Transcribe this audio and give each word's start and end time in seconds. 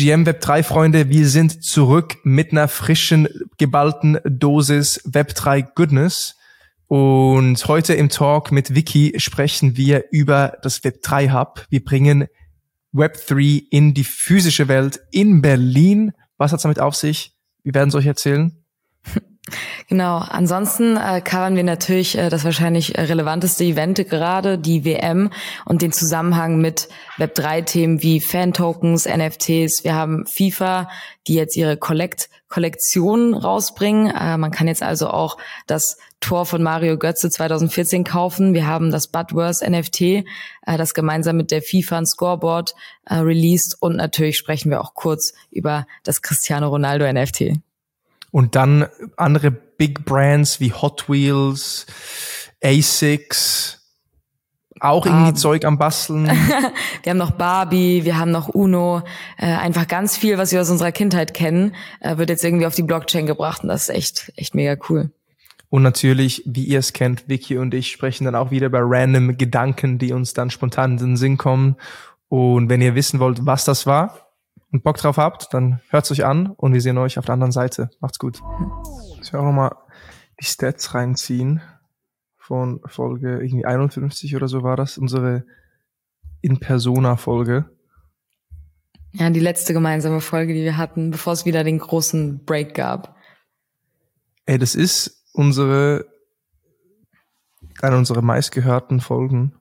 GM 0.00 0.26
Web 0.26 0.40
3 0.40 0.62
Freunde, 0.62 1.08
wir 1.08 1.26
sind 1.26 1.64
zurück 1.64 2.18
mit 2.22 2.52
einer 2.52 2.68
frischen, 2.68 3.26
geballten 3.56 4.20
Dosis 4.24 5.00
Web 5.04 5.34
3 5.34 5.62
Goodness. 5.62 6.36
Und 6.86 7.66
heute 7.66 7.94
im 7.94 8.08
Talk 8.08 8.52
mit 8.52 8.76
Vicky 8.76 9.14
sprechen 9.16 9.76
wir 9.76 10.04
über 10.12 10.56
das 10.62 10.84
Web 10.84 11.02
3 11.02 11.30
Hub. 11.30 11.66
Wir 11.68 11.82
bringen 11.82 12.28
Web 12.92 13.18
3 13.26 13.64
in 13.70 13.92
die 13.92 14.04
physische 14.04 14.68
Welt 14.68 15.00
in 15.10 15.42
Berlin. 15.42 16.12
Was 16.36 16.52
hat's 16.52 16.62
damit 16.62 16.78
auf 16.78 16.94
sich? 16.94 17.32
Wir 17.64 17.74
werden 17.74 17.88
es 17.88 17.96
euch 17.96 18.06
erzählen. 18.06 18.57
Genau. 19.88 20.18
Ansonsten 20.18 20.96
äh, 20.96 21.20
covern 21.20 21.56
wir 21.56 21.64
natürlich 21.64 22.16
äh, 22.16 22.28
das 22.28 22.44
wahrscheinlich 22.44 22.96
äh, 22.96 23.02
relevanteste 23.02 23.64
Event 23.64 24.08
gerade, 24.08 24.58
die 24.58 24.84
WM 24.84 25.30
und 25.64 25.82
den 25.82 25.92
Zusammenhang 25.92 26.60
mit 26.60 26.88
Web3-Themen 27.18 28.02
wie 28.02 28.20
Fan-Tokens, 28.20 29.06
NFTs. 29.06 29.84
Wir 29.84 29.94
haben 29.94 30.26
FIFA, 30.26 30.88
die 31.26 31.34
jetzt 31.34 31.56
ihre 31.56 31.76
Collect 31.76 32.28
Kollektion 32.48 33.34
rausbringen. 33.34 34.10
Äh, 34.10 34.36
man 34.38 34.50
kann 34.50 34.68
jetzt 34.68 34.82
also 34.82 35.08
auch 35.08 35.36
das 35.66 35.98
Tor 36.20 36.46
von 36.46 36.62
Mario 36.62 36.96
Götze 36.96 37.30
2014 37.30 38.04
kaufen. 38.04 38.54
Wir 38.54 38.66
haben 38.66 38.90
das 38.90 39.08
Budworth 39.08 39.60
NFT, 39.60 40.00
äh, 40.00 40.24
das 40.66 40.94
gemeinsam 40.94 41.36
mit 41.36 41.50
der 41.50 41.62
FIFA 41.62 41.98
ein 41.98 42.06
Scoreboard 42.06 42.74
äh, 43.04 43.16
released 43.16 43.76
und 43.80 43.96
natürlich 43.96 44.38
sprechen 44.38 44.70
wir 44.70 44.80
auch 44.80 44.94
kurz 44.94 45.34
über 45.50 45.86
das 46.02 46.22
Cristiano 46.22 46.68
Ronaldo 46.68 47.10
NFT. 47.10 47.58
Und 48.30 48.56
dann 48.56 48.86
andere 49.16 49.50
Big 49.50 50.04
Brands 50.04 50.60
wie 50.60 50.72
Hot 50.72 51.08
Wheels, 51.08 51.86
ASICS, 52.62 53.78
auch 54.80 55.06
irgendwie 55.06 55.34
Zeug 55.34 55.64
am 55.64 55.78
Basteln. 55.78 56.26
wir 57.02 57.10
haben 57.10 57.18
noch 57.18 57.32
Barbie, 57.32 58.04
wir 58.04 58.18
haben 58.18 58.30
noch 58.30 58.48
Uno, 58.48 59.02
äh, 59.38 59.46
einfach 59.46 59.88
ganz 59.88 60.16
viel, 60.16 60.38
was 60.38 60.52
wir 60.52 60.60
aus 60.60 60.70
unserer 60.70 60.92
Kindheit 60.92 61.34
kennen, 61.34 61.74
äh, 62.00 62.16
wird 62.16 62.30
jetzt 62.30 62.44
irgendwie 62.44 62.66
auf 62.66 62.74
die 62.74 62.82
Blockchain 62.82 63.26
gebracht 63.26 63.62
und 63.62 63.68
das 63.68 63.88
ist 63.88 63.94
echt, 63.94 64.32
echt 64.36 64.54
mega 64.54 64.76
cool. 64.88 65.10
Und 65.70 65.82
natürlich, 65.82 66.42
wie 66.46 66.64
ihr 66.64 66.78
es 66.78 66.92
kennt, 66.92 67.28
Vicky 67.28 67.58
und 67.58 67.74
ich 67.74 67.90
sprechen 67.90 68.24
dann 68.24 68.34
auch 68.34 68.50
wieder 68.50 68.66
über 68.66 68.80
random 68.82 69.36
Gedanken, 69.36 69.98
die 69.98 70.12
uns 70.12 70.32
dann 70.32 70.50
spontan 70.50 70.92
in 70.92 70.98
den 70.98 71.16
Sinn 71.16 71.36
kommen. 71.36 71.76
Und 72.28 72.70
wenn 72.70 72.80
ihr 72.80 72.94
wissen 72.94 73.20
wollt, 73.20 73.44
was 73.44 73.64
das 73.66 73.86
war, 73.86 74.27
und 74.70 74.82
Bock 74.82 74.96
drauf 74.98 75.16
habt, 75.16 75.52
dann 75.54 75.80
hört's 75.88 76.10
euch 76.10 76.24
an 76.24 76.48
und 76.48 76.74
wir 76.74 76.80
sehen 76.80 76.98
euch 76.98 77.18
auf 77.18 77.24
der 77.24 77.34
anderen 77.34 77.52
Seite. 77.52 77.90
Macht's 78.00 78.18
gut. 78.18 78.40
Ich 79.22 79.32
will 79.32 79.40
auch 79.40 79.44
nochmal 79.44 79.74
die 80.40 80.44
Stats 80.44 80.94
reinziehen 80.94 81.62
von 82.36 82.80
Folge 82.86 83.40
irgendwie 83.42 83.66
51 83.66 84.36
oder 84.36 84.48
so 84.48 84.62
war 84.62 84.76
das, 84.76 84.98
unsere 84.98 85.44
In-Persona-Folge. 86.40 87.70
Ja, 89.12 89.30
die 89.30 89.40
letzte 89.40 89.72
gemeinsame 89.72 90.20
Folge, 90.20 90.54
die 90.54 90.62
wir 90.62 90.76
hatten, 90.76 91.10
bevor 91.10 91.32
es 91.32 91.44
wieder 91.44 91.64
den 91.64 91.78
großen 91.78 92.44
Break 92.44 92.74
gab. 92.74 93.16
Ey, 94.46 94.58
das 94.58 94.74
ist 94.74 95.24
unsere, 95.32 96.06
eine 97.80 97.96
unserer 97.96 98.22
meistgehörten 98.22 99.00
Folgen, 99.00 99.54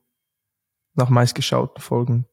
nach 0.95 1.09
meistgeschauten 1.09 1.81
Folgen. 1.81 2.25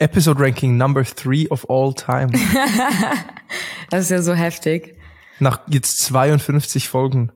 Episode 0.00 0.40
Ranking 0.40 0.78
Number 0.78 1.04
Three 1.04 1.46
of 1.48 1.68
all 1.68 1.94
time. 1.94 2.32
das 3.90 4.04
ist 4.04 4.10
ja 4.10 4.22
so 4.22 4.32
heftig. 4.32 4.96
Nach 5.38 5.60
jetzt 5.68 5.98
52 5.98 6.88
Folgen 6.88 7.32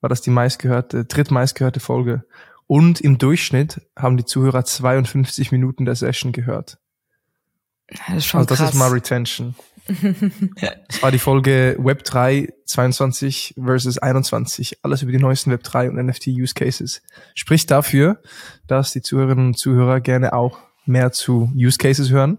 war 0.00 0.08
das 0.08 0.20
die 0.20 0.30
meistgehörte, 0.30 1.04
drittmeistgehörte 1.04 1.80
Folge. 1.80 2.24
Und 2.66 3.00
im 3.00 3.18
Durchschnitt 3.18 3.80
haben 3.96 4.16
die 4.16 4.24
Zuhörer 4.24 4.64
52 4.64 5.50
Minuten 5.50 5.84
der 5.84 5.96
Session 5.96 6.32
gehört. 6.32 6.78
Das 7.88 8.16
ist 8.16 8.26
schon 8.26 8.38
also 8.38 8.48
das 8.48 8.58
krass. 8.58 8.70
ist 8.70 8.78
mal 8.78 8.90
Retention. 8.90 9.54
das 10.88 11.02
war 11.02 11.10
die 11.10 11.18
Folge 11.18 11.76
Web 11.80 12.04
3 12.04 12.48
22 12.64 13.54
versus 13.62 13.98
21. 13.98 14.78
Alles 14.82 15.02
über 15.02 15.12
die 15.12 15.18
neuesten 15.18 15.50
Web 15.50 15.64
3 15.64 15.90
und 15.90 15.96
NFT 15.96 16.28
Use 16.28 16.54
Cases. 16.54 17.02
Spricht 17.34 17.70
dafür, 17.70 18.22
dass 18.68 18.92
die 18.92 19.02
Zuhörerinnen 19.02 19.48
und 19.48 19.58
Zuhörer 19.58 20.00
gerne 20.00 20.32
auch 20.32 20.60
mehr 20.86 21.12
zu 21.12 21.50
Use 21.54 21.78
Cases 21.78 22.10
hören 22.10 22.38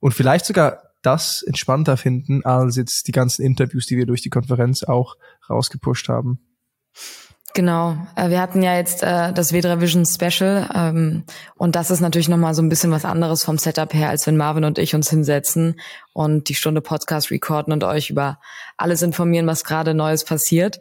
und 0.00 0.12
vielleicht 0.12 0.46
sogar 0.46 0.82
das 1.02 1.42
entspannter 1.42 1.96
finden 1.96 2.44
als 2.44 2.76
jetzt 2.76 3.06
die 3.06 3.12
ganzen 3.12 3.42
Interviews, 3.42 3.86
die 3.86 3.96
wir 3.96 4.06
durch 4.06 4.22
die 4.22 4.30
Konferenz 4.30 4.82
auch 4.82 5.16
rausgepusht 5.48 6.08
haben. 6.08 6.40
Genau, 7.54 7.96
äh, 8.14 8.28
wir 8.28 8.40
hatten 8.40 8.62
ja 8.62 8.76
jetzt 8.76 9.02
äh, 9.02 9.32
das 9.32 9.52
W3 9.52 9.80
Vision 9.80 10.04
Special 10.04 10.68
ähm, 10.74 11.24
und 11.56 11.76
das 11.76 11.90
ist 11.90 12.00
natürlich 12.00 12.28
nochmal 12.28 12.54
so 12.54 12.62
ein 12.62 12.68
bisschen 12.68 12.90
was 12.90 13.04
anderes 13.04 13.42
vom 13.42 13.58
Setup 13.58 13.92
her, 13.94 14.10
als 14.10 14.26
wenn 14.26 14.36
Marvin 14.36 14.64
und 14.64 14.78
ich 14.78 14.94
uns 14.94 15.10
hinsetzen 15.10 15.80
und 16.12 16.48
die 16.48 16.54
Stunde 16.54 16.80
Podcast 16.80 17.30
recorden 17.30 17.72
und 17.72 17.84
euch 17.84 18.10
über 18.10 18.38
alles 18.76 19.02
informieren, 19.02 19.46
was 19.46 19.64
gerade 19.64 19.94
Neues 19.94 20.24
passiert 20.24 20.78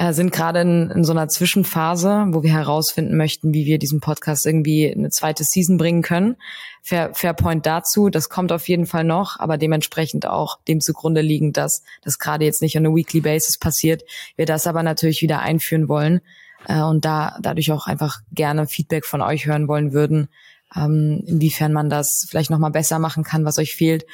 äh, 0.00 0.14
sind 0.14 0.32
gerade 0.32 0.62
in, 0.62 0.90
in 0.90 1.04
so 1.04 1.12
einer 1.12 1.28
Zwischenphase, 1.28 2.28
wo 2.30 2.42
wir 2.42 2.52
herausfinden 2.52 3.18
möchten, 3.18 3.52
wie 3.52 3.66
wir 3.66 3.78
diesen 3.78 4.00
Podcast 4.00 4.46
irgendwie 4.46 4.90
eine 4.90 5.10
zweite 5.10 5.44
Season 5.44 5.76
bringen 5.76 6.00
können. 6.00 6.36
Fair, 6.80 7.10
fair 7.12 7.34
Point 7.34 7.66
dazu, 7.66 8.08
das 8.08 8.30
kommt 8.30 8.50
auf 8.50 8.66
jeden 8.66 8.86
Fall 8.86 9.04
noch, 9.04 9.38
aber 9.38 9.58
dementsprechend 9.58 10.26
auch 10.26 10.58
dem 10.68 10.80
zugrunde 10.80 11.20
liegend, 11.20 11.58
dass 11.58 11.82
das 12.00 12.18
gerade 12.18 12.46
jetzt 12.46 12.62
nicht 12.62 12.78
on 12.78 12.86
a 12.86 12.94
weekly 12.94 13.20
basis 13.20 13.58
passiert, 13.58 14.02
wir 14.36 14.46
das 14.46 14.66
aber 14.66 14.82
natürlich 14.82 15.20
wieder 15.20 15.40
einführen 15.40 15.86
wollen 15.86 16.22
äh, 16.66 16.80
und 16.80 17.04
da 17.04 17.36
dadurch 17.42 17.70
auch 17.70 17.86
einfach 17.86 18.20
gerne 18.32 18.66
Feedback 18.66 19.04
von 19.04 19.20
euch 19.20 19.44
hören 19.44 19.68
wollen 19.68 19.92
würden, 19.92 20.28
ähm, 20.74 21.22
inwiefern 21.26 21.74
man 21.74 21.90
das 21.90 22.26
vielleicht 22.26 22.48
nochmal 22.48 22.70
besser 22.70 22.98
machen 22.98 23.22
kann, 23.22 23.44
was 23.44 23.58
euch 23.58 23.76
fehlt 23.76 24.06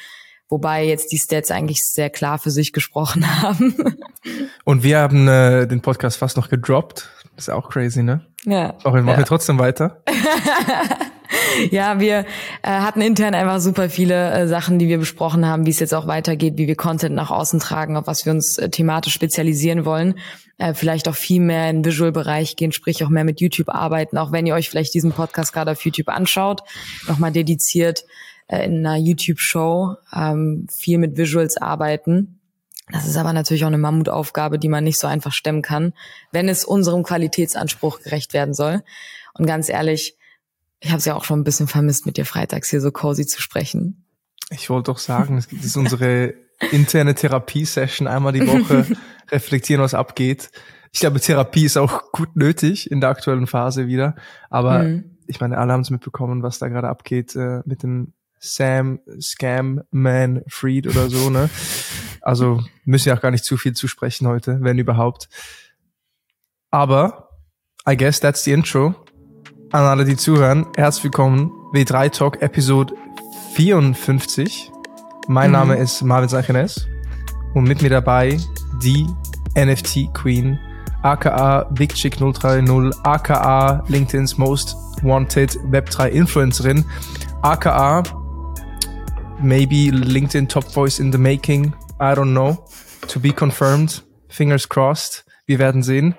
wobei 0.49 0.85
jetzt 0.85 1.11
die 1.11 1.17
Stats 1.17 1.51
eigentlich 1.51 1.85
sehr 1.85 2.09
klar 2.09 2.39
für 2.39 2.51
sich 2.51 2.73
gesprochen 2.73 3.41
haben. 3.41 3.75
Und 4.63 4.83
wir 4.83 4.99
haben 4.99 5.27
äh, 5.27 5.67
den 5.67 5.81
Podcast 5.81 6.17
fast 6.17 6.37
noch 6.37 6.49
gedroppt. 6.49 7.09
Das 7.35 7.47
ist 7.47 7.53
auch 7.53 7.69
crazy, 7.69 8.03
ne? 8.03 8.21
Ja. 8.45 8.75
Auch 8.83 8.93
wir 8.93 9.03
machen 9.03 9.19
ja. 9.19 9.25
trotzdem 9.25 9.59
weiter. 9.59 10.01
ja, 11.71 11.99
wir 11.99 12.19
äh, 12.19 12.25
hatten 12.63 13.01
intern 13.01 13.35
einfach 13.35 13.59
super 13.59 13.89
viele 13.89 14.31
äh, 14.31 14.47
Sachen, 14.47 14.79
die 14.79 14.87
wir 14.87 14.97
besprochen 14.97 15.45
haben, 15.45 15.65
wie 15.65 15.69
es 15.69 15.79
jetzt 15.79 15.93
auch 15.93 16.07
weitergeht, 16.07 16.57
wie 16.57 16.67
wir 16.67 16.75
Content 16.75 17.15
nach 17.15 17.29
außen 17.29 17.59
tragen, 17.59 17.97
auf 17.97 18.07
was 18.07 18.25
wir 18.25 18.33
uns 18.33 18.57
äh, 18.57 18.69
thematisch 18.69 19.13
spezialisieren 19.13 19.85
wollen. 19.85 20.15
Äh, 20.57 20.73
vielleicht 20.73 21.07
auch 21.07 21.15
viel 21.15 21.41
mehr 21.41 21.69
in 21.69 21.85
Visual-Bereich 21.85 22.55
gehen, 22.55 22.71
sprich 22.71 23.03
auch 23.03 23.09
mehr 23.09 23.23
mit 23.23 23.39
YouTube 23.41 23.69
arbeiten, 23.69 24.17
auch 24.17 24.31
wenn 24.31 24.47
ihr 24.47 24.55
euch 24.55 24.69
vielleicht 24.69 24.93
diesen 24.93 25.11
Podcast 25.11 25.53
gerade 25.53 25.71
auf 25.71 25.85
YouTube 25.85 26.09
anschaut, 26.09 26.61
nochmal 27.07 27.31
dediziert 27.31 28.05
äh, 28.47 28.65
in 28.65 28.85
einer 28.85 28.97
YouTube-Show 28.97 29.95
ähm, 30.13 30.67
viel 30.75 30.97
mit 30.97 31.17
Visuals 31.17 31.57
arbeiten. 31.57 32.39
Das 32.91 33.05
ist 33.05 33.17
aber 33.17 33.33
natürlich 33.33 33.63
auch 33.63 33.69
eine 33.69 33.77
Mammutaufgabe, 33.77 34.59
die 34.59 34.69
man 34.69 34.83
nicht 34.83 34.99
so 34.99 35.07
einfach 35.07 35.33
stemmen 35.33 35.61
kann, 35.61 35.93
wenn 36.31 36.47
es 36.47 36.63
unserem 36.63 37.03
Qualitätsanspruch 37.03 37.99
gerecht 38.01 38.33
werden 38.33 38.53
soll. 38.53 38.81
Und 39.33 39.45
ganz 39.45 39.67
ehrlich, 39.67 40.17
ich 40.79 40.89
habe 40.89 40.99
es 40.99 41.05
ja 41.05 41.15
auch 41.15 41.25
schon 41.25 41.39
ein 41.39 41.43
bisschen 41.43 41.67
vermisst, 41.67 42.05
mit 42.05 42.17
dir 42.17 42.25
freitags 42.25 42.69
hier 42.69 42.81
so 42.81 42.91
cozy 42.91 43.25
zu 43.25 43.41
sprechen. 43.41 44.05
Ich 44.49 44.69
wollte 44.69 44.91
doch 44.91 44.99
sagen, 44.99 45.37
es 45.37 45.47
ist 45.51 45.75
unsere 45.75 46.33
interne 46.71 47.13
Therapiesession 47.13 48.07
einmal 48.07 48.31
die 48.31 48.47
Woche, 48.47 48.85
reflektieren, 49.31 49.83
was 49.83 49.93
abgeht. 49.93 50.51
Ich 50.93 51.01
glaube, 51.01 51.19
Therapie 51.19 51.65
ist 51.65 51.77
auch 51.77 52.11
gut 52.11 52.35
nötig 52.35 52.89
in 52.89 53.01
der 53.01 53.09
aktuellen 53.09 53.47
Phase 53.47 53.87
wieder. 53.87 54.15
Aber 54.49 54.83
mhm. 54.83 55.17
ich 55.27 55.41
meine, 55.41 55.57
alle 55.57 55.73
haben 55.73 55.81
es 55.81 55.89
mitbekommen, 55.89 56.43
was 56.43 56.59
da 56.59 56.69
gerade 56.69 56.87
abgeht 56.87 57.35
äh, 57.35 57.61
mit 57.65 57.83
dem 57.83 58.13
Sam 58.39 58.99
Scam 59.19 59.81
Man 59.91 60.43
Freed 60.47 60.87
oder 60.87 61.09
so, 61.09 61.29
ne? 61.29 61.49
Also 62.21 62.63
müssen 62.85 63.09
ja 63.09 63.15
auch 63.15 63.21
gar 63.21 63.31
nicht 63.31 63.45
zu 63.45 63.57
viel 63.57 63.73
zusprechen 63.73 64.27
heute, 64.27 64.59
wenn 64.61 64.77
überhaupt. 64.77 65.29
Aber 66.71 67.29
I 67.89 67.95
guess 67.95 68.19
that's 68.19 68.43
the 68.43 68.51
intro. 68.51 68.95
An 69.71 69.83
alle, 69.83 70.05
die 70.05 70.17
zuhören, 70.17 70.65
herzlich 70.75 71.05
willkommen. 71.05 71.51
W3 71.73 72.09
Talk 72.11 72.41
Episode 72.41 72.93
54. 73.53 74.71
Mein 75.27 75.49
mhm. 75.49 75.53
Name 75.53 75.75
ist 75.77 76.01
Marvin 76.03 76.29
Sanchenes 76.29 76.87
und 77.53 77.63
mit 77.63 77.81
mir 77.81 77.89
dabei 77.89 78.37
die 78.81 79.07
NFT 79.55 80.13
Queen, 80.13 80.59
aka 81.01 81.63
Big 81.71 81.93
Chick 81.95 82.17
030, 82.17 82.69
aka 83.03 83.83
LinkedIn's 83.87 84.37
Most 84.37 84.75
Wanted 85.01 85.57
Web3 85.71 86.09
Influencerin, 86.09 86.85
aka 87.41 88.03
maybe 89.41 89.91
LinkedIn 89.91 90.47
top 90.47 90.65
voice 90.73 90.99
in 90.99 91.11
the 91.11 91.17
making. 91.17 91.73
I 91.99 92.13
don't 92.15 92.33
know. 92.33 92.65
To 93.07 93.19
be 93.19 93.31
confirmed. 93.31 94.03
Fingers 94.29 94.67
crossed. 94.67 95.25
Wir 95.45 95.59
werden 95.59 95.83
sehen. 95.83 96.15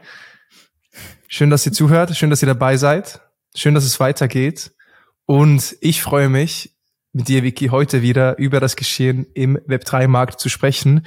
Schön, 1.28 1.50
dass 1.50 1.66
ihr 1.66 1.72
zuhört. 1.72 2.16
Schön, 2.16 2.30
dass 2.30 2.42
ihr 2.42 2.46
dabei 2.46 2.76
seid. 2.76 3.20
Schön, 3.54 3.74
dass 3.74 3.84
es 3.84 4.00
weitergeht. 4.00 4.72
Und 5.26 5.76
ich 5.80 6.02
freue 6.02 6.28
mich, 6.28 6.74
mit 7.12 7.28
dir, 7.28 7.42
Vicky, 7.42 7.68
heute 7.68 8.02
wieder 8.02 8.38
über 8.38 8.60
das 8.60 8.76
Geschehen 8.76 9.26
im 9.34 9.58
Web3-Markt 9.58 10.40
zu 10.40 10.48
sprechen. 10.48 11.06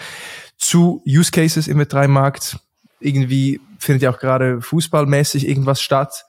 Zu 0.57 1.02
Use 1.07 1.31
Cases 1.31 1.68
im 1.68 1.80
Web3-Markt. 1.80 2.60
Irgendwie 3.00 3.62
findet 3.80 4.04
ja 4.04 4.12
auch 4.12 4.19
gerade 4.19 4.62
fußballmäßig 4.62 5.48
irgendwas 5.48 5.81
statt. 5.81 6.25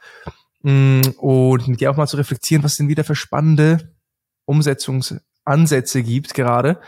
Mm, 0.63 1.01
und 1.19 1.69
mit 1.69 1.81
dir 1.81 1.91
auch 1.91 1.97
mal 1.97 2.07
zu 2.07 2.17
reflektieren, 2.17 2.63
was 2.63 2.77
sind 2.77 2.89
wieder 2.89 3.05
für 3.05 3.17
spannende 3.17 3.95
Umsetzungs 4.45 5.17
Ansätze 5.45 6.03
gibt 6.03 6.35
gerade. 6.35 6.81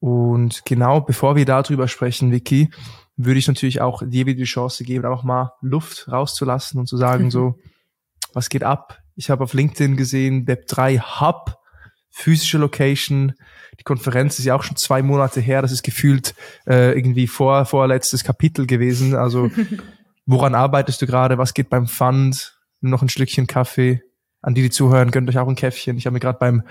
Und 0.00 0.64
genau 0.64 1.00
bevor 1.00 1.36
wir 1.36 1.44
darüber 1.44 1.86
sprechen, 1.86 2.32
Vicky, 2.32 2.70
würde 3.16 3.38
ich 3.38 3.48
natürlich 3.48 3.80
auch 3.80 4.02
dir 4.04 4.26
wieder 4.26 4.38
die 4.38 4.44
Chance 4.44 4.84
geben, 4.84 5.04
einfach 5.04 5.22
mal 5.22 5.52
Luft 5.60 6.08
rauszulassen 6.10 6.80
und 6.80 6.86
zu 6.86 6.96
sagen, 6.96 7.30
so, 7.30 7.58
was 8.32 8.48
geht 8.48 8.64
ab? 8.64 8.98
Ich 9.14 9.30
habe 9.30 9.44
auf 9.44 9.54
LinkedIn 9.54 9.96
gesehen, 9.96 10.46
Web3 10.46 11.20
Hub, 11.20 11.56
physische 12.10 12.58
Location. 12.58 13.34
Die 13.78 13.84
Konferenz 13.84 14.38
ist 14.38 14.44
ja 14.44 14.54
auch 14.54 14.62
schon 14.62 14.76
zwei 14.76 15.02
Monate 15.02 15.40
her. 15.40 15.62
Das 15.62 15.72
ist 15.72 15.82
gefühlt 15.82 16.34
äh, 16.66 16.96
irgendwie 16.96 17.26
vor 17.26 17.64
vorletztes 17.64 18.24
Kapitel 18.24 18.66
gewesen. 18.66 19.14
Also 19.14 19.50
woran 20.26 20.54
arbeitest 20.54 21.02
du 21.02 21.06
gerade? 21.06 21.38
Was 21.38 21.54
geht 21.54 21.70
beim 21.70 21.86
Fund? 21.86 22.58
Noch 22.80 23.02
ein 23.02 23.08
Stückchen 23.08 23.46
Kaffee. 23.46 24.02
An 24.40 24.54
die, 24.54 24.62
die 24.62 24.70
zuhören, 24.70 25.10
gönnt 25.10 25.28
euch 25.28 25.38
auch 25.38 25.48
ein 25.48 25.54
Käffchen. 25.54 25.96
Ich 25.96 26.06
habe 26.06 26.14
mir 26.14 26.20
gerade 26.20 26.38
beim 26.38 26.64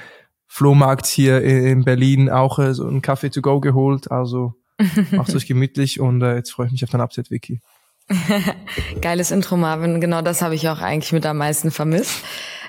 Flohmarkt 0.54 1.08
hier 1.08 1.42
in 1.42 1.86
Berlin 1.86 2.30
auch 2.30 2.60
äh, 2.60 2.74
so 2.74 2.86
einen 2.86 3.02
Kaffee 3.02 3.30
to 3.30 3.42
go 3.42 3.62
geholt. 3.62 4.12
Also 4.12 4.54
macht 5.12 5.34
euch 5.34 5.48
gemütlich 5.48 6.02
und 6.02 6.22
äh, 6.22 6.36
jetzt 6.36 6.52
freue 6.52 6.66
ich 6.66 6.74
mich 6.74 6.84
auf 6.84 6.90
dein 6.90 7.00
Update, 7.00 7.32
Vicky. 7.32 7.62
Geiles 9.02 9.32
Intro, 9.32 9.56
Marvin. 9.56 10.02
Genau 10.02 10.22
das 10.22 10.42
habe 10.42 10.54
ich 10.54 10.68
auch 10.68 10.82
eigentlich 10.82 11.14
mit 11.14 11.26
am 11.26 11.38
meisten 11.38 11.72
vermisst. 11.72 12.18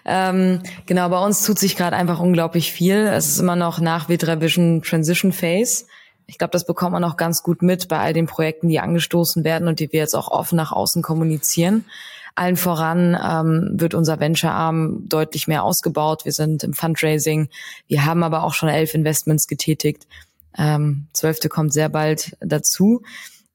Ähm, 0.05 0.63
genau, 0.87 1.09
bei 1.09 1.25
uns 1.25 1.45
tut 1.45 1.59
sich 1.59 1.75
gerade 1.75 1.97
einfach 1.97 2.21
unglaublich 2.21 2.71
viel. 2.71 2.99
Es 2.99 3.27
ist 3.27 3.41
immer 3.41 3.57
noch 3.57 3.81
nach 3.81 4.09
V3 4.09 4.41
Vision 4.41 4.83
Transition 4.83 5.33
Phase. 5.33 5.87
Ich 6.29 6.39
glaube, 6.39 6.53
das 6.53 6.65
bekommt 6.65 6.93
man 6.93 7.03
auch 7.03 7.17
ganz 7.17 7.43
gut 7.43 7.63
mit 7.63 7.89
bei 7.89 7.99
all 7.99 8.13
den 8.13 8.29
Projekten, 8.29 8.69
die 8.69 8.79
angestoßen 8.79 9.43
werden 9.43 9.67
und 9.67 9.81
die 9.81 9.93
wir 9.93 9.99
jetzt 9.99 10.15
auch 10.15 10.29
offen 10.29 10.55
nach 10.55 10.71
außen 10.71 11.03
kommunizieren. 11.03 11.85
Allen 12.35 12.57
voran 12.57 13.17
ähm, 13.23 13.71
wird 13.81 13.95
unser 13.95 14.21
Venture-Arm 14.21 15.09
deutlich 15.09 15.49
mehr 15.49 15.65
ausgebaut. 15.65 16.25
Wir 16.25 16.33
sind 16.33 16.65
im 16.65 16.73
Fundraising. 16.73 17.49
Wir 17.89 18.05
haben 18.05 18.23
aber 18.23 18.43
auch 18.43 18.55
schon 18.55 18.69
elf 18.69 18.95
Investments 18.95 19.47
getätigt. 19.47 20.07
Ähm, 20.57 21.09
zwölfte 21.13 21.49
kommt 21.49 21.73
sehr 21.73 21.89
bald 21.89 22.37
dazu. 22.41 23.03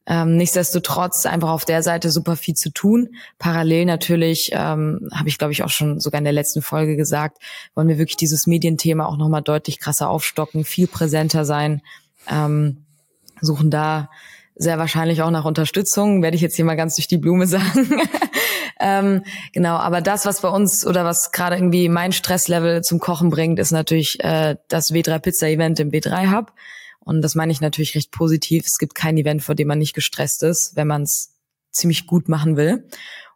Ähm, 0.10 0.38
nichtsdestotrotz 0.38 1.26
einfach 1.26 1.50
auf 1.50 1.66
der 1.66 1.84
Seite 1.84 2.12
super 2.12 2.38
viel 2.38 2.56
zu 2.56 2.70
tun. 2.70 3.10
Parallel 3.40 3.86
natürlich, 3.86 4.52
ähm, 4.54 5.10
habe 5.14 5.28
ich 5.28 5.38
glaube 5.38 5.52
ich 5.52 5.64
auch 5.64 5.70
schon 5.70 6.00
sogar 6.00 6.20
in 6.20 6.24
der 6.24 6.34
letzten 6.34 6.62
Folge 6.62 6.96
gesagt, 6.96 7.40
wollen 7.76 7.90
wir 7.90 7.98
wirklich 7.98 8.16
dieses 8.16 8.48
Medienthema 8.48 9.06
auch 9.06 9.18
nochmal 9.18 9.42
deutlich 9.42 9.80
krasser 9.80 10.10
aufstocken, 10.10 10.64
viel 10.64 10.88
präsenter 10.88 11.44
sein, 11.44 11.82
ähm, 12.30 12.86
suchen 13.42 13.70
da 13.70 14.10
sehr 14.58 14.78
wahrscheinlich 14.78 15.22
auch 15.22 15.32
nach 15.32 15.46
Unterstützung, 15.46 16.22
werde 16.22 16.36
ich 16.36 16.42
jetzt 16.42 16.56
hier 16.56 16.66
mal 16.66 16.76
ganz 16.76 16.96
durch 16.96 17.08
die 17.08 17.18
Blume 17.18 17.48
sagen. 17.48 18.02
ähm, 18.80 19.24
genau, 19.54 19.76
aber 19.76 20.02
das, 20.02 20.26
was 20.26 20.42
bei 20.42 20.50
uns 20.50 20.86
oder 20.86 21.06
was 21.06 21.32
gerade 21.32 21.56
irgendwie 21.56 21.90
mein 21.90 22.12
Stresslevel 22.12 22.82
zum 22.82 23.00
Kochen 23.00 23.30
bringt, 23.30 23.60
ist 23.60 23.72
natürlich 23.72 24.24
äh, 24.24 24.56
das 24.68 24.92
W3 24.92 25.20
Pizza 25.20 25.48
Event 25.48 25.80
im 25.80 25.92
W3 25.92 26.36
Hub. 26.36 26.54
Und 27.00 27.22
das 27.22 27.36
meine 27.36 27.52
ich 27.52 27.62
natürlich 27.62 27.96
recht 27.96 28.12
positiv. 28.12 28.66
Es 28.66 28.78
gibt 28.80 28.94
kein 28.94 29.18
Event, 29.18 29.42
vor 29.42 29.56
dem 29.56 29.70
man 29.70 29.80
nicht 29.80 29.94
gestresst 29.94 30.44
ist, 30.44 30.76
wenn 30.76 30.88
man 30.88 31.04
es 31.04 31.34
ziemlich 31.72 32.06
gut 32.06 32.28
machen 32.28 32.58
will. 32.58 32.86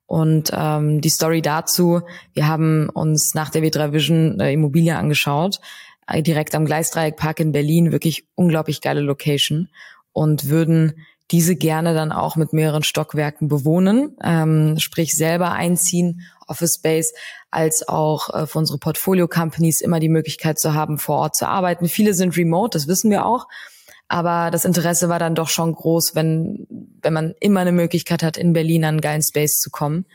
Und 0.06 0.52
ähm, 0.54 1.00
die 1.00 1.10
Story 1.10 1.42
dazu, 1.42 2.02
wir 2.34 2.48
haben 2.48 2.90
uns 2.90 3.34
nach 3.34 3.50
der 3.50 3.64
W3 3.64 3.94
Vision 3.94 4.40
äh, 4.42 4.52
Immobilie 4.52 4.98
angeschaut, 4.98 5.62
äh, 6.06 6.22
direkt 6.22 6.54
am 6.54 6.66
Gleisdreieckpark 6.66 7.40
in 7.40 7.54
Berlin, 7.54 7.94
wirklich 7.94 8.26
unglaublich 8.36 8.82
geile 8.82 9.00
Location 9.00 9.70
und 10.12 10.50
würden 10.50 10.96
diese 11.32 11.56
gerne 11.56 11.94
dann 11.94 12.12
auch 12.12 12.36
mit 12.36 12.54
mehreren 12.54 12.84
Stockwerken 12.84 13.48
bewohnen, 13.48 14.18
ähm, 14.24 14.78
sprich 14.80 15.16
selber 15.16 15.52
einziehen, 15.52 16.22
Office 16.48 16.76
Space, 16.76 17.14
als 17.50 17.88
auch 17.88 18.34
äh, 18.34 18.48
für 18.48 18.60
unsere 18.60 18.78
Portfolio-Companies 18.78 19.82
immer 19.82 20.00
die 20.00 20.10
Möglichkeit 20.10 20.60
zu 20.60 20.74
haben, 20.74 20.98
vor 20.98 21.18
Ort 21.18 21.36
zu 21.36 21.48
arbeiten. 21.48 21.88
Viele 21.88 22.14
sind 22.14 22.36
remote, 22.36 22.78
das 22.78 22.88
wissen 22.88 23.10
wir 23.10 23.26
auch. 23.26 23.48
Aber 24.10 24.52
das 24.52 24.66
Interesse 24.66 25.08
war 25.08 25.20
dann 25.20 25.36
doch 25.36 25.48
schon 25.48 25.74
groß, 25.74 26.16
wenn, 26.16 26.68
wenn 27.02 27.14
man 27.14 27.34
immer 27.40 27.62
eine 27.62 27.72
Möglichkeit 27.72 28.24
hat, 28.24 28.36
in 28.36 28.52
Berlin 28.52 28.84
an 28.84 28.90
einen 28.90 29.02
geilen 29.02 29.22
Space 29.22 29.58
zu 29.58 29.70
kommen. 29.70 30.06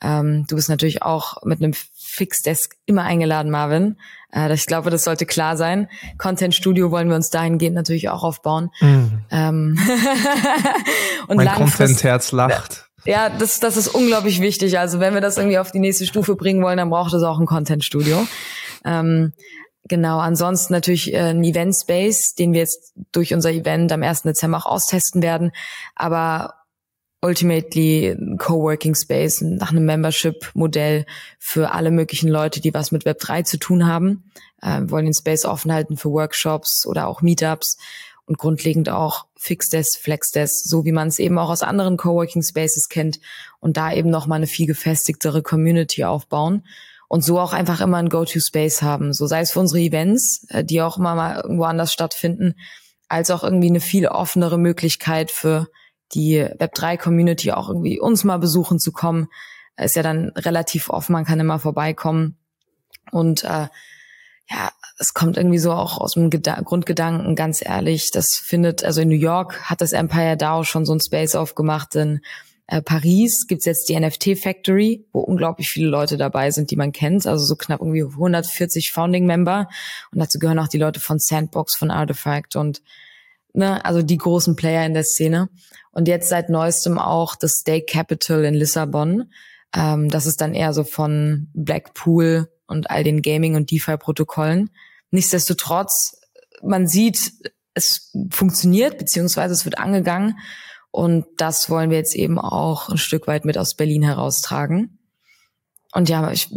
Ähm, 0.00 0.46
du 0.48 0.54
bist 0.54 0.68
natürlich 0.68 1.02
auch 1.02 1.42
mit 1.44 1.60
einem 1.60 1.74
Fixdesk 2.10 2.74
immer 2.86 3.04
eingeladen, 3.04 3.50
Marvin. 3.50 3.96
Äh, 4.32 4.52
ich 4.52 4.66
glaube, 4.66 4.90
das 4.90 5.04
sollte 5.04 5.26
klar 5.26 5.56
sein. 5.56 5.88
Content 6.18 6.54
Studio 6.54 6.90
wollen 6.90 7.08
wir 7.08 7.16
uns 7.16 7.30
dahingehend 7.30 7.74
natürlich 7.74 8.08
auch 8.08 8.24
aufbauen. 8.24 8.70
Mhm. 8.80 9.24
Ähm 9.30 9.78
und 11.28 11.36
mein 11.36 11.48
Content-Herz 11.48 12.32
lacht. 12.32 12.90
Ja, 13.04 13.30
das, 13.30 13.60
das 13.60 13.76
ist 13.76 13.88
unglaublich 13.88 14.40
wichtig. 14.40 14.78
Also 14.78 15.00
wenn 15.00 15.14
wir 15.14 15.20
das 15.20 15.38
irgendwie 15.38 15.58
auf 15.58 15.70
die 15.70 15.78
nächste 15.78 16.06
Stufe 16.06 16.36
bringen 16.36 16.62
wollen, 16.62 16.76
dann 16.76 16.90
braucht 16.90 17.14
es 17.14 17.22
auch 17.22 17.38
ein 17.38 17.46
Content 17.46 17.84
Studio. 17.84 18.26
Ähm, 18.84 19.32
genau, 19.88 20.18
ansonsten 20.18 20.72
natürlich 20.72 21.14
äh, 21.14 21.30
ein 21.30 21.42
Event 21.42 21.74
Space, 21.74 22.34
den 22.34 22.52
wir 22.52 22.60
jetzt 22.60 22.92
durch 23.12 23.32
unser 23.32 23.52
Event 23.52 23.90
am 23.92 24.02
1. 24.02 24.22
Dezember 24.22 24.58
auch 24.58 24.66
austesten 24.66 25.22
werden. 25.22 25.52
Aber 25.94 26.54
ultimately 27.22 28.16
Coworking 28.38 28.94
Space 28.94 29.40
nach 29.42 29.70
einem 29.70 29.84
Membership-Modell 29.84 31.06
für 31.38 31.72
alle 31.72 31.90
möglichen 31.90 32.28
Leute, 32.28 32.60
die 32.60 32.72
was 32.72 32.92
mit 32.92 33.04
Web 33.04 33.18
3 33.18 33.42
zu 33.42 33.58
tun 33.58 33.86
haben. 33.86 34.30
Wir 34.62 34.90
wollen 34.90 35.06
den 35.06 35.14
Space 35.14 35.44
offen 35.44 35.72
halten 35.72 35.96
für 35.96 36.10
Workshops 36.10 36.86
oder 36.86 37.08
auch 37.08 37.22
Meetups 37.22 37.76
und 38.30 38.38
grundlegend 38.38 38.88
auch 38.88 39.26
Fixdesk, 39.36 39.98
Flexdesk, 40.00 40.64
so 40.64 40.84
wie 40.84 40.92
man 40.92 41.08
es 41.08 41.18
eben 41.18 41.36
auch 41.38 41.50
aus 41.50 41.62
anderen 41.62 41.96
Coworking 41.96 42.42
Spaces 42.42 42.88
kennt 42.88 43.18
und 43.58 43.76
da 43.76 43.92
eben 43.92 44.08
noch 44.08 44.26
mal 44.26 44.36
eine 44.36 44.46
viel 44.46 44.66
gefestigtere 44.66 45.42
Community 45.42 46.04
aufbauen 46.04 46.64
und 47.08 47.24
so 47.24 47.40
auch 47.40 47.52
einfach 47.52 47.80
immer 47.80 47.96
ein 47.96 48.08
Go-to-Space 48.08 48.82
haben, 48.82 49.12
so 49.12 49.26
sei 49.26 49.40
es 49.40 49.50
für 49.50 49.58
unsere 49.58 49.80
Events, 49.80 50.46
äh, 50.48 50.62
die 50.62 50.80
auch 50.80 50.96
immer 50.96 51.16
mal 51.16 51.40
irgendwo 51.40 51.64
anders 51.64 51.92
stattfinden, 51.92 52.54
als 53.08 53.32
auch 53.32 53.42
irgendwie 53.42 53.68
eine 53.68 53.80
viel 53.80 54.06
offenere 54.06 54.58
Möglichkeit 54.58 55.32
für 55.32 55.66
die 56.14 56.42
Web3-Community 56.42 57.52
auch 57.52 57.68
irgendwie 57.68 58.00
uns 58.00 58.24
mal 58.24 58.38
besuchen 58.38 58.78
zu 58.78 58.92
kommen. 58.92 59.28
Ist 59.76 59.96
ja 59.96 60.02
dann 60.02 60.30
relativ 60.30 60.90
offen, 60.90 61.12
man 61.12 61.24
kann 61.24 61.40
immer 61.40 61.58
vorbeikommen. 61.58 62.36
Und 63.12 63.44
äh, 63.44 63.68
ja, 64.50 64.70
es 64.98 65.14
kommt 65.14 65.36
irgendwie 65.36 65.58
so 65.58 65.72
auch 65.72 65.98
aus 65.98 66.14
dem 66.14 66.28
Geda 66.28 66.60
Grundgedanken, 66.60 67.36
ganz 67.36 67.64
ehrlich, 67.64 68.10
das 68.10 68.26
findet, 68.42 68.84
also 68.84 69.00
in 69.00 69.08
New 69.08 69.14
York 69.14 69.62
hat 69.62 69.80
das 69.80 69.92
Empire 69.92 70.36
DAO 70.36 70.64
schon 70.64 70.84
so 70.84 70.92
ein 70.92 71.00
Space 71.00 71.34
aufgemacht, 71.34 71.94
in 71.94 72.20
äh, 72.66 72.82
Paris 72.82 73.46
gibt's 73.48 73.64
jetzt 73.64 73.88
die 73.88 73.98
NFT 73.98 74.38
Factory, 74.38 75.06
wo 75.12 75.20
unglaublich 75.20 75.68
viele 75.68 75.88
Leute 75.88 76.16
dabei 76.16 76.50
sind, 76.50 76.70
die 76.70 76.76
man 76.76 76.92
kennt, 76.92 77.26
also 77.26 77.44
so 77.44 77.56
knapp 77.56 77.80
irgendwie 77.80 78.02
140 78.02 78.90
Founding 78.92 79.24
Member 79.24 79.68
und 80.12 80.18
dazu 80.18 80.38
gehören 80.38 80.58
auch 80.58 80.68
die 80.68 80.78
Leute 80.78 81.00
von 81.00 81.18
Sandbox, 81.18 81.76
von 81.76 81.90
Artifact 81.90 82.56
und 82.56 82.82
ne, 83.52 83.84
also 83.84 84.02
die 84.02 84.16
großen 84.16 84.56
Player 84.56 84.84
in 84.84 84.94
der 84.94 85.04
Szene. 85.04 85.48
Und 85.92 86.08
jetzt 86.08 86.28
seit 86.28 86.50
neuestem 86.50 86.98
auch 86.98 87.34
das 87.34 87.58
Stake 87.60 87.86
Capital 87.86 88.44
in 88.44 88.54
Lissabon. 88.54 89.30
Ähm, 89.74 90.08
das 90.08 90.26
ist 90.26 90.40
dann 90.40 90.54
eher 90.54 90.72
so 90.72 90.84
von 90.84 91.48
Blackpool 91.54 92.48
und 92.66 92.90
all 92.90 93.04
den 93.04 93.22
Gaming- 93.22 93.56
und 93.56 93.70
DeFi-Protokollen. 93.70 94.70
Nichtsdestotrotz, 95.10 96.20
man 96.62 96.86
sieht, 96.86 97.32
es 97.74 98.12
funktioniert, 98.30 98.98
beziehungsweise 98.98 99.54
es 99.54 99.64
wird 99.64 99.78
angegangen. 99.78 100.38
Und 100.92 101.26
das 101.36 101.70
wollen 101.70 101.90
wir 101.90 101.98
jetzt 101.98 102.16
eben 102.16 102.38
auch 102.38 102.88
ein 102.88 102.98
Stück 102.98 103.26
weit 103.26 103.44
mit 103.44 103.58
aus 103.58 103.74
Berlin 103.74 104.02
heraustragen. 104.02 104.98
Und 105.92 106.08
ja, 106.08 106.30
ich, 106.30 106.52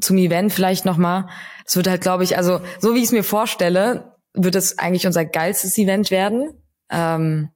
zum 0.00 0.16
Event 0.16 0.52
vielleicht 0.52 0.84
nochmal. 0.84 1.28
Es 1.66 1.76
wird 1.76 1.88
halt, 1.88 2.00
glaube 2.00 2.24
ich, 2.24 2.36
also 2.36 2.60
so 2.78 2.94
wie 2.94 2.98
ich 2.98 3.04
es 3.04 3.12
mir 3.12 3.24
vorstelle, 3.24 4.16
wird 4.34 4.54
es 4.54 4.78
eigentlich 4.78 5.06
unser 5.06 5.24
geilstes 5.24 5.76
Event 5.78 6.10
werden. 6.10 6.52
Ähm, 6.90 7.50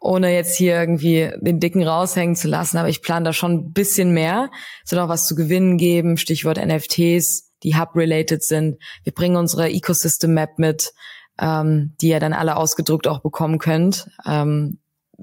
ohne 0.00 0.32
jetzt 0.32 0.56
hier 0.56 0.76
irgendwie 0.76 1.30
den 1.40 1.60
Dicken 1.60 1.86
raushängen 1.86 2.34
zu 2.34 2.48
lassen, 2.48 2.78
aber 2.78 2.88
ich 2.88 3.02
plane 3.02 3.26
da 3.26 3.32
schon 3.34 3.52
ein 3.52 3.72
bisschen 3.72 4.12
mehr. 4.12 4.50
Es 4.84 4.90
wird 4.90 5.00
auch 5.00 5.10
was 5.10 5.26
zu 5.26 5.34
gewinnen 5.34 5.76
geben, 5.76 6.16
Stichwort 6.16 6.56
NFTs, 6.56 7.52
die 7.62 7.76
Hub-related 7.76 8.42
sind. 8.42 8.78
Wir 9.04 9.12
bringen 9.12 9.36
unsere 9.36 9.68
Ecosystem-Map 9.68 10.58
mit, 10.58 10.94
ähm, 11.38 11.94
die 12.00 12.08
ihr 12.08 12.20
dann 12.20 12.32
alle 12.32 12.56
ausgedruckt 12.56 13.06
auch 13.06 13.20
bekommen 13.20 13.58
könnt, 13.58 14.08
ähm, 14.26 14.78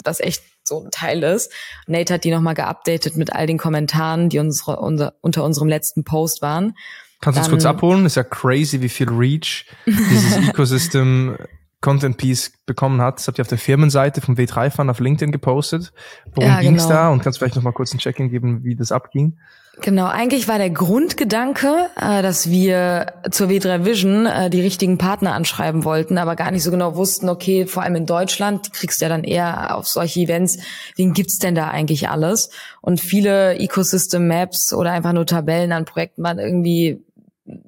was 0.06 0.20
echt 0.20 0.44
so 0.64 0.84
ein 0.84 0.92
Teil 0.92 1.24
ist. 1.24 1.52
Nate 1.88 2.14
hat 2.14 2.24
die 2.24 2.32
nochmal 2.32 2.54
geupdatet 2.54 3.16
mit 3.16 3.34
all 3.34 3.48
den 3.48 3.58
Kommentaren, 3.58 4.30
die 4.30 4.38
unsere, 4.38 4.80
unser, 4.80 5.16
unter 5.22 5.44
unserem 5.44 5.70
letzten 5.70 6.04
Post 6.04 6.44
waren. 6.44 6.76
Kannst 7.22 7.38
du 7.38 7.42
uns 7.42 7.50
kurz 7.50 7.66
abholen? 7.66 8.06
Ist 8.06 8.16
ja 8.16 8.24
crazy, 8.24 8.82
wie 8.82 8.90
viel 8.90 9.10
Reach 9.10 9.66
dieses 9.86 10.38
Ecosystem 10.50 11.38
Content 11.82 12.18
Piece 12.18 12.52
bekommen 12.66 13.02
hat. 13.02 13.20
Das 13.20 13.28
habt 13.28 13.38
ihr 13.40 13.44
auf 13.44 13.48
der 13.48 13.58
Firmenseite 13.58 14.22
vom 14.22 14.36
W3 14.36 14.72
Fund 14.72 14.90
auf 14.90 15.00
LinkedIn 15.00 15.32
gepostet. 15.32 15.94
Worum 16.34 16.50
ja, 16.50 16.62
ging's 16.62 16.84
genau. 16.84 16.96
da? 16.96 17.10
Und 17.10 17.22
kannst 17.22 17.38
du 17.38 17.40
vielleicht 17.40 17.56
noch 17.56 17.64
mal 17.64 17.72
kurz 17.72 17.94
ein 17.94 18.00
Check-in 18.00 18.30
geben, 18.30 18.64
wie 18.64 18.76
das 18.76 18.92
abging? 18.92 19.38
Genau, 19.82 20.08
eigentlich 20.08 20.48
war 20.48 20.58
der 20.58 20.72
Grundgedanke, 20.72 21.90
äh, 21.96 22.24
dass 22.24 22.50
wir 22.50 23.14
zur 23.30 23.48
W3 23.48 23.86
Vision 23.86 24.26
äh, 24.26 24.50
die 24.50 24.62
richtigen 24.62 24.98
Partner 24.98 25.34
anschreiben 25.34 25.84
wollten, 25.84 26.18
aber 26.18 26.36
gar 26.36 26.50
nicht 26.50 26.64
so 26.64 26.72
genau 26.72 26.96
wussten, 26.96 27.30
okay, 27.30 27.68
vor 27.68 27.84
allem 27.84 27.96
in 27.96 28.06
Deutschland 28.08 28.74
kriegst 28.74 29.00
du 29.00 29.06
ja 29.06 29.10
dann 29.10 29.24
eher 29.24 29.76
auf 29.78 29.88
solche 29.88 30.22
Events, 30.22 30.58
wen 30.96 31.14
gibt's 31.14 31.38
denn 31.38 31.54
da 31.54 31.68
eigentlich 31.68 32.10
alles? 32.10 32.50
Und 32.82 33.00
viele 33.00 33.60
Ecosystem 33.60 34.28
Maps 34.28 34.74
oder 34.74 34.92
einfach 34.92 35.14
nur 35.14 35.28
Tabellen 35.28 35.72
an 35.72 35.86
Projekten 35.86 36.24
waren 36.24 36.40
irgendwie 36.40 37.00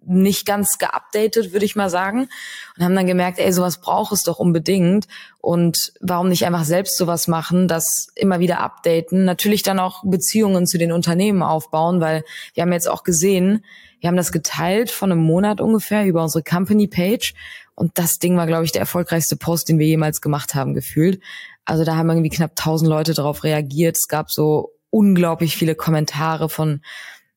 nicht 0.05 0.45
ganz 0.45 0.77
geupdatet, 0.77 1.53
würde 1.53 1.65
ich 1.65 1.75
mal 1.75 1.89
sagen. 1.89 2.29
Und 2.77 2.83
haben 2.83 2.95
dann 2.95 3.07
gemerkt, 3.07 3.39
ey, 3.39 3.51
sowas 3.53 3.79
braucht 3.79 4.11
es 4.11 4.23
doch 4.23 4.39
unbedingt. 4.39 5.07
Und 5.39 5.93
warum 6.01 6.29
nicht 6.29 6.45
einfach 6.45 6.65
selbst 6.65 6.97
sowas 6.97 7.27
machen, 7.27 7.67
das 7.67 8.07
immer 8.15 8.39
wieder 8.39 8.59
updaten, 8.59 9.25
natürlich 9.25 9.63
dann 9.63 9.79
auch 9.79 10.03
Beziehungen 10.03 10.67
zu 10.67 10.77
den 10.77 10.91
Unternehmen 10.91 11.41
aufbauen, 11.41 12.01
weil 12.01 12.23
wir 12.53 12.63
haben 12.63 12.73
jetzt 12.73 12.89
auch 12.89 13.03
gesehen, 13.03 13.63
wir 13.99 14.07
haben 14.07 14.17
das 14.17 14.31
geteilt 14.31 14.91
von 14.91 15.11
einem 15.11 15.21
Monat 15.21 15.61
ungefähr 15.61 16.05
über 16.05 16.23
unsere 16.23 16.43
Company-Page. 16.43 17.33
Und 17.75 17.97
das 17.97 18.19
Ding 18.19 18.37
war, 18.37 18.47
glaube 18.47 18.65
ich, 18.65 18.71
der 18.71 18.81
erfolgreichste 18.81 19.37
Post, 19.37 19.69
den 19.69 19.79
wir 19.79 19.87
jemals 19.87 20.21
gemacht 20.21 20.55
haben, 20.55 20.73
gefühlt. 20.73 21.21
Also 21.65 21.85
da 21.85 21.95
haben 21.95 22.09
irgendwie 22.09 22.29
knapp 22.29 22.51
1000 22.51 22.89
Leute 22.89 23.13
darauf 23.13 23.43
reagiert. 23.43 23.97
Es 23.97 24.07
gab 24.07 24.31
so 24.31 24.73
unglaublich 24.89 25.55
viele 25.55 25.75
Kommentare 25.75 26.49
von 26.49 26.81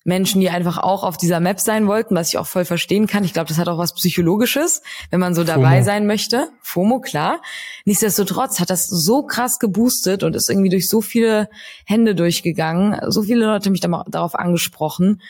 Menschen, 0.04 0.40
die 0.40 0.50
einfach 0.50 0.78
auch 0.78 1.04
auf 1.04 1.16
dieser 1.16 1.40
Map 1.40 1.60
sein 1.60 1.86
wollten, 1.86 2.14
was 2.14 2.28
ich 2.28 2.38
auch 2.38 2.46
voll 2.46 2.64
verstehen 2.64 3.06
kann. 3.06 3.24
Ich 3.24 3.32
glaube, 3.32 3.48
das 3.48 3.58
hat 3.58 3.68
auch 3.68 3.78
was 3.78 3.94
Psychologisches, 3.94 4.82
wenn 5.10 5.20
man 5.20 5.34
so 5.34 5.44
dabei 5.44 5.76
FOMO. 5.76 5.84
sein 5.84 6.06
möchte. 6.06 6.48
FOMO, 6.62 7.00
klar. 7.00 7.40
Nichtsdestotrotz 7.84 8.60
hat 8.60 8.70
das 8.70 8.86
so 8.86 9.22
krass 9.22 9.58
geboostet 9.58 10.22
und 10.22 10.36
ist 10.36 10.50
irgendwie 10.50 10.70
durch 10.70 10.88
so 10.88 11.00
viele 11.00 11.48
Hände 11.84 12.14
durchgegangen. 12.14 12.98
So 13.10 13.22
viele 13.22 13.46
Leute 13.46 13.66
haben 13.66 13.72
mich 13.72 13.80
darauf 13.80 14.34
angesprochen. 14.34 15.20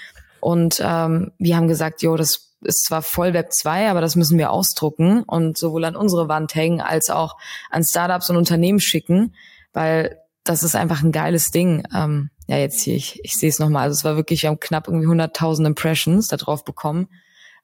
Und 0.40 0.82
ähm, 0.84 1.32
wir 1.38 1.56
haben 1.56 1.68
gesagt, 1.68 2.02
jo, 2.02 2.16
das 2.16 2.52
ist 2.64 2.84
zwar 2.84 3.02
voll 3.02 3.32
Web 3.34 3.52
2, 3.52 3.90
aber 3.90 4.00
das 4.00 4.16
müssen 4.16 4.38
wir 4.38 4.50
ausdrucken 4.50 5.22
und 5.24 5.58
sowohl 5.58 5.84
an 5.84 5.96
unsere 5.96 6.28
Wand 6.28 6.54
hängen 6.54 6.80
als 6.80 7.10
auch 7.10 7.36
an 7.70 7.84
Startups 7.84 8.30
und 8.30 8.36
Unternehmen 8.36 8.80
schicken, 8.80 9.34
weil 9.72 10.18
das 10.44 10.62
ist 10.62 10.74
einfach 10.74 11.02
ein 11.02 11.12
geiles 11.12 11.50
Ding. 11.50 11.84
Ähm, 11.94 12.30
ja, 12.46 12.56
jetzt 12.56 12.82
hier, 12.82 12.94
ich, 12.94 13.20
ich 13.22 13.36
sehe 13.36 13.48
es 13.48 13.58
nochmal. 13.58 13.84
Also 13.84 13.94
es 13.94 14.04
war 14.04 14.16
wirklich, 14.16 14.42
wir 14.42 14.50
haben 14.50 14.60
knapp 14.60 14.88
irgendwie 14.88 15.06
100.000 15.06 15.66
Impressions 15.66 16.28
da 16.28 16.36
drauf 16.36 16.64
bekommen, 16.64 17.08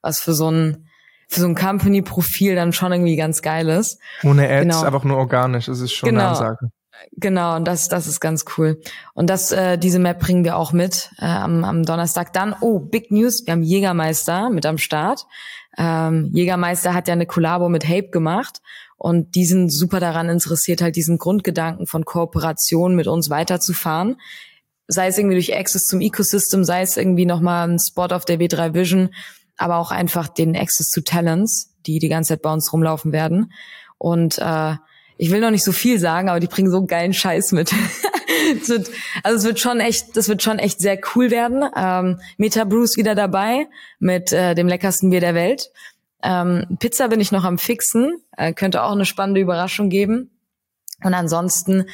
was 0.01 0.19
für 0.19 0.33
so 0.33 0.49
ein 0.49 0.85
für 1.31 1.41
so 1.41 1.47
ein 1.47 1.53
Company-Profil 1.53 2.55
dann 2.55 2.73
schon 2.73 2.91
irgendwie 2.91 3.15
ganz 3.15 3.43
geil 3.43 3.69
ist. 3.69 3.99
Ohne 4.23 4.49
Ads, 4.49 4.61
genau. 4.61 4.81
einfach 4.81 5.03
nur 5.03 5.17
organisch. 5.17 5.67
Das 5.67 5.79
ist 5.79 5.93
schon 5.93 6.09
genau. 6.09 6.21
eine 6.21 6.29
Ansage. 6.29 6.71
Genau, 7.13 7.55
und 7.55 7.65
das, 7.65 7.87
das 7.87 8.07
ist 8.07 8.19
ganz 8.19 8.45
cool. 8.57 8.81
Und 9.13 9.29
das, 9.29 9.51
äh, 9.51 9.77
diese 9.77 9.99
Map 9.99 10.19
bringen 10.19 10.43
wir 10.43 10.57
auch 10.57 10.73
mit 10.73 11.11
äh, 11.19 11.25
am, 11.25 11.63
am 11.63 11.83
Donnerstag. 11.83 12.33
Dann, 12.33 12.55
oh, 12.61 12.79
Big 12.79 13.11
News, 13.11 13.45
wir 13.45 13.53
haben 13.53 13.61
Jägermeister 13.61 14.49
mit 14.49 14.65
am 14.65 14.79
Start. 14.79 15.27
Ähm, 15.77 16.31
Jägermeister 16.33 16.95
hat 16.95 17.07
ja 17.07 17.13
eine 17.13 17.27
Kollabo 17.27 17.69
mit 17.69 17.87
Hape 17.87 18.09
gemacht 18.09 18.61
und 18.97 19.35
die 19.35 19.45
sind 19.45 19.69
super 19.69 19.99
daran 19.99 20.29
interessiert, 20.29 20.81
halt 20.81 20.95
diesen 20.95 21.19
Grundgedanken 21.19 21.85
von 21.85 22.05
Kooperation 22.05 22.95
mit 22.95 23.07
uns 23.07 23.29
weiterzufahren 23.29 24.17
sei 24.89 25.07
es 25.07 25.17
irgendwie 25.17 25.35
durch 25.35 25.55
Access 25.55 25.83
zum 25.83 26.01
Ecosystem, 26.01 26.65
sei 26.65 26.81
es 26.81 26.97
irgendwie 26.97 27.25
nochmal 27.25 27.69
ein 27.69 27.79
Spot 27.79 28.07
auf 28.07 28.25
der 28.25 28.39
W3 28.39 28.73
Vision, 28.73 29.09
aber 29.55 29.77
auch 29.77 29.91
einfach 29.91 30.27
den 30.27 30.57
Access 30.57 30.89
to 30.89 31.01
Talents, 31.01 31.75
die 31.85 31.99
die 31.99 32.09
ganze 32.09 32.29
Zeit 32.29 32.41
bei 32.41 32.51
uns 32.51 32.73
rumlaufen 32.73 33.11
werden. 33.11 33.53
Und 33.99 34.39
äh, 34.39 34.75
ich 35.17 35.29
will 35.31 35.41
noch 35.41 35.51
nicht 35.51 35.63
so 35.63 35.71
viel 35.71 35.99
sagen, 35.99 36.27
aber 36.27 36.39
die 36.39 36.47
bringen 36.47 36.71
so 36.71 36.83
geilen 36.85 37.13
Scheiß 37.13 37.51
mit. 37.51 37.71
es 38.61 38.69
wird, 38.69 38.89
also 39.21 39.37
es 39.37 39.43
wird 39.43 39.59
schon 39.59 39.79
echt, 39.79 40.17
das 40.17 40.27
wird 40.27 40.41
schon 40.41 40.57
echt 40.57 40.79
sehr 40.79 40.99
cool 41.13 41.29
werden. 41.29 41.63
Ähm, 41.75 42.19
Meta 42.37 42.63
Bruce 42.63 42.97
wieder 42.97 43.13
dabei 43.13 43.67
mit 43.99 44.33
äh, 44.33 44.55
dem 44.55 44.67
leckersten 44.67 45.11
Bier 45.11 45.19
der 45.19 45.35
Welt. 45.35 45.71
Ähm, 46.23 46.65
Pizza 46.79 47.09
bin 47.09 47.21
ich 47.21 47.31
noch 47.31 47.43
am 47.43 47.59
fixen, 47.59 48.23
äh, 48.35 48.53
könnte 48.53 48.81
auch 48.81 48.93
eine 48.93 49.05
spannende 49.05 49.39
Überraschung 49.39 49.89
geben. 49.89 50.31
Und 51.03 51.13
ansonsten 51.13 51.85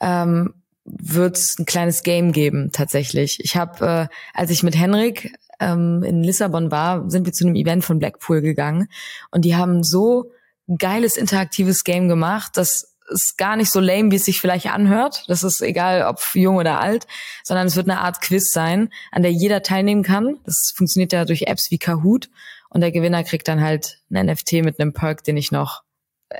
ähm, 0.00 0.54
wird 0.84 1.36
es 1.36 1.58
ein 1.58 1.66
kleines 1.66 2.02
Game 2.02 2.32
geben 2.32 2.70
tatsächlich. 2.72 3.38
Ich 3.42 3.56
habe, 3.56 4.08
äh, 4.10 4.14
als 4.34 4.50
ich 4.50 4.62
mit 4.62 4.76
Henrik 4.76 5.32
ähm, 5.60 6.02
in 6.02 6.22
Lissabon 6.22 6.70
war, 6.70 7.08
sind 7.10 7.24
wir 7.26 7.32
zu 7.32 7.46
einem 7.46 7.54
Event 7.54 7.84
von 7.84 7.98
Blackpool 7.98 8.40
gegangen 8.40 8.88
und 9.30 9.44
die 9.44 9.56
haben 9.56 9.82
so 9.82 10.32
geiles 10.78 11.16
interaktives 11.16 11.84
Game 11.84 12.08
gemacht, 12.08 12.52
das 12.56 12.92
ist 13.08 13.36
gar 13.36 13.56
nicht 13.56 13.70
so 13.70 13.80
lame, 13.80 14.10
wie 14.10 14.16
es 14.16 14.24
sich 14.24 14.40
vielleicht 14.40 14.68
anhört. 14.68 15.24
Das 15.28 15.42
ist 15.42 15.60
egal, 15.60 16.04
ob 16.04 16.20
jung 16.34 16.56
oder 16.56 16.80
alt, 16.80 17.06
sondern 17.42 17.66
es 17.66 17.76
wird 17.76 17.88
eine 17.88 18.00
Art 18.00 18.20
Quiz 18.20 18.52
sein, 18.52 18.88
an 19.10 19.22
der 19.22 19.32
jeder 19.32 19.62
teilnehmen 19.62 20.02
kann. 20.02 20.38
Das 20.44 20.72
funktioniert 20.74 21.12
ja 21.12 21.24
durch 21.24 21.42
Apps 21.42 21.70
wie 21.70 21.78
Kahoot 21.78 22.30
und 22.70 22.80
der 22.80 22.92
Gewinner 22.92 23.22
kriegt 23.24 23.48
dann 23.48 23.60
halt 23.60 23.98
ein 24.10 24.26
NFT 24.26 24.64
mit 24.64 24.80
einem 24.80 24.92
Perk, 24.92 25.24
den 25.24 25.36
ich 25.36 25.52
noch 25.52 25.82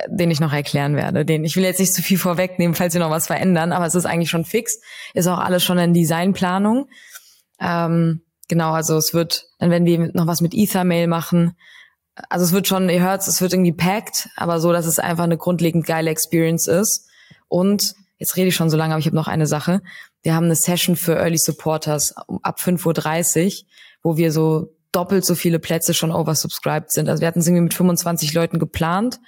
den 0.09 0.31
ich 0.31 0.41
noch 0.41 0.53
erklären 0.53 0.97
werde. 0.97 1.25
Den 1.25 1.45
ich 1.45 1.57
will 1.57 1.65
jetzt 1.65 1.81
nicht 1.81 1.95
zu 1.95 2.03
viel 2.03 2.19
vorwegnehmen, 2.19 2.75
falls 2.75 2.95
wir 2.95 3.01
noch 3.01 3.11
was 3.11 3.27
verändern, 3.27 3.73
aber 3.73 3.87
es 3.87 3.95
ist 3.95 4.07
eigentlich 4.07 4.31
schon 4.31 4.45
fix. 4.45 4.79
Ist 5.15 5.27
auch 5.27 5.39
alles 5.39 5.63
schon 5.63 5.79
in 5.79 5.95
Designplanung. 5.95 6.89
Ähm, 7.61 8.23
genau, 8.49 8.73
also 8.73 8.97
es 8.97 9.15
wird, 9.15 9.47
dann 9.59 9.71
werden 9.71 9.87
wir 9.87 10.11
noch 10.13 10.27
was 10.27 10.41
mit 10.41 10.55
Ethermail 10.55 11.07
machen. 11.07 11.57
Also 12.29 12.45
es 12.45 12.53
wird 12.53 12.69
schon, 12.69 12.89
ihr 12.89 13.03
hört 13.03 13.27
es 13.27 13.41
wird 13.41 13.53
irgendwie 13.53 13.73
packed, 13.73 14.29
aber 14.37 14.61
so, 14.61 14.73
dass 14.73 14.87
es 14.87 14.99
einfach 14.99 15.25
eine 15.25 15.39
grundlegend 15.39 15.87
geile 15.87 16.11
Experience 16.11 16.67
ist. 16.67 17.09
Und 17.49 17.95
jetzt 18.19 18.37
rede 18.37 18.49
ich 18.49 18.55
schon 18.55 18.71
so 18.71 18.77
lange, 18.77 18.95
aber 18.95 19.01
ich 19.01 19.07
habe 19.07 19.17
noch 19.17 19.29
eine 19.29 19.47
Sache. 19.47 19.81
Wir 20.23 20.35
haben 20.35 20.45
eine 20.45 20.57
Session 20.57 20.97
für 20.97 21.17
Early 21.17 21.39
Supporters 21.39 22.15
ab 22.43 22.59
5.30 22.61 23.47
Uhr, 23.47 23.53
wo 24.03 24.17
wir 24.17 24.31
so 24.33 24.75
doppelt 24.93 25.25
so 25.25 25.35
viele 25.35 25.59
Plätze 25.59 25.95
schon 25.95 26.13
oversubscribed 26.13 26.93
sind. 26.93 27.09
Also 27.09 27.23
wir 27.23 27.29
hatten 27.29 27.41
es 27.41 27.47
irgendwie 27.47 27.65
mit 27.65 27.75
25 27.75 28.35
Leuten 28.35 28.59
geplant 28.59 29.19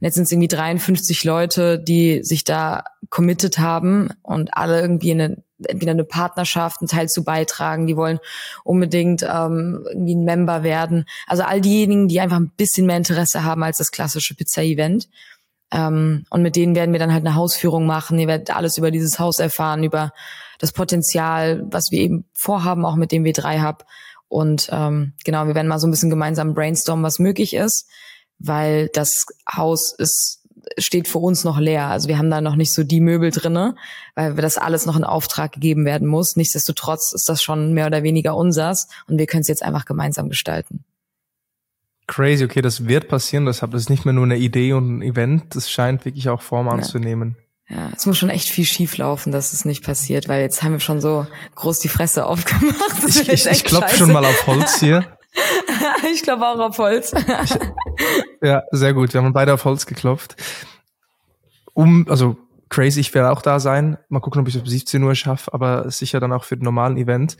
und 0.00 0.06
jetzt 0.06 0.14
sind 0.14 0.24
es 0.24 0.32
irgendwie 0.32 0.48
53 0.48 1.24
Leute, 1.24 1.78
die 1.78 2.24
sich 2.24 2.44
da 2.44 2.84
committed 3.10 3.58
haben 3.58 4.08
und 4.22 4.56
alle 4.56 4.80
irgendwie 4.80 5.10
eine, 5.10 5.42
entweder 5.62 5.92
eine 5.92 6.04
Partnerschaft, 6.04 6.80
einen 6.80 6.88
Teil 6.88 7.08
zu 7.10 7.22
beitragen. 7.22 7.86
Die 7.86 7.98
wollen 7.98 8.18
unbedingt 8.64 9.22
ähm, 9.22 9.84
irgendwie 9.90 10.14
ein 10.14 10.24
Member 10.24 10.62
werden. 10.62 11.04
Also 11.26 11.42
all 11.42 11.60
diejenigen, 11.60 12.08
die 12.08 12.18
einfach 12.18 12.38
ein 12.38 12.50
bisschen 12.56 12.86
mehr 12.86 12.96
Interesse 12.96 13.44
haben 13.44 13.62
als 13.62 13.76
das 13.76 13.90
klassische 13.90 14.34
Pizza-Event. 14.34 15.10
Ähm, 15.70 16.24
und 16.30 16.40
mit 16.40 16.56
denen 16.56 16.74
werden 16.74 16.92
wir 16.92 16.98
dann 16.98 17.12
halt 17.12 17.26
eine 17.26 17.34
Hausführung 17.34 17.84
machen. 17.84 18.18
Ihr 18.18 18.26
werdet 18.26 18.56
alles 18.56 18.78
über 18.78 18.90
dieses 18.90 19.18
Haus 19.18 19.38
erfahren, 19.38 19.84
über 19.84 20.14
das 20.58 20.72
Potenzial, 20.72 21.62
was 21.70 21.90
wir 21.90 22.00
eben 22.00 22.24
vorhaben, 22.32 22.86
auch 22.86 22.96
mit 22.96 23.12
dem 23.12 23.22
W3 23.22 23.68
Hub. 23.68 23.84
Und 24.28 24.70
ähm, 24.72 25.12
genau, 25.26 25.46
wir 25.46 25.54
werden 25.54 25.68
mal 25.68 25.78
so 25.78 25.86
ein 25.86 25.90
bisschen 25.90 26.08
gemeinsam 26.08 26.54
brainstormen, 26.54 27.04
was 27.04 27.18
möglich 27.18 27.52
ist 27.52 27.86
weil 28.40 28.88
das 28.92 29.26
Haus 29.48 29.94
ist 29.96 30.40
steht 30.78 31.08
für 31.08 31.18
uns 31.18 31.44
noch 31.44 31.58
leer. 31.58 31.86
Also 31.86 32.08
wir 32.08 32.18
haben 32.18 32.30
da 32.30 32.40
noch 32.40 32.56
nicht 32.56 32.72
so 32.72 32.82
die 32.82 33.00
Möbel 33.00 33.30
drinne, 33.30 33.76
weil 34.14 34.36
wir 34.36 34.42
das 34.42 34.58
alles 34.58 34.86
noch 34.86 34.96
in 34.96 35.04
Auftrag 35.04 35.52
gegeben 35.52 35.84
werden 35.84 36.06
muss. 36.06 36.36
Nichtsdestotrotz 36.36 37.12
ist 37.12 37.28
das 37.28 37.42
schon 37.42 37.72
mehr 37.72 37.86
oder 37.86 38.02
weniger 38.02 38.36
unsers 38.36 38.88
und 39.06 39.18
wir 39.18 39.26
können 39.26 39.42
es 39.42 39.48
jetzt 39.48 39.62
einfach 39.62 39.84
gemeinsam 39.84 40.28
gestalten. 40.28 40.84
Crazy, 42.06 42.44
okay, 42.44 42.60
das 42.60 42.88
wird 42.88 43.08
passieren. 43.08 43.46
Deshalb 43.46 43.72
ist 43.74 43.88
nicht 43.88 44.04
mehr 44.04 44.12
nur 44.14 44.24
eine 44.24 44.36
Idee 44.36 44.72
und 44.72 44.98
ein 44.98 45.02
Event. 45.02 45.54
Das 45.54 45.70
scheint 45.70 46.04
wirklich 46.04 46.28
auch 46.28 46.42
Form 46.42 46.68
anzunehmen. 46.68 47.36
Ja, 47.68 47.88
es 47.96 48.04
muss 48.04 48.18
schon 48.18 48.30
echt 48.30 48.48
viel 48.48 48.64
schief 48.64 48.96
laufen, 48.96 49.30
dass 49.30 49.52
es 49.52 49.64
nicht 49.64 49.84
passiert, 49.84 50.28
weil 50.28 50.42
jetzt 50.42 50.64
haben 50.64 50.72
wir 50.72 50.80
schon 50.80 51.00
so 51.00 51.28
groß 51.54 51.78
die 51.78 51.88
Fresse 51.88 52.26
aufgemacht. 52.26 53.04
Das 53.04 53.16
ich 53.16 53.28
ich, 53.28 53.46
ich 53.46 53.64
klopfe 53.64 53.96
schon 53.96 54.10
mal 54.10 54.24
auf 54.24 54.46
Holz 54.48 54.80
hier. 54.80 55.06
ich 56.12 56.22
glaube 56.22 56.46
auch 56.46 56.58
auf 56.58 56.78
Holz. 56.78 57.12
ja, 58.42 58.62
sehr 58.70 58.94
gut. 58.94 59.14
Wir 59.14 59.22
haben 59.22 59.32
beide 59.32 59.54
auf 59.54 59.64
Holz 59.64 59.86
geklopft. 59.86 60.36
Um, 61.72 62.06
also 62.08 62.36
crazy, 62.68 63.00
ich 63.00 63.14
werde 63.14 63.30
auch 63.30 63.42
da 63.42 63.60
sein. 63.60 63.98
Mal 64.08 64.20
gucken, 64.20 64.40
ob 64.40 64.48
ich 64.48 64.54
es 64.54 64.62
bis 64.62 64.72
17 64.72 65.02
Uhr 65.02 65.14
schaffe, 65.14 65.52
aber 65.52 65.90
sicher 65.90 66.20
dann 66.20 66.32
auch 66.32 66.44
für 66.44 66.56
den 66.56 66.64
normalen 66.64 66.96
Event. 66.96 67.36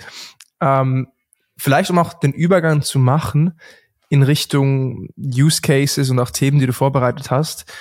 Ähm, 0.61 1.09
vielleicht 1.57 1.91
um 1.91 1.99
auch 1.99 2.15
den 2.15 2.33
Übergang 2.33 2.83
zu 2.83 2.99
machen 2.99 3.59
in 4.09 4.23
Richtung 4.23 5.09
Use 5.17 5.63
Cases 5.63 6.11
und 6.11 6.19
auch 6.19 6.31
Themen, 6.31 6.59
die 6.59 6.67
du 6.67 6.73
vorbereitet 6.73 7.31
hast, 7.31 7.73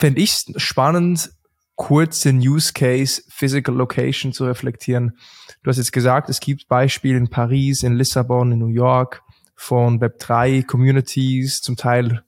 fände 0.00 0.20
ich 0.20 0.36
spannend, 0.56 1.30
kurz 1.78 2.20
den 2.20 2.40
Use 2.40 2.72
Case 2.72 3.22
Physical 3.28 3.74
Location 3.76 4.32
zu 4.32 4.44
reflektieren. 4.44 5.16
Du 5.62 5.70
hast 5.70 5.78
jetzt 5.78 5.92
gesagt, 5.92 6.28
es 6.28 6.40
gibt 6.40 6.66
Beispiele 6.66 7.16
in 7.16 7.30
Paris, 7.30 7.84
in 7.84 7.94
Lissabon, 7.94 8.50
in 8.50 8.58
New 8.58 8.66
York 8.66 9.22
von 9.54 10.00
Web3 10.00 10.66
Communities, 10.66 11.62
zum 11.62 11.76
Teil 11.76 12.24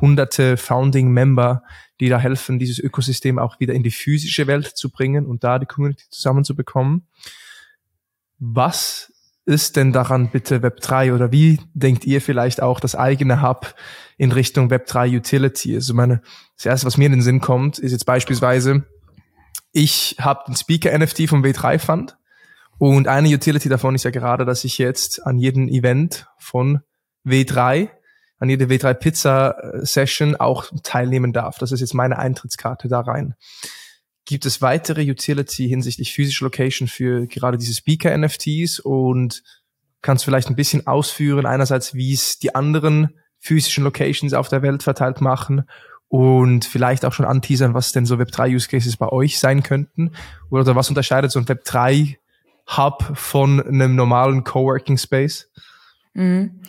hunderte 0.00 0.56
Founding 0.56 1.12
Member, 1.12 1.62
die 2.00 2.08
da 2.08 2.18
helfen, 2.18 2.58
dieses 2.58 2.78
Ökosystem 2.78 3.38
auch 3.38 3.60
wieder 3.60 3.74
in 3.74 3.82
die 3.82 3.90
physische 3.90 4.46
Welt 4.46 4.68
zu 4.74 4.90
bringen 4.90 5.26
und 5.26 5.44
da 5.44 5.58
die 5.58 5.66
Community 5.66 6.04
zusammenzubekommen. 6.08 7.06
Was 8.38 9.12
ist 9.44 9.76
denn 9.76 9.92
daran 9.92 10.30
bitte 10.30 10.60
Web3 10.60 11.14
oder 11.14 11.30
wie 11.30 11.60
denkt 11.74 12.06
ihr 12.06 12.22
vielleicht 12.22 12.62
auch 12.62 12.80
das 12.80 12.94
eigene 12.94 13.42
Hub 13.42 13.74
in 14.16 14.32
Richtung 14.32 14.70
Web3 14.70 15.14
Utility? 15.14 15.74
Also 15.74 15.92
meine, 15.92 16.22
das 16.56 16.64
erste, 16.64 16.86
was 16.86 16.96
mir 16.96 17.06
in 17.06 17.12
den 17.12 17.22
Sinn 17.22 17.40
kommt, 17.40 17.78
ist 17.78 17.92
jetzt 17.92 18.06
beispielsweise, 18.06 18.86
ich 19.74 20.16
habe 20.18 20.44
den 20.46 20.56
Speaker 20.56 20.96
NFT 20.96 21.28
vom 21.28 21.44
W3 21.44 21.78
Fund 21.78 22.16
und 22.78 23.08
eine 23.08 23.28
Utility 23.28 23.68
davon 23.68 23.94
ist 23.94 24.04
ja 24.04 24.10
gerade, 24.10 24.44
dass 24.44 24.64
ich 24.64 24.78
jetzt 24.78 25.26
an 25.26 25.36
jedem 25.38 25.68
Event 25.68 26.26
von 26.38 26.80
W3, 27.26 27.90
an 28.38 28.48
jeder 28.48 28.66
W3 28.66 28.94
Pizza 28.94 29.56
äh, 29.58 29.84
Session 29.84 30.36
auch 30.36 30.70
teilnehmen 30.82 31.32
darf. 31.32 31.58
Das 31.58 31.72
ist 31.72 31.80
jetzt 31.80 31.94
meine 31.94 32.18
Eintrittskarte 32.18 32.88
da 32.88 33.00
rein. 33.00 33.34
Gibt 34.24 34.46
es 34.46 34.62
weitere 34.62 35.02
Utility 35.02 35.68
hinsichtlich 35.68 36.14
physische 36.14 36.44
Location 36.44 36.88
für 36.88 37.26
gerade 37.26 37.58
diese 37.58 37.74
Speaker 37.74 38.16
NFTs 38.16 38.80
und 38.80 39.42
Kannst 40.04 40.26
vielleicht 40.26 40.50
ein 40.50 40.54
bisschen 40.54 40.86
ausführen, 40.86 41.46
einerseits, 41.46 41.94
wie 41.94 42.12
es 42.12 42.38
die 42.38 42.54
anderen 42.54 43.18
physischen 43.38 43.84
Locations 43.84 44.34
auf 44.34 44.50
der 44.50 44.60
Welt 44.60 44.82
verteilt 44.82 45.22
machen 45.22 45.64
und 46.08 46.64
vielleicht 46.64 47.04
auch 47.04 47.12
schon 47.12 47.26
anteasern, 47.26 47.74
was 47.74 47.92
denn 47.92 48.06
so 48.06 48.16
Web3 48.16 48.54
Use 48.54 48.68
Cases 48.68 48.96
bei 48.96 49.08
euch 49.08 49.38
sein 49.38 49.62
könnten 49.62 50.12
oder 50.50 50.76
was 50.76 50.88
unterscheidet 50.88 51.30
so 51.30 51.38
ein 51.38 51.46
Web3 51.46 52.16
Hub 52.76 53.12
von 53.14 53.60
einem 53.60 53.94
normalen 53.94 54.44
Coworking 54.44 54.98
Space? 54.98 55.50
Mhm. 56.14 56.62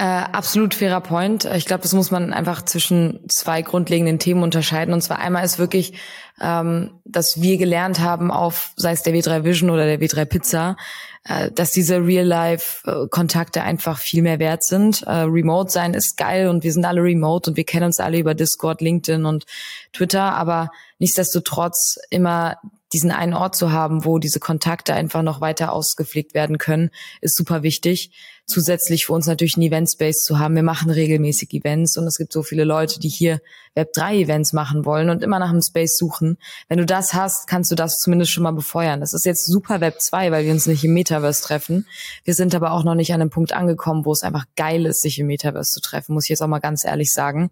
Äh, 0.00 0.04
absolut 0.04 0.74
fairer 0.74 1.00
Point. 1.00 1.44
Ich 1.44 1.66
glaube, 1.66 1.82
das 1.82 1.92
muss 1.92 2.12
man 2.12 2.32
einfach 2.32 2.64
zwischen 2.64 3.28
zwei 3.28 3.62
grundlegenden 3.62 4.20
Themen 4.20 4.44
unterscheiden. 4.44 4.94
Und 4.94 5.02
zwar 5.02 5.18
einmal 5.18 5.44
ist 5.44 5.58
wirklich, 5.58 5.94
ähm, 6.40 7.00
dass 7.04 7.42
wir 7.42 7.58
gelernt 7.58 7.98
haben 7.98 8.30
auf, 8.30 8.70
sei 8.76 8.92
es 8.92 9.02
der 9.02 9.12
W3 9.12 9.42
Vision 9.42 9.70
oder 9.70 9.86
der 9.86 10.00
W3 10.00 10.24
Pizza, 10.24 10.76
äh, 11.24 11.50
dass 11.50 11.72
diese 11.72 11.96
Real-Life-Kontakte 11.96 13.62
einfach 13.62 13.98
viel 13.98 14.22
mehr 14.22 14.38
wert 14.38 14.62
sind. 14.62 15.02
Äh, 15.02 15.22
remote 15.22 15.72
sein 15.72 15.94
ist 15.94 16.16
geil 16.16 16.46
und 16.46 16.62
wir 16.62 16.72
sind 16.72 16.84
alle 16.84 17.02
remote 17.02 17.50
und 17.50 17.56
wir 17.56 17.64
kennen 17.64 17.86
uns 17.86 17.98
alle 17.98 18.20
über 18.20 18.34
Discord, 18.34 18.80
LinkedIn 18.80 19.24
und 19.24 19.46
Twitter, 19.92 20.32
aber 20.32 20.70
nichtsdestotrotz 21.00 21.98
immer 22.10 22.56
diesen 22.92 23.10
einen 23.10 23.34
Ort 23.34 23.56
zu 23.56 23.72
haben, 23.72 24.04
wo 24.04 24.18
diese 24.18 24.40
Kontakte 24.40 24.94
einfach 24.94 25.22
noch 25.22 25.40
weiter 25.40 25.72
ausgepflegt 25.72 26.34
werden 26.34 26.58
können, 26.58 26.90
ist 27.20 27.36
super 27.36 27.62
wichtig 27.62 28.10
zusätzlich 28.48 29.06
für 29.06 29.12
uns 29.12 29.26
natürlich 29.26 29.56
ein 29.56 29.62
Event-Space 29.62 30.22
zu 30.22 30.38
haben. 30.38 30.56
Wir 30.56 30.62
machen 30.62 30.90
regelmäßig 30.90 31.52
Events 31.52 31.96
und 31.98 32.06
es 32.06 32.16
gibt 32.16 32.32
so 32.32 32.42
viele 32.42 32.64
Leute, 32.64 32.98
die 32.98 33.08
hier 33.08 33.40
Web3-Events 33.76 34.54
machen 34.54 34.86
wollen 34.86 35.10
und 35.10 35.22
immer 35.22 35.38
nach 35.38 35.50
einem 35.50 35.60
Space 35.60 35.98
suchen. 35.98 36.38
Wenn 36.66 36.78
du 36.78 36.86
das 36.86 37.12
hast, 37.12 37.46
kannst 37.46 37.70
du 37.70 37.74
das 37.74 37.98
zumindest 37.98 38.32
schon 38.32 38.42
mal 38.42 38.52
befeuern. 38.52 39.00
Das 39.00 39.12
ist 39.12 39.26
jetzt 39.26 39.46
super 39.46 39.76
Web2, 39.76 40.32
weil 40.32 40.46
wir 40.46 40.52
uns 40.52 40.66
nicht 40.66 40.82
im 40.82 40.94
Metaverse 40.94 41.42
treffen. 41.42 41.86
Wir 42.24 42.34
sind 42.34 42.54
aber 42.54 42.72
auch 42.72 42.84
noch 42.84 42.94
nicht 42.94 43.12
an 43.12 43.20
einem 43.20 43.30
Punkt 43.30 43.52
angekommen, 43.52 44.06
wo 44.06 44.12
es 44.12 44.22
einfach 44.22 44.46
geil 44.56 44.86
ist, 44.86 45.02
sich 45.02 45.18
im 45.18 45.26
Metaverse 45.26 45.70
zu 45.70 45.80
treffen, 45.80 46.14
muss 46.14 46.24
ich 46.24 46.30
jetzt 46.30 46.42
auch 46.42 46.48
mal 46.48 46.58
ganz 46.58 46.84
ehrlich 46.84 47.12
sagen. 47.12 47.50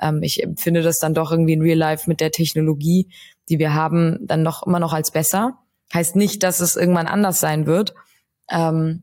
Ähm, 0.00 0.22
ich 0.22 0.42
empfinde 0.42 0.82
das 0.82 0.98
dann 0.98 1.12
doch 1.12 1.32
irgendwie 1.32 1.54
in 1.54 1.62
Real 1.62 1.76
Life 1.76 2.08
mit 2.08 2.20
der 2.20 2.30
Technologie, 2.30 3.08
die 3.48 3.58
wir 3.58 3.74
haben, 3.74 4.18
dann 4.22 4.42
noch 4.42 4.66
immer 4.66 4.80
noch 4.80 4.92
als 4.92 5.10
besser. 5.10 5.58
Heißt 5.92 6.16
nicht, 6.16 6.42
dass 6.42 6.60
es 6.60 6.76
irgendwann 6.76 7.06
anders 7.06 7.40
sein 7.40 7.66
wird. 7.66 7.94
Ähm, 8.50 9.02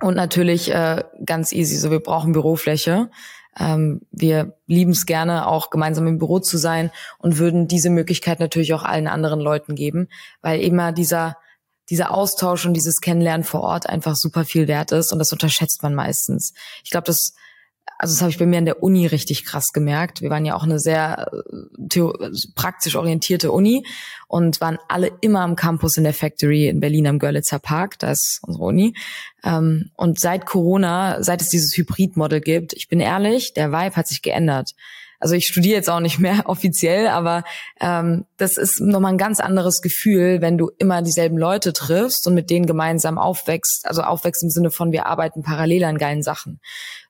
und 0.00 0.14
natürlich 0.14 0.72
äh, 0.72 1.04
ganz 1.24 1.52
easy, 1.52 1.76
so 1.76 1.90
wir 1.90 2.00
brauchen 2.00 2.32
Bürofläche. 2.32 3.10
Ähm, 3.58 4.02
wir 4.10 4.56
lieben 4.66 4.92
es 4.92 5.06
gerne, 5.06 5.46
auch 5.46 5.70
gemeinsam 5.70 6.06
im 6.06 6.18
Büro 6.18 6.38
zu 6.38 6.56
sein 6.56 6.90
und 7.18 7.38
würden 7.38 7.66
diese 7.66 7.90
Möglichkeit 7.90 8.40
natürlich 8.40 8.72
auch 8.74 8.84
allen 8.84 9.08
anderen 9.08 9.40
Leuten 9.40 9.74
geben, 9.74 10.08
weil 10.40 10.60
immer 10.60 10.92
dieser 10.92 11.36
dieser 11.90 12.12
Austausch 12.12 12.66
und 12.66 12.74
dieses 12.74 13.00
Kennenlernen 13.00 13.44
vor 13.44 13.62
Ort 13.62 13.88
einfach 13.88 14.14
super 14.14 14.44
viel 14.44 14.68
wert 14.68 14.92
ist 14.92 15.12
und 15.12 15.18
das 15.18 15.32
unterschätzt 15.32 15.82
man 15.82 15.94
meistens. 15.94 16.52
Ich 16.84 16.90
glaube, 16.90 17.06
das 17.06 17.34
also 17.98 18.14
das 18.14 18.22
habe 18.22 18.30
ich 18.30 18.38
bei 18.38 18.46
mir 18.46 18.58
an 18.58 18.64
der 18.64 18.82
Uni 18.82 19.06
richtig 19.06 19.44
krass 19.44 19.66
gemerkt. 19.72 20.22
Wir 20.22 20.30
waren 20.30 20.44
ja 20.44 20.54
auch 20.54 20.62
eine 20.62 20.78
sehr 20.78 21.28
äh, 21.32 22.30
praktisch 22.54 22.94
orientierte 22.94 23.50
Uni 23.50 23.84
und 24.28 24.60
waren 24.60 24.78
alle 24.88 25.10
immer 25.20 25.40
am 25.40 25.56
Campus 25.56 25.96
in 25.96 26.04
der 26.04 26.14
Factory 26.14 26.68
in 26.68 26.78
Berlin 26.78 27.08
am 27.08 27.18
Görlitzer 27.18 27.58
Park, 27.58 27.98
da 27.98 28.12
ist 28.12 28.40
unsere 28.46 28.64
Uni. 28.64 28.94
Ähm, 29.42 29.90
und 29.96 30.20
seit 30.20 30.46
Corona, 30.46 31.22
seit 31.24 31.42
es 31.42 31.48
dieses 31.48 31.76
Hybrid-Model 31.76 32.40
gibt, 32.40 32.72
ich 32.72 32.88
bin 32.88 33.00
ehrlich, 33.00 33.52
der 33.52 33.72
Vibe 33.72 33.96
hat 33.96 34.06
sich 34.06 34.22
geändert. 34.22 34.74
Also 35.20 35.34
ich 35.34 35.46
studiere 35.46 35.76
jetzt 35.76 35.90
auch 35.90 36.00
nicht 36.00 36.18
mehr 36.18 36.42
offiziell, 36.46 37.08
aber 37.08 37.44
ähm, 37.80 38.24
das 38.36 38.56
ist 38.56 38.80
nochmal 38.80 39.12
ein 39.12 39.18
ganz 39.18 39.40
anderes 39.40 39.80
Gefühl, 39.82 40.40
wenn 40.40 40.58
du 40.58 40.70
immer 40.78 41.02
dieselben 41.02 41.36
Leute 41.36 41.72
triffst 41.72 42.26
und 42.26 42.34
mit 42.34 42.50
denen 42.50 42.66
gemeinsam 42.66 43.18
aufwächst. 43.18 43.84
Also 43.86 44.02
aufwächst 44.02 44.42
im 44.42 44.50
Sinne 44.50 44.70
von, 44.70 44.92
wir 44.92 45.06
arbeiten 45.06 45.42
parallel 45.42 45.84
an 45.84 45.98
geilen 45.98 46.22
Sachen. 46.22 46.60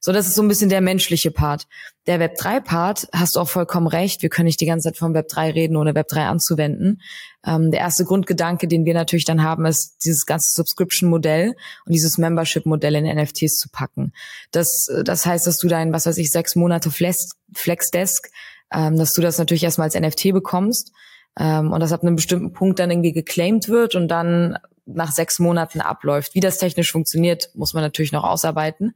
So, 0.01 0.13
das 0.13 0.29
ist 0.29 0.37
so 0.37 0.43
ein 0.43 0.49
bisschen 0.49 0.71
der 0.71 0.81
menschliche 0.81 1.31
Part. 1.31 1.67
Der 2.07 2.21
Web3-Part, 2.21 3.09
hast 3.13 3.35
du 3.35 3.41
auch 3.41 3.49
vollkommen 3.49 3.89
recht, 3.89 4.23
wir 4.23 4.29
können 4.29 4.47
nicht 4.47 4.61
die 4.61 4.67
ganze 4.67 4.89
Zeit 4.89 4.97
vom 4.97 5.13
Web3 5.13 5.55
reden, 5.55 5.77
ohne 5.77 5.93
Web3 5.93 6.27
anzuwenden. 6.27 7.03
Ähm, 7.45 7.71
der 7.73 7.81
erste 7.81 8.05
Grundgedanke, 8.05 8.69
den 8.69 8.85
wir 8.85 8.95
natürlich 8.95 9.25
dann 9.25 9.43
haben, 9.43 9.67
ist, 9.67 9.97
dieses 10.05 10.25
ganze 10.25 10.53
Subscription-Modell 10.55 11.55
und 11.85 11.93
dieses 11.93 12.17
Membership-Modell 12.17 12.95
in 12.95 13.17
NFTs 13.17 13.59
zu 13.59 13.69
packen. 13.71 14.13
Das, 14.53 14.89
das 15.05 15.27
heißt, 15.27 15.47
dass 15.47 15.59
du 15.59 15.67
dein, 15.67 15.93
was 15.93 16.07
weiß 16.07 16.19
ich, 16.19 16.31
sechs 16.31 16.55
Monate 16.55 16.91
Flex, 16.93 17.31
Flexdesk, 17.55 18.31
ähm, 18.73 18.97
dass 18.97 19.13
du 19.15 19.21
das 19.21 19.39
natürlich 19.39 19.65
erstmal 19.65 19.87
als 19.87 19.99
NFT 19.99 20.33
bekommst 20.33 20.93
ähm, 21.41 21.73
und 21.73 21.81
das 21.81 21.93
ab 21.93 22.03
einem 22.03 22.17
bestimmten 22.17 22.53
Punkt 22.53 22.79
dann 22.79 22.91
irgendwie 22.91 23.13
geclaimed 23.13 23.69
wird 23.69 23.97
und 23.97 24.07
dann 24.09 24.59
nach 24.87 25.11
sechs 25.11 25.41
Monaten 25.41 25.81
abläuft. 25.81 26.35
Wie 26.35 26.41
das 26.41 26.59
technisch 26.59 26.93
funktioniert, 26.93 27.51
muss 27.55 27.75
man 27.75 27.83
natürlich 27.83 28.13
noch 28.13 28.25
ausarbeiten 28.25 28.95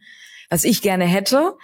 was 0.52 0.64
ich 0.64 0.82
gerne 0.82 1.06
hätte. 1.06 1.54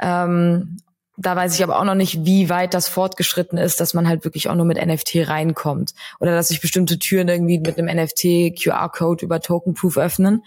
Ähm, 0.00 0.76
da 1.16 1.34
weiß 1.34 1.54
ich 1.54 1.62
aber 1.62 1.78
auch 1.78 1.84
noch 1.84 1.94
nicht, 1.94 2.26
wie 2.26 2.50
weit 2.50 2.74
das 2.74 2.88
fortgeschritten 2.88 3.56
ist, 3.56 3.80
dass 3.80 3.94
man 3.94 4.06
halt 4.06 4.24
wirklich 4.24 4.48
auch 4.48 4.54
nur 4.54 4.66
mit 4.66 4.84
NFT 4.84 5.28
reinkommt. 5.28 5.94
Oder 6.20 6.32
dass 6.32 6.48
sich 6.48 6.60
bestimmte 6.60 6.98
Türen 6.98 7.28
irgendwie 7.28 7.58
mit 7.58 7.78
einem 7.78 7.96
NFT 7.96 8.62
QR-Code 8.62 9.24
über 9.24 9.40
Token 9.40 9.72
Proof 9.72 9.96
öffnen. 9.96 10.42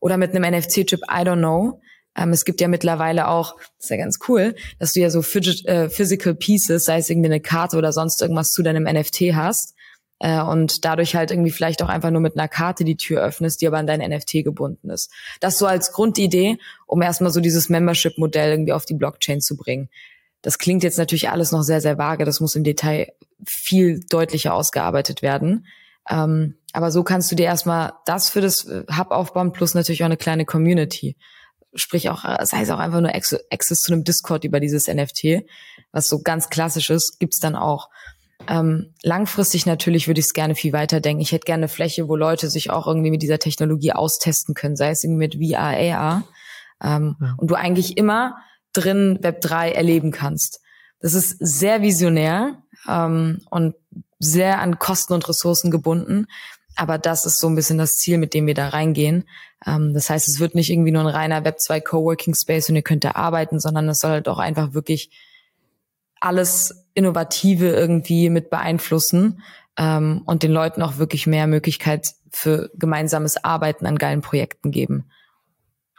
Oder 0.00 0.16
mit 0.16 0.34
einem 0.34 0.42
NFC-Chip, 0.54 1.02
I 1.02 1.20
don't 1.20 1.38
know. 1.38 1.80
Ähm, 2.16 2.32
es 2.32 2.44
gibt 2.44 2.60
ja 2.60 2.66
mittlerweile 2.66 3.28
auch, 3.28 3.54
ist 3.78 3.90
ja 3.90 3.96
ganz 3.96 4.18
cool, 4.26 4.56
dass 4.80 4.92
du 4.92 5.00
ja 5.00 5.10
so 5.10 5.20
äh, 5.20 5.88
Physical 5.88 6.34
Pieces, 6.34 6.84
sei 6.84 6.98
es 6.98 7.10
irgendwie 7.10 7.28
eine 7.28 7.40
Karte 7.40 7.76
oder 7.76 7.92
sonst 7.92 8.20
irgendwas 8.20 8.50
zu 8.50 8.64
deinem 8.64 8.84
NFT 8.84 9.34
hast 9.34 9.75
äh, 10.18 10.40
und 10.40 10.84
dadurch 10.84 11.14
halt 11.14 11.30
irgendwie 11.30 11.50
vielleicht 11.50 11.82
auch 11.82 11.88
einfach 11.88 12.10
nur 12.10 12.20
mit 12.20 12.38
einer 12.38 12.48
Karte 12.48 12.84
die 12.84 12.96
Tür 12.96 13.22
öffnest, 13.22 13.60
die 13.60 13.66
aber 13.66 13.78
an 13.78 13.86
dein 13.86 14.00
NFT 14.00 14.44
gebunden 14.44 14.90
ist. 14.90 15.10
Das 15.40 15.58
so 15.58 15.66
als 15.66 15.92
Grundidee, 15.92 16.58
um 16.86 17.02
erstmal 17.02 17.32
so 17.32 17.40
dieses 17.40 17.68
Membership-Modell 17.68 18.52
irgendwie 18.52 18.72
auf 18.72 18.86
die 18.86 18.94
Blockchain 18.94 19.40
zu 19.40 19.56
bringen. 19.56 19.88
Das 20.42 20.58
klingt 20.58 20.82
jetzt 20.82 20.98
natürlich 20.98 21.28
alles 21.28 21.52
noch 21.52 21.62
sehr, 21.62 21.80
sehr 21.80 21.98
vage. 21.98 22.24
Das 22.24 22.40
muss 22.40 22.54
im 22.54 22.64
Detail 22.64 23.12
viel 23.46 24.00
deutlicher 24.08 24.54
ausgearbeitet 24.54 25.22
werden. 25.22 25.66
Ähm, 26.08 26.54
aber 26.72 26.90
so 26.90 27.02
kannst 27.02 27.30
du 27.32 27.36
dir 27.36 27.46
erstmal 27.46 27.92
das 28.04 28.28
für 28.28 28.40
das 28.40 28.66
Hub 28.96 29.10
aufbauen, 29.10 29.52
plus 29.52 29.74
natürlich 29.74 30.02
auch 30.02 30.06
eine 30.06 30.16
kleine 30.16 30.44
Community. 30.44 31.16
Sprich 31.74 32.08
auch, 32.08 32.22
sei 32.44 32.62
es 32.62 32.70
auch 32.70 32.78
einfach 32.78 33.00
nur 33.00 33.14
Access 33.14 33.80
zu 33.80 33.92
einem 33.92 34.04
Discord 34.04 34.44
über 34.44 34.60
dieses 34.60 34.86
NFT, 34.86 35.44
was 35.92 36.08
so 36.08 36.22
ganz 36.22 36.48
klassisch 36.48 36.90
ist, 36.90 37.18
gibt's 37.18 37.38
dann 37.38 37.56
auch. 37.56 37.90
Ähm, 38.48 38.94
langfristig 39.02 39.66
natürlich 39.66 40.06
würde 40.06 40.20
ich 40.20 40.26
es 40.26 40.32
gerne 40.32 40.54
viel 40.54 40.72
weiter 40.72 41.00
denken. 41.00 41.22
Ich 41.22 41.32
hätte 41.32 41.44
gerne 41.44 41.62
eine 41.62 41.68
Fläche, 41.68 42.08
wo 42.08 42.16
Leute 42.16 42.48
sich 42.50 42.70
auch 42.70 42.86
irgendwie 42.86 43.10
mit 43.10 43.22
dieser 43.22 43.38
Technologie 43.38 43.92
austesten 43.92 44.54
können, 44.54 44.76
sei 44.76 44.90
es 44.90 45.02
irgendwie 45.02 45.36
mit 45.36 45.52
VR, 45.52 45.96
AR. 45.96 46.24
Ähm, 46.82 47.16
ja. 47.20 47.34
Und 47.38 47.50
du 47.50 47.54
eigentlich 47.54 47.96
immer 47.96 48.36
drin 48.72 49.18
Web 49.22 49.40
3 49.40 49.72
erleben 49.72 50.10
kannst. 50.10 50.60
Das 51.00 51.14
ist 51.14 51.36
sehr 51.38 51.82
visionär 51.82 52.62
ähm, 52.88 53.40
und 53.50 53.74
sehr 54.18 54.60
an 54.60 54.78
Kosten 54.78 55.12
und 55.12 55.28
Ressourcen 55.28 55.70
gebunden. 55.70 56.26
Aber 56.76 56.98
das 56.98 57.24
ist 57.24 57.40
so 57.40 57.48
ein 57.48 57.54
bisschen 57.54 57.78
das 57.78 57.96
Ziel, 57.96 58.18
mit 58.18 58.34
dem 58.34 58.46
wir 58.46 58.54
da 58.54 58.68
reingehen. 58.68 59.24
Ähm, 59.66 59.94
das 59.94 60.10
heißt, 60.10 60.28
es 60.28 60.40
wird 60.40 60.54
nicht 60.54 60.70
irgendwie 60.70 60.92
nur 60.92 61.02
ein 61.02 61.08
reiner 61.08 61.44
Web 61.44 61.58
2 61.60 61.80
Coworking 61.80 62.34
Space 62.34 62.68
und 62.68 62.76
ihr 62.76 62.82
könnt 62.82 63.04
da 63.04 63.12
arbeiten, 63.12 63.60
sondern 63.60 63.88
es 63.88 63.98
soll 63.98 64.10
halt 64.10 64.28
auch 64.28 64.38
einfach 64.38 64.74
wirklich 64.74 65.10
alles 66.20 66.86
Innovative 66.94 67.68
irgendwie 67.68 68.30
mit 68.30 68.50
beeinflussen 68.50 69.42
ähm, 69.76 70.22
und 70.26 70.42
den 70.42 70.52
Leuten 70.52 70.82
auch 70.82 70.98
wirklich 70.98 71.26
mehr 71.26 71.46
Möglichkeit 71.46 72.08
für 72.30 72.70
gemeinsames 72.74 73.42
Arbeiten 73.42 73.86
an 73.86 73.96
geilen 73.96 74.20
Projekten 74.20 74.70
geben. 74.70 75.10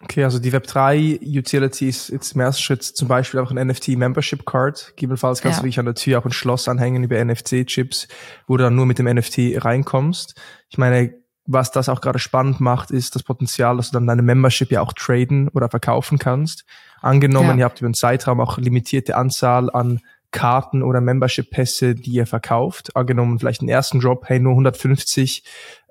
Okay, 0.02 0.24
also 0.24 0.38
die 0.38 0.52
Web3 0.52 1.20
Utility 1.40 1.90
ist 1.90 2.10
jetzt 2.10 2.34
im 2.34 2.42
ersten 2.42 2.62
Schritt 2.62 2.84
zum 2.84 3.08
Beispiel 3.08 3.40
auch 3.40 3.50
ein 3.50 3.68
NFT 3.68 3.90
Membership 3.90 4.46
Card. 4.46 4.94
Gegebenenfalls 4.96 5.42
kannst 5.42 5.58
ja. 5.58 5.62
du 5.62 5.64
wirklich 5.64 5.80
an 5.80 5.86
der 5.86 5.96
Tür 5.96 6.20
auch 6.20 6.26
ein 6.26 6.32
Schloss 6.32 6.68
anhängen 6.68 7.04
über 7.04 7.24
NFC-Chips, 7.24 8.08
wo 8.46 8.58
du 8.58 8.64
dann 8.64 8.76
nur 8.76 8.86
mit 8.86 9.00
dem 9.00 9.08
NFT 9.08 9.64
reinkommst. 9.64 10.40
Ich 10.70 10.78
meine, 10.78 11.16
was 11.48 11.72
das 11.72 11.90
auch 11.90 12.02
gerade 12.02 12.20
spannend 12.20 12.60
macht, 12.60 12.92
ist 12.92 13.16
das 13.16 13.24
Potenzial, 13.24 13.78
dass 13.78 13.90
du 13.90 13.94
dann 13.94 14.06
deine 14.06 14.22
Membership 14.22 14.70
ja 14.70 14.82
auch 14.82 14.94
traden 14.94 15.48
oder 15.50 15.70
verkaufen 15.70 16.20
kannst. 16.20 16.66
Angenommen, 17.02 17.52
ja. 17.52 17.56
ihr 17.56 17.66
habt 17.66 17.80
über 17.80 17.88
einen 17.88 17.94
Zeitraum 17.94 18.42
auch 18.42 18.58
limitierte 18.58 19.16
Anzahl 19.16 19.70
an 19.72 20.02
Karten 20.32 20.84
oder 20.84 21.00
Membership-Pässe, 21.00 21.96
die 21.96 22.12
ihr 22.12 22.28
verkauft. 22.28 22.96
Angenommen, 22.96 23.40
vielleicht 23.40 23.62
den 23.62 23.70
ersten 23.70 24.00
Drop, 24.00 24.26
hey, 24.28 24.40
nur 24.40 24.52
150 24.52 25.44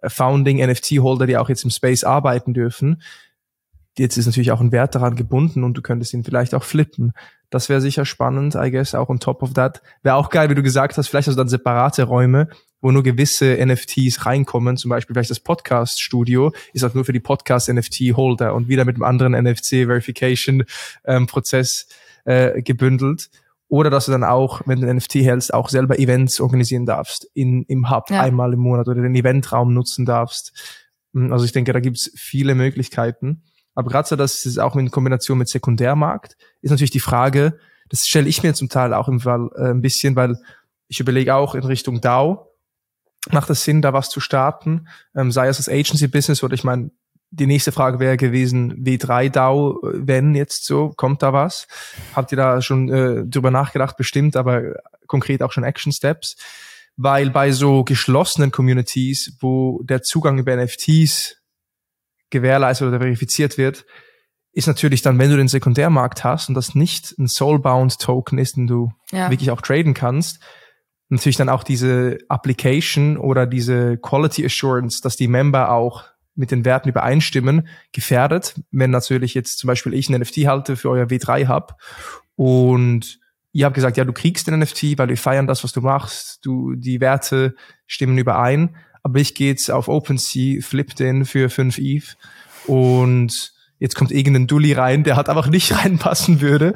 äh, 0.03 0.11
Founding 0.11 0.59
NFT-Holder, 0.65 1.27
die 1.27 1.39
auch 1.39 1.49
jetzt 1.49 1.65
im 1.65 1.71
Space 1.71 2.05
arbeiten 2.05 2.53
dürfen. 2.53 3.03
Jetzt 3.99 4.19
ist 4.19 4.27
natürlich 4.27 4.53
auch 4.53 4.61
ein 4.61 4.73
Wert 4.73 4.95
daran 4.95 5.17
gebunden 5.17 5.65
und 5.65 5.73
du 5.75 5.83
könntest 5.83 6.13
ihn 6.13 6.23
vielleicht 6.23 6.55
auch 6.55 6.65
flippen. 6.65 7.13
Das 7.49 7.69
wäre 7.69 7.81
sicher 7.81 8.05
spannend, 8.05 8.55
I 8.55 8.71
guess, 8.71 8.95
auch 8.95 9.09
on 9.09 9.21
top 9.21 9.43
of 9.43 9.55
that. 9.55 9.81
Wäre 10.03 10.17
auch 10.17 10.29
geil, 10.29 10.51
wie 10.51 10.55
du 10.55 10.63
gesagt 10.63 10.99
hast, 10.99 11.09
vielleicht 11.09 11.29
also 11.29 11.39
dann 11.39 11.49
separate 11.49 12.03
Räume, 12.03 12.49
wo 12.81 12.91
nur 12.91 13.03
gewisse 13.03 13.57
NFTs 13.65 14.27
reinkommen, 14.27 14.77
zum 14.77 14.91
Beispiel 14.91 15.15
vielleicht 15.15 15.31
das 15.31 15.41
Podcast-Studio 15.41 16.53
ist 16.73 16.85
auch 16.85 16.93
nur 16.93 17.07
für 17.07 17.15
die 17.15 17.21
Podcast-NFT-Holder 17.21 18.55
und 18.55 18.69
wieder 18.69 18.85
mit 18.85 18.97
einem 18.97 19.05
anderen 19.05 19.33
NFC-Verification-Prozess 19.33 21.87
ähm, 22.27 22.57
äh, 22.57 22.63
gebündelt. 22.63 23.31
Oder 23.69 23.91
dass 23.91 24.07
du 24.07 24.13
dann 24.13 24.23
auch, 24.23 24.63
wenn 24.67 24.81
du 24.81 24.89
ein 24.89 24.97
NFT 24.97 25.17
hältst, 25.17 25.53
auch 25.53 25.69
selber 25.69 25.99
Events 25.99 26.41
organisieren 26.41 26.87
darfst 26.87 27.29
in, 27.35 27.65
im 27.65 27.91
Hub 27.91 28.11
ja. 28.11 28.21
einmal 28.21 28.53
im 28.53 28.61
Monat 28.61 28.87
oder 28.87 29.03
den 29.03 29.15
Eventraum 29.15 29.75
nutzen 29.75 30.05
darfst. 30.05 30.53
Hm, 31.15 31.33
also 31.33 31.45
ich 31.45 31.53
denke, 31.53 31.73
da 31.73 31.81
gibt's 31.81 32.13
viele 32.15 32.55
Möglichkeiten. 32.55 33.43
Aber 33.77 33.91
gerade 33.91 34.09
so, 34.09 34.17
dass 34.17 34.45
es 34.47 34.59
auch 34.59 34.75
in 34.75 34.91
Kombination 34.91 35.39
mit 35.39 35.49
Sekundärmarkt 35.49 36.37
ist 36.63 36.71
natürlich 36.71 36.91
die 36.91 36.99
Frage, 36.99 37.59
das 37.89 38.07
stelle 38.07 38.29
ich 38.29 38.43
mir 38.43 38.55
zum 38.55 38.69
Teil 38.69 38.93
auch 38.93 39.07
im 39.07 39.21
Fall 39.21 39.51
äh, 39.55 39.71
ein 39.71 39.83
bisschen, 39.83 40.17
weil 40.17 40.37
ich 40.89 40.99
überlege 40.99 41.35
auch 41.35 41.55
in 41.55 41.63
Richtung 41.63 42.01
DAO, 42.01 42.53
macht 43.31 43.51
es 43.51 43.65
Sinn, 43.65 43.83
da 43.83 43.93
was 43.93 44.09
zu 44.09 44.19
starten, 44.19 44.89
ähm, 45.15 45.31
sei 45.31 45.49
es 45.49 45.59
das 45.59 45.69
Agency-Business 45.69 46.43
oder 46.43 46.55
ich 46.55 46.65
meine, 46.65 46.91
die 47.31 47.47
nächste 47.47 47.71
Frage 47.71 48.01
wäre 48.01 48.17
gewesen, 48.17 48.85
W3 48.85 49.29
DAO, 49.29 49.81
wenn 49.83 50.35
jetzt 50.35 50.65
so, 50.65 50.91
kommt 50.97 51.23
da 51.23 51.33
was? 51.33 51.69
Habt 52.15 52.33
ihr 52.33 52.37
da 52.37 52.63
schon 52.63 52.89
äh, 52.89 53.27
drüber 53.27 53.51
nachgedacht? 53.51 53.97
Bestimmt, 53.97 54.37
aber 54.37 54.77
konkret 55.07 55.43
auch 55.43 55.53
schon 55.53 55.65
Action 55.65 55.93
Steps. 55.93 56.37
Weil 56.97 57.29
bei 57.31 57.51
so 57.51 57.85
geschlossenen 57.85 58.53
Communities, 58.53 59.37
wo 59.41 59.83
der 59.83 60.03
Zugang 60.03 60.39
über 60.39 60.57
NFTs 60.57 61.37
gewährleistet 62.31 62.89
oder 62.89 62.99
verifiziert 62.99 63.59
wird, 63.59 63.87
ist 64.53 64.67
natürlich 64.67 65.03
dann, 65.03 65.19
wenn 65.19 65.31
du 65.31 65.37
den 65.37 65.49
Sekundärmarkt 65.49 66.25
hast 66.25 66.49
und 66.49 66.55
das 66.55 66.75
nicht 66.75 67.15
ein 67.19 67.27
Soulbound 67.27 67.99
Token 67.99 68.39
ist, 68.39 68.57
den 68.57 68.67
du 68.67 68.91
ja. 69.13 69.31
wirklich 69.31 69.51
auch 69.51 69.61
traden 69.61 69.93
kannst, 69.93 70.41
natürlich 71.09 71.37
dann 71.37 71.49
auch 71.49 71.63
diese 71.63 72.19
Application 72.29 73.17
oder 73.17 73.47
diese 73.47 73.99
Quality 73.99 74.45
Assurance, 74.45 75.01
dass 75.03 75.17
die 75.17 75.29
Member 75.29 75.71
auch 75.71 76.05
mit 76.35 76.51
den 76.51 76.65
Werten 76.65 76.89
übereinstimmen, 76.89 77.69
gefährdet. 77.93 78.61
Wenn 78.71 78.91
natürlich 78.91 79.35
jetzt 79.35 79.59
zum 79.59 79.69
Beispiel 79.69 79.95
ich 79.95 80.09
ein 80.09 80.21
NFT 80.21 80.47
halte 80.47 80.77
für 80.77 80.91
euer 80.91 81.07
W3 81.07 81.49
Hub 81.49 81.75
und 82.35 83.19
ihr 83.53 83.65
habt 83.65 83.75
gesagt, 83.75 83.97
ja, 83.97 84.05
du 84.05 84.13
kriegst 84.13 84.47
den 84.47 84.59
NFT, 84.59 84.99
weil 84.99 85.09
wir 85.09 85.17
feiern 85.17 85.47
das, 85.47 85.65
was 85.65 85.73
du 85.73 85.81
machst, 85.81 86.45
du, 86.45 86.75
die 86.75 87.01
Werte 87.01 87.55
stimmen 87.87 88.19
überein, 88.19 88.77
aber 89.07 89.21
ich 89.21 89.37
gehe 89.37 89.51
jetzt 89.51 89.71
auf 89.71 89.87
OpenSea, 89.87 90.61
flip 90.63 90.97
den 90.97 91.27
für 91.27 91.49
5 91.49 91.79
ETH 91.79 92.17
und 92.67 93.53
jetzt 93.79 93.95
kommt 93.95 94.11
irgendein 94.11 94.49
Dulli 94.49 94.73
rein, 94.73 95.05
der 95.05 95.15
halt 95.15 95.29
einfach 95.29 95.47
nicht 95.47 95.73
reinpassen 95.85 96.41
würde. 96.41 96.75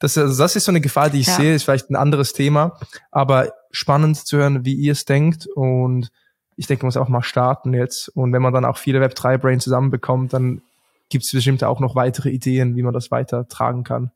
Das, 0.00 0.18
also 0.18 0.36
das 0.36 0.56
ist 0.56 0.64
so 0.64 0.72
eine 0.72 0.80
Gefahr, 0.80 1.10
die 1.10 1.20
ich 1.20 1.28
ja. 1.28 1.36
sehe, 1.36 1.54
ist 1.54 1.62
vielleicht 1.62 1.90
ein 1.90 1.94
anderes 1.94 2.32
Thema, 2.32 2.76
aber 3.12 3.52
spannend 3.70 4.16
zu 4.16 4.38
hören, 4.38 4.64
wie 4.64 4.74
ihr 4.74 4.90
es 4.90 5.04
denkt 5.04 5.46
und 5.46 6.10
ich 6.56 6.66
denke, 6.66 6.82
man 6.82 6.88
muss 6.88 6.96
auch 6.96 7.08
mal 7.08 7.22
starten 7.22 7.72
jetzt. 7.72 8.08
Und 8.08 8.32
wenn 8.32 8.42
man 8.42 8.52
dann 8.52 8.64
auch 8.64 8.76
viele 8.76 9.00
Web3-Brain 9.00 9.60
zusammenbekommt, 9.60 10.32
dann 10.32 10.60
gibt 11.08 11.24
es 11.24 11.30
bestimmt 11.30 11.62
auch 11.62 11.78
noch 11.78 11.94
weitere 11.94 12.30
Ideen, 12.30 12.74
wie 12.74 12.82
man 12.82 12.94
das 12.94 13.12
weiter 13.12 13.46
tragen 13.46 13.84
kann. 13.84 14.10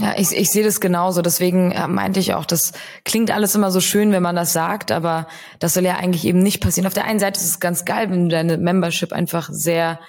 Ja, 0.00 0.14
ich, 0.16 0.32
ich 0.32 0.50
sehe 0.50 0.64
das 0.64 0.80
genauso. 0.80 1.20
Deswegen 1.20 1.72
äh, 1.72 1.86
meinte 1.86 2.20
ich 2.20 2.34
auch, 2.34 2.46
das 2.46 2.72
klingt 3.04 3.30
alles 3.30 3.54
immer 3.54 3.70
so 3.70 3.80
schön, 3.80 4.12
wenn 4.12 4.22
man 4.22 4.36
das 4.36 4.52
sagt, 4.52 4.92
aber 4.92 5.26
das 5.58 5.74
soll 5.74 5.84
ja 5.84 5.96
eigentlich 5.96 6.24
eben 6.24 6.42
nicht 6.42 6.60
passieren. 6.60 6.86
Auf 6.86 6.94
der 6.94 7.04
einen 7.04 7.18
Seite 7.18 7.38
ist 7.38 7.46
es 7.46 7.60
ganz 7.60 7.84
geil, 7.84 8.10
wenn 8.10 8.28
du 8.28 8.34
deine 8.34 8.56
Membership 8.56 9.12
einfach 9.12 9.50
sehr 9.52 10.00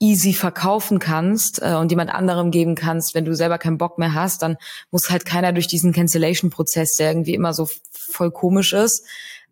easy 0.00 0.32
verkaufen 0.32 0.98
kannst 0.98 1.62
äh, 1.62 1.74
und 1.74 1.90
jemand 1.90 2.10
anderem 2.10 2.50
geben 2.50 2.74
kannst, 2.74 3.14
wenn 3.14 3.24
du 3.24 3.34
selber 3.34 3.58
keinen 3.58 3.78
Bock 3.78 3.98
mehr 3.98 4.14
hast, 4.14 4.42
dann 4.42 4.56
muss 4.90 5.10
halt 5.10 5.24
keiner 5.24 5.52
durch 5.52 5.66
diesen 5.66 5.92
Cancellation-Prozess, 5.92 6.94
der 6.94 7.10
irgendwie 7.10 7.34
immer 7.34 7.52
so 7.52 7.68
voll 7.90 8.30
komisch 8.30 8.72
ist, 8.74 9.04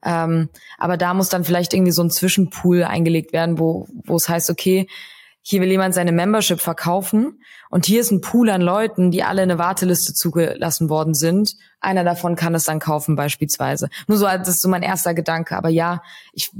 ähm, 0.04 0.48
aber 0.78 0.96
da 0.96 1.14
muss 1.14 1.30
dann 1.30 1.44
vielleicht 1.44 1.74
irgendwie 1.74 1.90
so 1.90 2.02
ein 2.02 2.10
Zwischenpool 2.10 2.84
eingelegt 2.84 3.32
werden, 3.32 3.58
wo, 3.58 3.88
wo 4.04 4.14
es 4.14 4.28
heißt, 4.28 4.50
okay, 4.50 4.86
hier 5.48 5.60
will 5.60 5.70
jemand 5.70 5.94
seine 5.94 6.10
Membership 6.10 6.60
verkaufen 6.60 7.40
und 7.70 7.86
hier 7.86 8.00
ist 8.00 8.10
ein 8.10 8.20
Pool 8.20 8.50
an 8.50 8.60
Leuten, 8.60 9.12
die 9.12 9.22
alle 9.22 9.44
in 9.44 9.50
eine 9.52 9.60
Warteliste 9.60 10.12
zugelassen 10.12 10.88
worden 10.88 11.14
sind. 11.14 11.54
Einer 11.78 12.02
davon 12.02 12.34
kann 12.34 12.56
es 12.56 12.64
dann 12.64 12.80
kaufen 12.80 13.14
beispielsweise. 13.14 13.88
Nur 14.08 14.18
so, 14.18 14.24
das 14.24 14.48
ist 14.48 14.60
so 14.60 14.68
mein 14.68 14.82
erster 14.82 15.14
Gedanke. 15.14 15.56
Aber 15.56 15.68
ja, 15.68 16.02
ich 16.32 16.50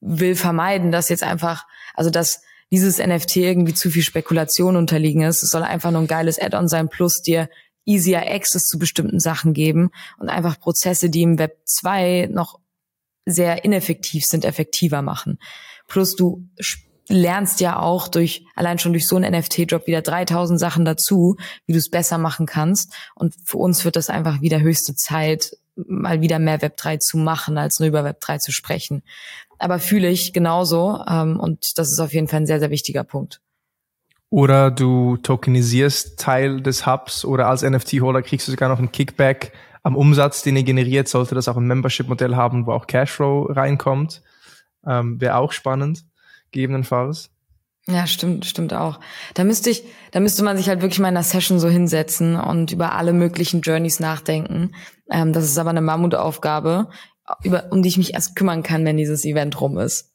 will 0.00 0.36
vermeiden, 0.36 0.92
dass 0.92 1.08
jetzt 1.08 1.24
einfach, 1.24 1.66
also 1.94 2.10
dass 2.10 2.42
dieses 2.70 2.98
NFT 2.98 3.38
irgendwie 3.38 3.74
zu 3.74 3.90
viel 3.90 4.04
Spekulation 4.04 4.76
unterliegen 4.76 5.22
ist. 5.22 5.42
Es 5.42 5.50
soll 5.50 5.64
einfach 5.64 5.90
nur 5.90 6.02
ein 6.02 6.06
geiles 6.06 6.40
Add-on 6.40 6.68
sein, 6.68 6.88
plus 6.88 7.22
dir 7.22 7.48
easier 7.84 8.22
Access 8.32 8.66
zu 8.66 8.78
bestimmten 8.78 9.18
Sachen 9.18 9.52
geben 9.52 9.90
und 10.18 10.28
einfach 10.28 10.60
Prozesse, 10.60 11.10
die 11.10 11.22
im 11.22 11.40
Web 11.40 11.58
2 11.64 12.28
noch 12.30 12.60
sehr 13.26 13.64
ineffektiv 13.64 14.26
sind, 14.26 14.44
effektiver 14.44 15.02
machen. 15.02 15.40
Plus 15.88 16.14
du 16.14 16.48
lernst 17.08 17.60
ja 17.60 17.78
auch 17.78 18.08
durch, 18.08 18.46
allein 18.54 18.78
schon 18.78 18.92
durch 18.92 19.06
so 19.06 19.16
einen 19.16 19.34
NFT-Job 19.34 19.86
wieder 19.86 20.02
3000 20.02 20.58
Sachen 20.58 20.84
dazu, 20.84 21.36
wie 21.66 21.72
du 21.72 21.78
es 21.78 21.90
besser 21.90 22.18
machen 22.18 22.46
kannst. 22.46 22.92
Und 23.14 23.34
für 23.44 23.58
uns 23.58 23.84
wird 23.84 23.96
das 23.96 24.10
einfach 24.10 24.40
wieder 24.40 24.60
höchste 24.60 24.94
Zeit, 24.94 25.56
mal 25.74 26.20
wieder 26.20 26.38
mehr 26.38 26.62
Web 26.62 26.76
3 26.76 26.98
zu 26.98 27.18
machen, 27.18 27.58
als 27.58 27.80
nur 27.80 27.88
über 27.88 28.04
Web 28.04 28.20
3 28.20 28.38
zu 28.38 28.52
sprechen. 28.52 29.02
Aber 29.58 29.78
fühle 29.78 30.08
ich 30.08 30.32
genauso. 30.32 31.02
Ähm, 31.08 31.38
und 31.38 31.78
das 31.78 31.92
ist 31.92 32.00
auf 32.00 32.12
jeden 32.12 32.28
Fall 32.28 32.40
ein 32.40 32.46
sehr, 32.46 32.60
sehr 32.60 32.70
wichtiger 32.70 33.04
Punkt. 33.04 33.40
Oder 34.30 34.70
du 34.70 35.18
tokenisierst 35.18 36.18
Teil 36.18 36.62
des 36.62 36.86
Hubs 36.86 37.24
oder 37.24 37.48
als 37.48 37.62
NFT-Holder 37.62 38.22
kriegst 38.22 38.48
du 38.48 38.52
sogar 38.52 38.70
noch 38.70 38.78
einen 38.78 38.90
Kickback 38.90 39.52
am 39.82 39.96
Umsatz, 39.96 40.42
den 40.42 40.56
ihr 40.56 40.62
generiert, 40.62 41.08
sollte 41.08 41.34
das 41.34 41.48
auch 41.48 41.56
ein 41.56 41.66
Membership-Modell 41.66 42.36
haben, 42.36 42.66
wo 42.66 42.72
auch 42.72 42.86
Cashflow 42.86 43.42
reinkommt. 43.50 44.22
Ähm, 44.86 45.20
Wäre 45.20 45.36
auch 45.36 45.52
spannend, 45.52 46.04
gegebenenfalls. 46.52 47.30
Ja, 47.88 48.06
stimmt, 48.06 48.46
stimmt 48.46 48.74
auch. 48.74 49.00
Da 49.34 49.42
müsste 49.42 49.70
ich, 49.70 49.82
da 50.12 50.20
müsste 50.20 50.44
man 50.44 50.56
sich 50.56 50.68
halt 50.68 50.82
wirklich 50.82 51.00
mal 51.00 51.08
in 51.08 51.16
einer 51.16 51.24
Session 51.24 51.58
so 51.58 51.68
hinsetzen 51.68 52.36
und 52.36 52.70
über 52.70 52.94
alle 52.94 53.12
möglichen 53.12 53.60
Journeys 53.60 53.98
nachdenken. 53.98 54.72
Ähm, 55.10 55.32
das 55.32 55.44
ist 55.44 55.58
aber 55.58 55.70
eine 55.70 55.80
Mammutaufgabe, 55.80 56.88
über, 57.42 57.72
um 57.72 57.82
die 57.82 57.88
ich 57.88 57.98
mich 57.98 58.14
erst 58.14 58.36
kümmern 58.36 58.62
kann, 58.62 58.84
wenn 58.84 58.96
dieses 58.96 59.24
Event 59.24 59.60
rum 59.60 59.78
ist. 59.78 60.12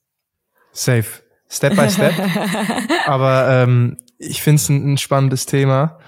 Safe. 0.72 1.24
Step 1.50 1.76
by 1.76 1.90
step. 1.90 2.14
aber 3.06 3.48
ähm, 3.50 3.98
ich 4.18 4.42
finde 4.42 4.62
es 4.62 4.70
ein, 4.70 4.94
ein 4.94 4.98
spannendes 4.98 5.46
Thema 5.46 6.00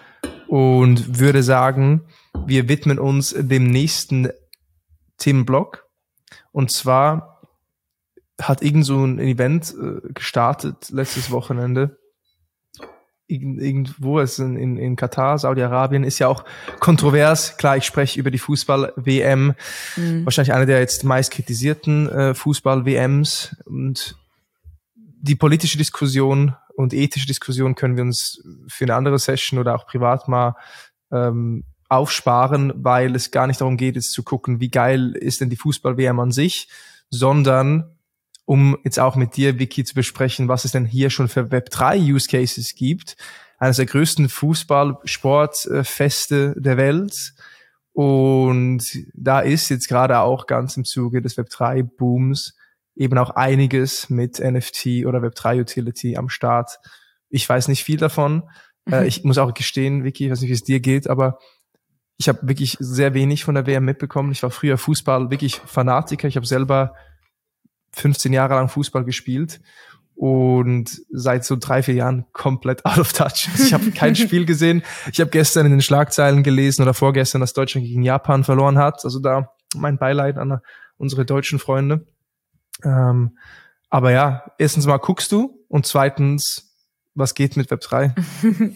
und 0.47 1.19
würde 1.19 1.43
sagen, 1.43 2.07
wir 2.45 2.69
widmen 2.69 2.99
uns 2.99 3.35
dem 3.37 3.67
nächsten 3.67 4.29
Themenblock. 5.17 5.87
Und 6.51 6.71
zwar 6.71 7.38
hat 8.41 8.61
irgend 8.61 8.85
so 8.85 9.03
ein 9.05 9.19
Event 9.19 9.73
äh, 9.79 10.13
gestartet 10.13 10.89
letztes 10.91 11.31
Wochenende. 11.31 11.97
Irgend, 13.27 13.61
irgendwo 13.61 14.19
ist 14.19 14.39
in, 14.39 14.55
in, 14.55 14.77
in 14.77 14.95
Katar, 14.95 15.37
Saudi-Arabien, 15.37 16.03
ist 16.03 16.17
ja 16.17 16.27
auch 16.27 16.45
kontrovers. 16.79 17.57
Klar, 17.57 17.77
ich 17.77 17.85
spreche 17.85 18.19
über 18.19 18.31
die 18.31 18.39
Fußball-WM. 18.39 19.53
Mhm. 19.95 20.25
Wahrscheinlich 20.25 20.53
eine 20.53 20.65
der 20.65 20.79
jetzt 20.79 21.03
meist 21.03 21.31
kritisierten 21.31 22.09
äh, 22.09 22.33
Fußball-WMs. 22.33 23.55
Und 23.65 24.15
die 24.95 25.35
politische 25.35 25.77
Diskussion 25.77 26.55
und 26.75 26.93
ethische 26.93 27.27
Diskussion 27.27 27.75
können 27.75 27.97
wir 27.97 28.03
uns 28.03 28.41
für 28.67 28.85
eine 28.85 28.95
andere 28.95 29.19
Session 29.19 29.59
oder 29.59 29.75
auch 29.75 29.85
privat 29.85 30.27
mal 30.27 30.55
ähm, 31.11 31.65
aufsparen, 31.89 32.71
weil 32.75 33.15
es 33.15 33.31
gar 33.31 33.47
nicht 33.47 33.61
darum 33.61 33.77
geht, 33.77 33.95
jetzt 33.95 34.13
zu 34.13 34.23
gucken, 34.23 34.59
wie 34.59 34.69
geil 34.69 35.11
ist 35.11 35.41
denn 35.41 35.49
die 35.49 35.55
Fußball-WM 35.55 36.19
an 36.19 36.31
sich, 36.31 36.69
sondern 37.09 37.98
um 38.49 38.77
jetzt 38.83 38.99
auch 38.99 39.15
mit 39.15 39.37
dir, 39.37 39.59
Vicky, 39.59 39.83
zu 39.83 39.93
besprechen, 39.93 40.47
was 40.47 40.65
es 40.65 40.71
denn 40.71 40.85
hier 40.85 41.11
schon 41.11 41.27
für 41.27 41.51
Web3-Use-Cases 41.51 42.73
gibt. 42.73 43.15
Eines 43.59 43.77
der 43.77 43.85
größten 43.85 44.27
Fußball-Sportfeste 44.27 46.55
der 46.57 46.77
Welt. 46.77 47.35
Und 47.93 48.83
da 49.13 49.41
ist 49.41 49.69
jetzt 49.69 49.87
gerade 49.87 50.21
auch 50.21 50.47
ganz 50.47 50.75
im 50.77 50.85
Zuge 50.85 51.21
des 51.21 51.37
Web3-Booms 51.37 52.55
eben 52.95 53.19
auch 53.19 53.29
einiges 53.29 54.09
mit 54.09 54.39
NFT 54.39 55.05
oder 55.05 55.19
Web3-Utility 55.19 56.17
am 56.17 56.29
Start. 56.29 56.79
Ich 57.29 57.47
weiß 57.47 57.67
nicht 57.67 57.83
viel 57.83 57.97
davon. 57.97 58.49
Äh, 58.89 59.01
mhm. 59.01 59.05
Ich 59.05 59.23
muss 59.23 59.37
auch 59.37 59.53
gestehen, 59.53 60.03
Vicky, 60.03 60.25
ich 60.25 60.31
weiß 60.31 60.41
nicht, 60.41 60.49
wie 60.49 60.53
es 60.53 60.63
dir 60.63 60.79
geht, 60.79 61.07
aber 61.07 61.37
ich 62.17 62.27
habe 62.27 62.47
wirklich 62.47 62.77
sehr 62.79 63.13
wenig 63.13 63.43
von 63.43 63.53
der 63.53 63.67
WM 63.67 63.85
mitbekommen. 63.85 64.31
Ich 64.31 64.41
war 64.41 64.49
früher 64.49 64.79
Fußball 64.79 65.29
wirklich 65.29 65.57
Fanatiker. 65.57 66.27
Ich 66.27 66.35
habe 66.35 66.47
selber 66.47 66.95
15 67.93 68.33
Jahre 68.33 68.55
lang 68.55 68.69
Fußball 68.69 69.03
gespielt 69.03 69.59
und 70.15 71.01
seit 71.11 71.45
so 71.45 71.55
drei, 71.55 71.81
vier 71.81 71.93
Jahren 71.93 72.25
komplett 72.33 72.85
out 72.85 72.97
of 72.97 73.13
touch. 73.13 73.47
Also 73.51 73.63
ich 73.63 73.73
habe 73.73 73.91
kein 73.95 74.15
Spiel 74.15 74.45
gesehen. 74.45 74.83
Ich 75.13 75.21
habe 75.21 75.29
gestern 75.29 75.65
in 75.65 75.71
den 75.71 75.81
Schlagzeilen 75.81 76.43
gelesen 76.43 76.81
oder 76.81 76.93
vorgestern, 76.93 77.39
dass 77.39 77.53
Deutschland 77.53 77.87
gegen 77.87 78.03
Japan 78.03 78.43
verloren 78.43 78.77
hat. 78.77 79.05
Also 79.05 79.19
da 79.19 79.53
mein 79.75 79.97
Beileid 79.97 80.37
an 80.37 80.59
unsere 80.97 81.25
deutschen 81.25 81.57
Freunde. 81.57 82.05
Ähm, 82.83 83.37
aber 83.89 84.11
ja, 84.11 84.51
erstens 84.57 84.85
mal 84.85 84.97
guckst 84.97 85.31
du 85.31 85.65
und 85.69 85.85
zweitens, 85.85 86.75
was 87.15 87.33
geht 87.33 87.55
mit 87.55 87.71
Web 87.71 87.79
3? 87.79 88.13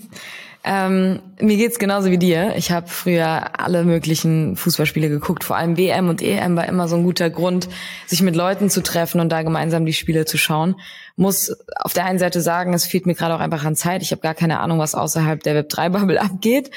Ähm, 0.66 1.20
mir 1.42 1.58
geht's 1.58 1.78
genauso 1.78 2.10
wie 2.10 2.18
dir. 2.18 2.56
Ich 2.56 2.72
habe 2.72 2.88
früher 2.88 3.60
alle 3.60 3.84
möglichen 3.84 4.56
Fußballspiele 4.56 5.10
geguckt. 5.10 5.44
Vor 5.44 5.58
allem 5.58 5.76
WM 5.78 6.08
und 6.08 6.22
EM 6.22 6.56
war 6.56 6.68
immer 6.70 6.88
so 6.88 6.96
ein 6.96 7.04
guter 7.04 7.30
Grund, 7.30 7.68
sich 8.08 8.22
mit 8.22 8.36
Leuten 8.36 8.70
zu 8.70 8.82
treffen 8.82 9.20
und 9.20 9.30
da 9.30 9.42
gemeinsam 9.42 9.86
die 9.86 9.94
Spiele 9.94 10.24
zu 10.24 10.38
schauen. 10.38 10.76
Muss 11.18 11.54
auf 11.76 11.92
der 11.92 12.06
einen 12.06 12.18
Seite 12.18 12.42
sagen, 12.42 12.74
es 12.74 12.86
fehlt 12.86 13.06
mir 13.06 13.14
gerade 13.14 13.36
auch 13.36 13.42
einfach 13.42 13.66
an 13.66 13.76
Zeit. 13.76 14.02
Ich 14.04 14.12
habe 14.12 14.22
gar 14.22 14.36
keine 14.36 14.62
Ahnung, 14.62 14.80
was 14.80 14.96
außerhalb 14.96 15.44
der 15.44 15.66
Web3-Bubble 15.66 16.22
abgeht. 16.22 16.72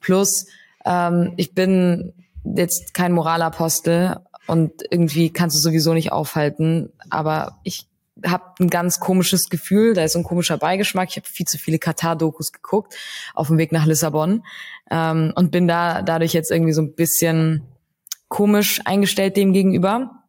Plus, 0.00 0.46
ähm, 0.84 1.32
ich 1.36 1.52
bin 1.52 2.12
jetzt 2.44 2.94
kein 2.94 3.12
Moralapostel 3.12 4.18
und 4.46 4.72
irgendwie 4.90 5.30
kannst 5.30 5.56
du 5.56 5.60
sowieso 5.60 5.94
nicht 5.94 6.12
aufhalten. 6.12 6.92
Aber 7.10 7.58
ich 7.64 7.86
habe 8.24 8.44
ein 8.60 8.68
ganz 8.68 9.00
komisches 9.00 9.48
Gefühl, 9.48 9.94
da 9.94 10.04
ist 10.04 10.12
so 10.12 10.18
ein 10.18 10.24
komischer 10.24 10.58
Beigeschmack. 10.58 11.08
Ich 11.10 11.16
habe 11.16 11.26
viel 11.26 11.46
zu 11.46 11.58
viele 11.58 11.78
Katar-Dokus 11.78 12.52
geguckt 12.52 12.94
auf 13.34 13.48
dem 13.48 13.58
Weg 13.58 13.72
nach 13.72 13.86
Lissabon 13.86 14.44
ähm, 14.90 15.32
und 15.34 15.50
bin 15.50 15.66
da 15.66 16.02
dadurch 16.02 16.32
jetzt 16.32 16.50
irgendwie 16.50 16.72
so 16.72 16.82
ein 16.82 16.94
bisschen 16.94 17.62
komisch 18.28 18.80
eingestellt 18.84 19.36
dem 19.36 19.52
gegenüber. 19.52 20.22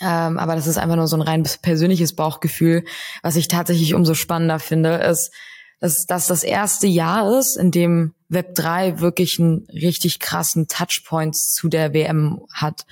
Ähm, 0.00 0.38
aber 0.38 0.54
das 0.54 0.66
ist 0.66 0.78
einfach 0.78 0.96
nur 0.96 1.08
so 1.08 1.16
ein 1.16 1.22
rein 1.22 1.48
persönliches 1.62 2.14
Bauchgefühl. 2.14 2.84
Was 3.22 3.36
ich 3.36 3.48
tatsächlich 3.48 3.94
umso 3.94 4.14
spannender 4.14 4.58
finde, 4.58 4.94
ist, 4.96 5.32
dass 5.80 6.06
das 6.06 6.26
das 6.26 6.42
erste 6.42 6.86
Jahr 6.86 7.38
ist, 7.38 7.56
in 7.56 7.70
dem 7.70 8.14
Web 8.28 8.54
3 8.54 9.00
wirklich 9.00 9.38
einen 9.38 9.66
richtig 9.72 10.20
krassen 10.20 10.68
Touchpoints 10.68 11.52
zu 11.52 11.68
der 11.68 11.92
WM 11.92 12.40
hat. 12.52 12.86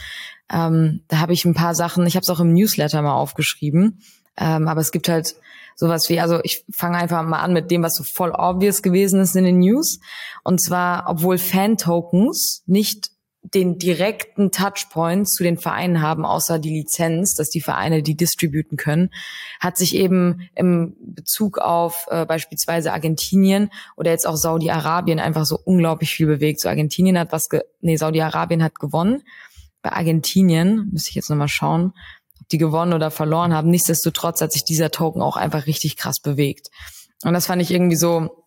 Ähm, 0.53 1.03
da 1.09 1.18
habe 1.18 1.33
ich 1.33 1.44
ein 1.44 1.55
paar 1.55 1.75
Sachen, 1.75 2.07
ich 2.07 2.16
habe 2.16 2.23
es 2.23 2.31
auch 2.31 2.40
im 2.40 2.53
Newsletter 2.53 3.01
mal 3.03 3.14
aufgeschrieben, 3.14 4.01
ähm, 4.37 4.68
aber 4.68 4.81
es 4.81 4.92
gibt 4.92 5.09
halt 5.09 5.35
sowas 5.77 6.09
wie, 6.09 6.20
also 6.20 6.40
ich 6.42 6.64
fange 6.73 6.97
einfach 6.97 7.23
mal 7.23 7.40
an 7.40 7.53
mit 7.53 7.70
dem, 7.70 7.83
was 7.83 7.94
so 7.94 8.05
voll 8.05 8.33
obvious 8.33 8.83
gewesen 8.83 9.20
ist 9.20 9.37
in 9.37 9.44
den 9.44 9.59
News. 9.59 9.99
Und 10.42 10.61
zwar, 10.61 11.09
obwohl 11.09 11.38
Fan-Tokens 11.38 12.62
nicht 12.66 13.11
den 13.42 13.79
direkten 13.79 14.51
Touchpoint 14.51 15.29
zu 15.29 15.42
den 15.42 15.59
Vereinen 15.59 16.01
haben, 16.01 16.25
außer 16.25 16.59
die 16.59 16.70
Lizenz, 16.70 17.35
dass 17.35 17.51
die 17.51 17.61
Vereine 17.61 18.03
die 18.03 18.16
distributen 18.16 18.79
können, 18.79 19.11
hat 19.61 19.77
sich 19.77 19.94
eben 19.94 20.49
im 20.55 20.97
Bezug 20.99 21.59
auf 21.59 22.07
äh, 22.11 22.25
beispielsweise 22.25 22.92
Argentinien 22.92 23.70
oder 23.97 24.12
jetzt 24.12 24.27
auch 24.27 24.37
Saudi-Arabien 24.37 25.20
einfach 25.20 25.44
so 25.44 25.59
unglaublich 25.62 26.14
viel 26.14 26.27
bewegt. 26.27 26.61
So 26.61 26.70
Argentinien 26.70 27.18
hat 27.18 27.33
was, 27.33 27.51
ge 27.51 27.61
nee, 27.83 27.97
Saudi-Arabien 27.97 28.62
hat 28.62 28.81
gewonnen. 28.81 29.23
Bei 29.83 29.92
Argentinien 29.92 30.88
müsste 30.90 31.11
ich 31.11 31.16
jetzt 31.16 31.29
nochmal 31.29 31.49
schauen, 31.49 31.92
die 32.53 32.59
gewonnen 32.59 32.93
oder 32.93 33.11
verloren 33.11 33.55
haben. 33.55 33.71
Nichtsdestotrotz 33.71 34.41
hat 34.41 34.53
sich 34.53 34.65
dieser 34.65 34.91
Token 34.91 35.23
auch 35.23 35.37
einfach 35.37 35.67
richtig 35.67 35.97
krass 35.97 36.21
bewegt. 36.21 36.69
Und 37.25 37.33
das 37.33 37.47
fand 37.47 37.63
ich 37.63 37.71
irgendwie 37.71 37.97
so 37.97 38.45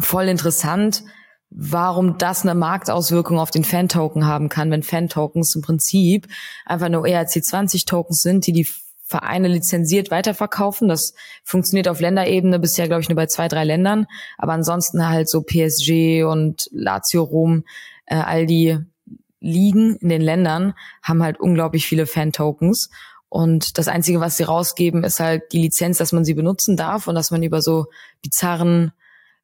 voll 0.00 0.28
interessant, 0.28 1.04
warum 1.50 2.18
das 2.18 2.42
eine 2.42 2.54
Marktauswirkung 2.54 3.38
auf 3.38 3.50
den 3.50 3.64
Fan-Token 3.64 4.26
haben 4.26 4.48
kann, 4.48 4.70
wenn 4.70 4.82
Fan-Tokens 4.82 5.54
im 5.54 5.62
Prinzip 5.62 6.26
einfach 6.66 6.88
nur 6.88 7.04
ERC20-Tokens 7.04 8.20
sind, 8.20 8.46
die 8.46 8.52
die 8.52 8.66
Vereine 9.06 9.48
lizenziert 9.48 10.10
weiterverkaufen. 10.10 10.88
Das 10.88 11.14
funktioniert 11.44 11.88
auf 11.88 12.00
Länderebene 12.00 12.58
bisher, 12.58 12.88
glaube 12.88 13.02
ich, 13.02 13.08
nur 13.08 13.16
bei 13.16 13.26
zwei, 13.26 13.48
drei 13.48 13.62
Ländern. 13.62 14.06
Aber 14.38 14.52
ansonsten 14.52 15.08
halt 15.08 15.28
so 15.28 15.42
PSG 15.42 16.24
und 16.24 16.68
Lazio 16.72 17.22
Rom, 17.22 17.64
äh, 18.06 18.16
all 18.16 18.46
die 18.46 18.78
Ligen 19.40 19.96
in 19.96 20.08
den 20.08 20.22
Ländern 20.22 20.72
haben 21.02 21.22
halt 21.22 21.38
unglaublich 21.38 21.86
viele 21.86 22.06
Fan-Tokens. 22.06 22.88
Und 23.34 23.78
das 23.78 23.88
Einzige, 23.88 24.20
was 24.20 24.36
sie 24.36 24.44
rausgeben, 24.44 25.02
ist 25.02 25.18
halt 25.18 25.50
die 25.50 25.62
Lizenz, 25.62 25.98
dass 25.98 26.12
man 26.12 26.24
sie 26.24 26.34
benutzen 26.34 26.76
darf 26.76 27.08
und 27.08 27.16
dass 27.16 27.32
man 27.32 27.42
über 27.42 27.62
so 27.62 27.86
bizarren 28.22 28.92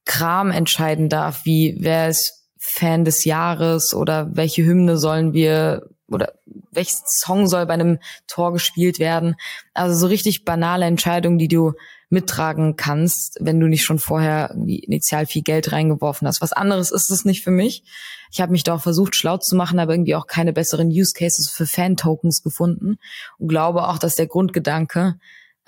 Kram 0.05 0.53
entscheiden 0.53 1.09
darf, 1.09 1.45
wie 1.45 1.77
wer 1.81 2.09
ist 2.09 2.45
Fan 2.57 3.05
des 3.05 3.25
Jahres 3.25 3.93
oder 3.93 4.29
welche 4.33 4.65
Hymne 4.65 4.97
sollen 4.97 5.33
wir 5.33 5.89
oder 6.07 6.35
welches 6.71 7.03
Song 7.05 7.49
soll 7.49 7.67
bei 7.67 7.75
einem 7.75 7.99
Tor 8.29 8.53
gespielt 8.53 9.01
werden. 9.01 9.35
Also 9.75 9.97
so 9.97 10.07
richtig 10.07 10.45
banale 10.45 10.87
Entscheidungen, 10.87 11.39
die 11.39 11.49
du 11.49 11.73
mittragen 12.11 12.77
kannst, 12.77 13.39
wenn 13.41 13.61
du 13.61 13.69
nicht 13.69 13.85
schon 13.85 14.01
vorher 14.01 14.51
initial 14.55 15.27
viel 15.27 15.43
Geld 15.43 15.73
reingeworfen 15.73 16.27
hast. 16.27 16.43
Was 16.43 16.53
anderes 16.53 16.91
ist 16.91 17.11
es 17.11 17.25
nicht 17.25 17.43
für 17.43 17.53
mich. 17.53 17.85
Ich 18.33 18.41
habe 18.41 18.53
mich 18.53 18.65
da 18.65 18.75
auch 18.75 18.83
versucht, 18.83 19.15
schlau 19.15 19.39
zu 19.39 19.57
machen, 19.57 19.79
aber 19.79 19.95
irgendwie 19.95 20.17
auch 20.17 20.27
keine 20.27 20.53
besseren 20.53 20.89
Use 20.89 21.13
Cases 21.15 21.49
für 21.49 21.67
Fan-Tokens 21.67 22.43
gefunden 22.43 22.99
und 23.39 23.49
glaube 23.49 23.89
auch, 23.89 23.99
dass 23.99 24.17
der 24.17 24.27
Grundgedanke 24.27 25.19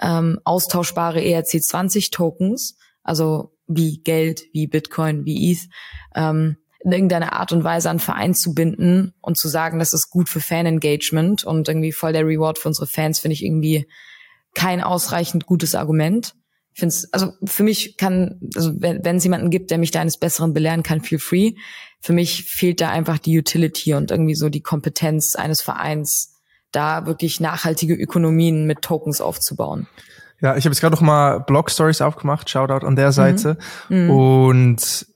ähm, 0.00 0.40
austauschbare 0.44 1.20
ERC20-Tokens, 1.20 2.76
also 3.05 3.55
wie 3.68 3.98
Geld, 3.98 4.42
wie 4.52 4.66
Bitcoin, 4.66 5.24
wie 5.24 5.52
ETH, 5.52 5.68
ähm, 6.16 6.57
in 6.81 6.90
irgendeiner 6.90 7.35
Art 7.35 7.52
und 7.52 7.62
Weise 7.62 7.88
an 7.88 8.00
Verein 8.00 8.35
zu 8.35 8.55
binden 8.55 9.14
und 9.20 9.38
zu 9.38 9.48
sagen, 9.48 9.78
das 9.78 9.92
ist 9.92 10.11
gut 10.11 10.28
für 10.28 10.40
Fan-Engagement 10.40 11.44
und 11.44 11.68
irgendwie 11.68 11.92
voll 11.92 12.12
der 12.12 12.26
Reward 12.26 12.59
für 12.59 12.66
unsere 12.66 12.88
Fans, 12.88 13.20
finde 13.20 13.35
ich 13.35 13.44
irgendwie 13.44 13.87
kein 14.54 14.82
ausreichend 14.82 15.46
gutes 15.46 15.74
Argument. 15.74 16.34
Ich 16.74 16.80
finde 16.80 16.94
also 17.12 17.32
für 17.44 17.62
mich 17.62 17.96
kann, 17.96 18.40
also 18.54 18.72
wenn, 18.78 19.16
es 19.16 19.24
jemanden 19.24 19.50
gibt, 19.50 19.70
der 19.70 19.78
mich 19.78 19.90
da 19.90 20.00
eines 20.00 20.18
Besseren 20.18 20.54
belehren 20.54 20.82
kann, 20.82 21.02
feel 21.02 21.18
free. 21.18 21.52
Für 22.00 22.12
mich 22.12 22.44
fehlt 22.44 22.80
da 22.80 22.88
einfach 22.88 23.18
die 23.18 23.38
Utility 23.38 23.94
und 23.94 24.10
irgendwie 24.10 24.34
so 24.34 24.48
die 24.48 24.62
Kompetenz 24.62 25.36
eines 25.36 25.60
Vereins, 25.60 26.40
da 26.72 27.06
wirklich 27.06 27.38
nachhaltige 27.40 27.94
Ökonomien 27.94 28.66
mit 28.66 28.80
Tokens 28.82 29.20
aufzubauen. 29.20 29.86
Ja, 30.40 30.56
ich 30.56 30.64
habe 30.64 30.72
jetzt 30.72 30.80
gerade 30.80 30.94
noch 30.94 31.02
mal 31.02 31.38
Blog 31.38 31.70
Stories 31.70 32.00
aufgemacht, 32.00 32.50
Shoutout 32.50 32.86
an 32.86 32.96
der 32.96 33.08
mhm. 33.08 33.12
Seite. 33.12 33.58
Mhm. 33.88 34.10
Und 34.10 35.06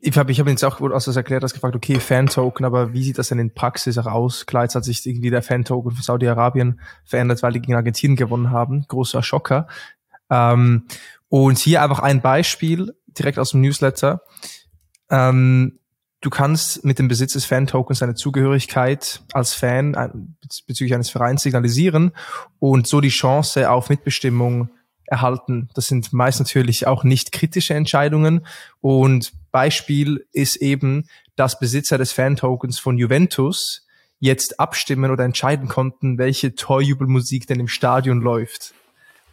ich 0.00 0.16
habe 0.16 0.32
ich 0.32 0.40
hab 0.40 0.48
jetzt 0.48 0.64
auch, 0.64 0.80
als 0.80 1.04
du 1.04 1.10
das 1.10 1.16
erklärt 1.16 1.42
hast, 1.42 1.52
gefragt, 1.52 1.76
okay, 1.76 2.00
Fan-Token, 2.00 2.64
aber 2.64 2.92
wie 2.92 3.02
sieht 3.02 3.18
das 3.18 3.28
denn 3.28 3.38
in 3.38 3.52
Praxis 3.52 3.98
auch 3.98 4.06
aus? 4.06 4.46
Klar, 4.46 4.64
jetzt 4.64 4.74
hat 4.74 4.84
sich 4.84 5.04
irgendwie 5.06 5.30
der 5.30 5.42
Fan-Token 5.42 5.92
für 5.92 6.02
Saudi-Arabien 6.02 6.80
verändert, 7.04 7.42
weil 7.42 7.52
die 7.52 7.60
gegen 7.60 7.74
Argentinien 7.74 8.16
gewonnen 8.16 8.50
haben. 8.50 8.84
Großer 8.88 9.22
Schocker. 9.22 9.68
Ähm, 10.30 10.84
und 11.28 11.58
hier 11.58 11.82
einfach 11.82 11.98
ein 12.00 12.20
Beispiel, 12.20 12.94
direkt 13.06 13.38
aus 13.38 13.50
dem 13.50 13.60
Newsletter. 13.60 14.22
Ähm, 15.10 15.80
Du 16.22 16.28
kannst 16.28 16.84
mit 16.84 16.98
dem 16.98 17.08
Besitz 17.08 17.32
des 17.32 17.46
Fan-Tokens 17.46 18.00
deine 18.00 18.14
Zugehörigkeit 18.14 19.22
als 19.32 19.54
Fan 19.54 20.36
bezüglich 20.66 20.92
eines 20.92 21.08
Vereins 21.08 21.42
signalisieren 21.42 22.12
und 22.58 22.86
so 22.86 23.00
die 23.00 23.08
Chance 23.08 23.70
auf 23.70 23.88
Mitbestimmung 23.88 24.68
erhalten. 25.06 25.70
Das 25.74 25.88
sind 25.88 26.12
meist 26.12 26.38
natürlich 26.38 26.86
auch 26.86 27.04
nicht 27.04 27.32
kritische 27.32 27.72
Entscheidungen. 27.72 28.46
Und 28.82 29.32
Beispiel 29.50 30.26
ist 30.32 30.56
eben, 30.56 31.08
dass 31.36 31.58
Besitzer 31.58 31.98
des 31.98 32.12
Fan-Tokens 32.12 32.78
von 32.78 32.98
Juventus 32.98 33.86
jetzt 34.18 34.60
abstimmen 34.60 35.10
oder 35.10 35.24
entscheiden 35.24 35.68
konnten, 35.68 36.18
welche 36.18 36.54
Torjubelmusik 36.54 37.46
denn 37.46 37.60
im 37.60 37.68
Stadion 37.68 38.20
läuft. 38.20 38.74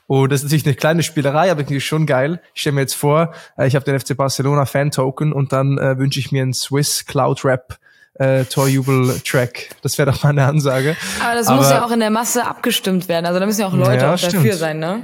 Und 0.08 0.32
das 0.32 0.40
ist 0.40 0.46
natürlich 0.46 0.66
eine 0.66 0.76
kleine 0.76 1.04
Spielerei, 1.04 1.52
aber 1.52 1.62
irgendwie 1.62 1.82
schon 1.82 2.06
geil. 2.06 2.42
Ich 2.54 2.62
stelle 2.62 2.76
mir 2.76 2.82
jetzt 2.82 2.96
vor, 2.96 3.34
äh, 3.58 3.68
ich 3.68 3.76
habe 3.76 3.84
den 3.84 4.00
FC 4.00 4.16
Barcelona 4.16 4.66
Fan-Token 4.66 5.34
und 5.34 5.52
dann 5.52 5.78
äh, 5.78 5.98
wünsche 5.98 6.20
ich 6.20 6.32
mir 6.32 6.44
einen 6.44 6.54
Swiss 6.54 7.06
Cloud 7.06 7.44
Rap 7.44 7.78
äh, 8.14 8.46
Torjubel-Track. 8.46 9.76
Das 9.82 9.98
wäre 9.98 10.12
doch 10.12 10.24
mal 10.24 10.30
eine 10.30 10.46
Ansage. 10.46 10.96
Aber 11.22 11.36
das 11.36 11.48
aber, 11.48 11.58
muss 11.58 11.70
ja 11.70 11.86
auch 11.86 11.92
in 11.92 12.00
der 12.00 12.10
Masse 12.10 12.46
abgestimmt 12.46 13.10
werden. 13.10 13.26
Also 13.26 13.40
da 13.40 13.46
müssen 13.46 13.62
ja 13.62 13.68
auch 13.68 13.74
Leute 13.74 14.06
ja, 14.06 14.14
auch 14.14 14.20
dafür 14.20 14.56
sein, 14.56 14.80
ne? 14.80 15.04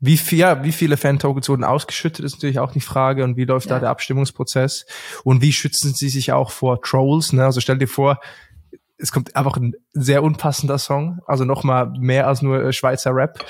Wie, 0.00 0.16
viel, 0.16 0.38
ja, 0.38 0.62
wie 0.62 0.72
viele 0.72 0.96
Fan-Tokens 0.96 1.48
wurden 1.48 1.64
ausgeschüttet, 1.64 2.24
ist 2.24 2.34
natürlich 2.34 2.60
auch 2.60 2.72
die 2.72 2.80
Frage. 2.80 3.24
Und 3.24 3.36
wie 3.36 3.44
läuft 3.44 3.66
ja. 3.66 3.76
da 3.76 3.80
der 3.80 3.90
Abstimmungsprozess? 3.90 4.86
Und 5.24 5.42
wie 5.42 5.52
schützen 5.52 5.92
sie 5.94 6.08
sich 6.08 6.32
auch 6.32 6.50
vor 6.50 6.80
Trolls? 6.82 7.32
Ne? 7.32 7.44
Also 7.44 7.60
stell 7.60 7.78
dir 7.78 7.88
vor, 7.88 8.20
es 8.98 9.12
kommt 9.12 9.34
einfach 9.36 9.56
ein 9.56 9.74
sehr 9.92 10.22
unpassender 10.22 10.78
Song, 10.78 11.20
also 11.26 11.44
nochmal 11.44 11.90
mehr 11.98 12.26
als 12.26 12.42
nur 12.42 12.62
äh, 12.62 12.72
Schweizer 12.72 13.14
Rap. 13.14 13.44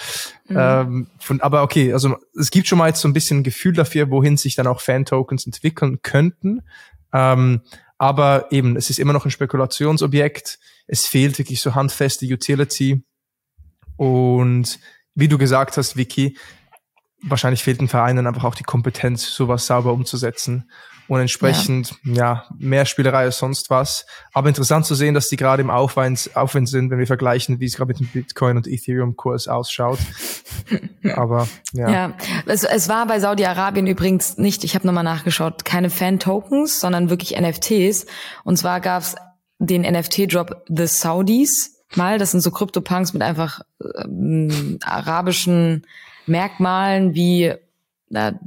Mhm. 0.46 0.56
Ähm, 0.58 1.06
von, 1.18 1.40
aber 1.40 1.62
okay, 1.62 1.92
also 1.92 2.16
es 2.38 2.50
gibt 2.50 2.68
schon 2.68 2.78
mal 2.78 2.88
jetzt 2.88 3.00
so 3.00 3.08
ein 3.08 3.14
bisschen 3.14 3.40
ein 3.40 3.44
Gefühl 3.44 3.72
dafür, 3.72 4.10
wohin 4.10 4.36
sich 4.36 4.54
dann 4.54 4.66
auch 4.66 4.80
Fan-Tokens 4.80 5.46
entwickeln 5.46 6.00
könnten. 6.02 6.62
Ähm, 7.12 7.62
aber 7.96 8.52
eben, 8.52 8.76
es 8.76 8.90
ist 8.90 8.98
immer 8.98 9.14
noch 9.14 9.24
ein 9.24 9.30
Spekulationsobjekt. 9.30 10.58
Es 10.86 11.06
fehlt 11.06 11.38
wirklich 11.38 11.60
so 11.60 11.74
handfeste 11.74 12.26
Utility. 12.26 13.02
Und 13.96 14.78
wie 15.18 15.28
du 15.28 15.36
gesagt 15.36 15.76
hast, 15.76 15.96
Vicky, 15.96 16.36
wahrscheinlich 17.22 17.64
fehlt 17.64 17.80
den 17.80 17.88
Vereinen 17.88 18.26
einfach 18.26 18.44
auch 18.44 18.54
die 18.54 18.62
Kompetenz, 18.62 19.34
sowas 19.34 19.66
sauber 19.66 19.92
umzusetzen 19.92 20.70
und 21.08 21.20
entsprechend 21.20 21.96
ja. 22.04 22.14
ja. 22.14 22.44
mehr 22.58 22.84
Spielerei 22.84 23.24
als 23.24 23.38
sonst 23.38 23.70
was. 23.70 24.06
Aber 24.32 24.48
interessant 24.48 24.86
zu 24.86 24.94
sehen, 24.94 25.14
dass 25.14 25.28
die 25.28 25.36
gerade 25.36 25.62
im 25.62 25.70
Aufwind, 25.70 26.30
Aufwind 26.34 26.68
sind, 26.68 26.90
wenn 26.90 26.98
wir 26.98 27.06
vergleichen, 27.06 27.58
wie 27.58 27.64
es 27.64 27.76
gerade 27.76 27.88
mit 27.88 27.98
dem 27.98 28.06
Bitcoin 28.08 28.58
und 28.58 28.68
Ethereum 28.68 29.16
Kurs 29.16 29.48
ausschaut. 29.48 29.98
Aber 31.14 31.48
ja. 31.72 31.90
Ja, 31.90 32.12
es, 32.46 32.62
es 32.62 32.88
war 32.88 33.06
bei 33.06 33.18
Saudi-Arabien 33.18 33.86
übrigens 33.86 34.38
nicht, 34.38 34.62
ich 34.62 34.74
habe 34.76 34.86
nochmal 34.86 35.04
nachgeschaut, 35.04 35.64
keine 35.64 35.90
Fan-Tokens, 35.90 36.78
sondern 36.78 37.10
wirklich 37.10 37.40
NFTs. 37.40 38.06
Und 38.44 38.56
zwar 38.56 38.80
gab's 38.80 39.16
den 39.58 39.82
NFT-Drop 39.82 40.64
The 40.68 40.86
Saudis 40.86 41.77
mal. 41.96 42.18
Das 42.18 42.30
sind 42.30 42.40
so 42.40 42.50
Krypto-Punks 42.50 43.12
mit 43.12 43.22
einfach 43.22 43.60
ähm, 44.04 44.78
arabischen 44.82 45.86
Merkmalen 46.26 47.14
wie 47.14 47.54
na, 48.10 48.38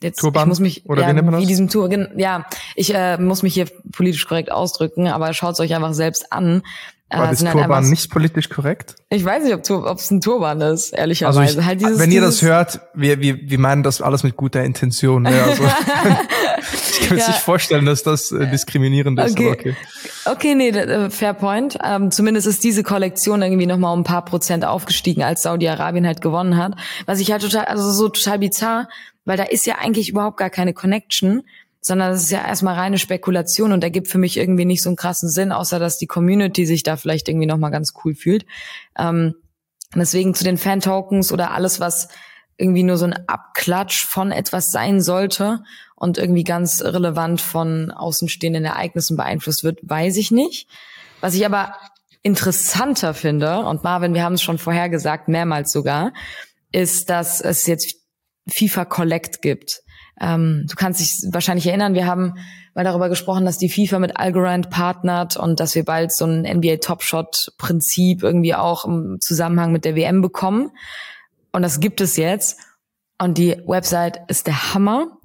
jetzt 0.00 0.20
Turban? 0.20 0.42
ich 0.42 0.48
muss 0.48 0.60
mich 0.60 0.86
oder 0.86 1.02
ja, 1.02 1.08
wie 1.08 1.12
nennt 1.14 1.26
man 1.26 1.34
das? 1.34 1.42
Wie 1.42 1.46
diesem 1.46 1.68
Tour, 1.68 1.90
ja, 2.16 2.46
ich 2.74 2.94
äh, 2.94 3.18
muss 3.18 3.42
mich 3.42 3.54
hier 3.54 3.66
politisch 3.92 4.26
korrekt 4.26 4.50
ausdrücken, 4.50 5.08
aber 5.08 5.32
schaut 5.32 5.58
euch 5.60 5.74
einfach 5.74 5.94
selbst 5.94 6.32
an. 6.32 6.62
War 7.08 7.28
das 7.28 7.44
Turban 7.44 7.88
nicht 7.88 8.10
politisch 8.10 8.48
korrekt? 8.48 8.96
Ich 9.10 9.24
weiß 9.24 9.44
nicht, 9.44 9.54
ob 9.70 9.98
es 9.98 10.10
ein 10.10 10.20
Turban 10.20 10.60
ist, 10.60 10.92
ehrlicherweise. 10.92 11.40
Also 11.40 11.60
ich, 11.60 11.64
halt 11.64 11.80
dieses, 11.80 12.00
wenn 12.00 12.10
ihr 12.10 12.20
das 12.20 12.42
hört, 12.42 12.80
wir, 12.94 13.20
wir, 13.20 13.38
wir 13.48 13.58
meinen 13.60 13.84
das 13.84 14.00
alles 14.00 14.24
mit 14.24 14.36
guter 14.36 14.64
Intention. 14.64 15.22
Ne? 15.22 15.40
Also, 15.40 15.62
ich 17.00 17.06
kann 17.06 17.16
mir 17.16 17.22
ja. 17.22 17.28
nicht 17.28 17.38
vorstellen, 17.38 17.86
dass 17.86 18.02
das 18.02 18.32
äh, 18.32 18.50
diskriminierend 18.50 19.20
ist. 19.20 19.38
Okay, 19.38 19.50
okay. 19.50 19.76
okay 20.24 20.54
nee, 20.56 20.70
äh, 20.70 21.08
fair 21.08 21.34
point. 21.34 21.78
Ähm, 21.84 22.10
zumindest 22.10 22.48
ist 22.48 22.64
diese 22.64 22.82
Kollektion 22.82 23.40
irgendwie 23.40 23.66
nochmal 23.66 23.94
um 23.94 24.00
ein 24.00 24.04
paar 24.04 24.24
Prozent 24.24 24.64
aufgestiegen, 24.64 25.22
als 25.22 25.42
Saudi-Arabien 25.42 26.06
halt 26.06 26.20
gewonnen 26.20 26.56
hat. 26.56 26.74
Was 27.06 27.20
ich 27.20 27.30
halt 27.30 27.42
total, 27.42 27.66
also 27.66 27.88
so 27.92 28.08
total 28.08 28.40
bizarr, 28.40 28.88
weil 29.24 29.36
da 29.36 29.44
ist 29.44 29.64
ja 29.64 29.76
eigentlich 29.78 30.08
überhaupt 30.08 30.38
gar 30.38 30.50
keine 30.50 30.74
Connection 30.74 31.44
sondern 31.86 32.10
das 32.10 32.24
ist 32.24 32.32
ja 32.32 32.44
erstmal 32.44 32.74
reine 32.74 32.98
Spekulation 32.98 33.70
und 33.70 33.84
ergibt 33.84 34.08
für 34.08 34.18
mich 34.18 34.38
irgendwie 34.38 34.64
nicht 34.64 34.82
so 34.82 34.88
einen 34.88 34.96
krassen 34.96 35.30
Sinn, 35.30 35.52
außer 35.52 35.78
dass 35.78 35.98
die 35.98 36.08
Community 36.08 36.66
sich 36.66 36.82
da 36.82 36.96
vielleicht 36.96 37.28
irgendwie 37.28 37.46
nochmal 37.46 37.70
ganz 37.70 37.92
cool 38.04 38.16
fühlt. 38.16 38.44
Ähm, 38.98 39.36
deswegen 39.94 40.34
zu 40.34 40.42
den 40.42 40.58
Fan-Tokens 40.58 41.30
oder 41.30 41.52
alles, 41.52 41.78
was 41.78 42.08
irgendwie 42.56 42.82
nur 42.82 42.98
so 42.98 43.04
ein 43.04 43.28
Abklatsch 43.28 44.04
von 44.04 44.32
etwas 44.32 44.72
sein 44.72 45.00
sollte 45.00 45.62
und 45.94 46.18
irgendwie 46.18 46.42
ganz 46.42 46.82
relevant 46.82 47.40
von 47.40 47.92
außenstehenden 47.92 48.64
Ereignissen 48.64 49.16
beeinflusst 49.16 49.62
wird, 49.62 49.78
weiß 49.82 50.16
ich 50.16 50.32
nicht. 50.32 50.68
Was 51.20 51.34
ich 51.34 51.46
aber 51.46 51.76
interessanter 52.22 53.14
finde, 53.14 53.60
und 53.60 53.84
Marvin, 53.84 54.12
wir 54.12 54.24
haben 54.24 54.34
es 54.34 54.42
schon 54.42 54.58
vorher 54.58 54.88
gesagt, 54.88 55.28
mehrmals 55.28 55.70
sogar, 55.70 56.12
ist, 56.72 57.10
dass 57.10 57.40
es 57.40 57.64
jetzt 57.68 57.94
FIFA 58.48 58.86
Collect 58.86 59.40
gibt. 59.40 59.82
Ähm, 60.20 60.66
du 60.68 60.74
kannst 60.76 61.00
dich 61.00 61.12
wahrscheinlich 61.30 61.66
erinnern, 61.66 61.94
wir 61.94 62.06
haben 62.06 62.34
mal 62.74 62.84
darüber 62.84 63.08
gesprochen, 63.08 63.44
dass 63.44 63.58
die 63.58 63.68
FIFA 63.68 63.98
mit 63.98 64.16
Algorand 64.16 64.70
partnert 64.70 65.36
und 65.36 65.60
dass 65.60 65.74
wir 65.74 65.84
bald 65.84 66.14
so 66.14 66.24
ein 66.24 66.42
NBA 66.42 66.76
Top 66.76 67.02
Shot 67.02 67.52
Prinzip 67.58 68.22
irgendwie 68.22 68.54
auch 68.54 68.84
im 68.84 69.18
Zusammenhang 69.20 69.72
mit 69.72 69.84
der 69.84 69.96
WM 69.96 70.22
bekommen. 70.22 70.70
Und 71.52 71.62
das 71.62 71.80
gibt 71.80 72.00
es 72.00 72.16
jetzt. 72.16 72.58
Und 73.18 73.38
die 73.38 73.56
Website 73.66 74.20
ist 74.28 74.46
der 74.46 74.74
Hammer, 74.74 75.18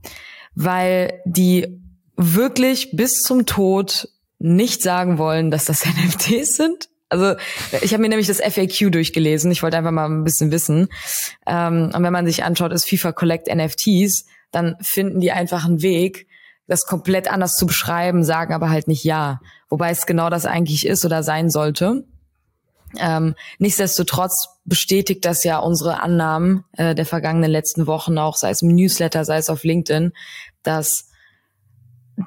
weil 0.55 1.21
die 1.25 1.81
wirklich 2.15 2.91
bis 2.95 3.21
zum 3.21 3.45
Tod 3.45 4.07
nicht 4.39 4.81
sagen 4.81 5.17
wollen, 5.17 5.51
dass 5.51 5.65
das 5.65 5.85
NFTs 5.85 6.55
sind. 6.55 6.89
Also 7.09 7.35
ich 7.81 7.91
habe 7.91 8.01
mir 8.01 8.07
nämlich 8.09 8.27
das 8.27 8.39
FAQ 8.39 8.89
durchgelesen. 8.91 9.51
Ich 9.51 9.61
wollte 9.61 9.77
einfach 9.77 9.91
mal 9.91 10.05
ein 10.05 10.23
bisschen 10.23 10.51
wissen. 10.51 10.87
Ähm, 11.45 11.91
und 11.93 12.03
wenn 12.03 12.13
man 12.13 12.25
sich 12.25 12.45
anschaut, 12.45 12.71
ist 12.71 12.87
FIFA 12.87 13.11
Collect 13.11 13.53
NFTs, 13.53 14.25
dann 14.51 14.75
finden 14.81 15.19
die 15.19 15.31
einfach 15.31 15.65
einen 15.65 15.81
Weg, 15.81 16.27
das 16.67 16.85
komplett 16.85 17.31
anders 17.31 17.55
zu 17.55 17.65
beschreiben, 17.65 18.23
sagen 18.23 18.53
aber 18.53 18.69
halt 18.69 18.87
nicht 18.87 19.03
ja. 19.03 19.41
Wobei 19.69 19.91
es 19.91 20.05
genau 20.05 20.29
das 20.29 20.45
eigentlich 20.45 20.85
ist 20.85 21.03
oder 21.05 21.23
sein 21.23 21.49
sollte. 21.49 22.05
Ähm, 22.97 23.35
nichtsdestotrotz 23.57 24.49
bestätigt 24.65 25.25
das 25.25 25.43
ja 25.43 25.59
unsere 25.59 26.01
Annahmen 26.01 26.65
äh, 26.73 26.93
der 26.93 27.05
vergangenen 27.05 27.51
letzten 27.51 27.87
Wochen 27.87 28.17
auch, 28.17 28.35
sei 28.35 28.49
es 28.49 28.61
im 28.61 28.75
Newsletter, 28.75 29.25
sei 29.25 29.37
es 29.37 29.49
auf 29.49 29.63
LinkedIn, 29.63 30.11
dass 30.63 31.07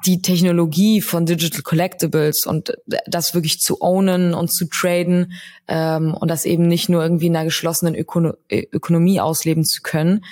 die 0.05 0.21
Technologie 0.21 1.01
von 1.01 1.25
Digital 1.25 1.61
Collectibles 1.61 2.45
und 2.45 2.73
das 3.05 3.33
wirklich 3.33 3.59
zu 3.59 3.81
ownen 3.81 4.33
und 4.33 4.51
zu 4.51 4.65
traden 4.65 5.33
ähm, 5.67 6.13
und 6.13 6.29
das 6.29 6.45
eben 6.45 6.67
nicht 6.67 6.89
nur 6.89 7.03
irgendwie 7.03 7.27
in 7.27 7.35
einer 7.35 7.45
geschlossenen 7.45 7.95
Ökono 7.95 8.33
Ökonomie 8.49 9.21
ausleben 9.21 9.63
zu 9.63 9.81
können, 9.83 10.25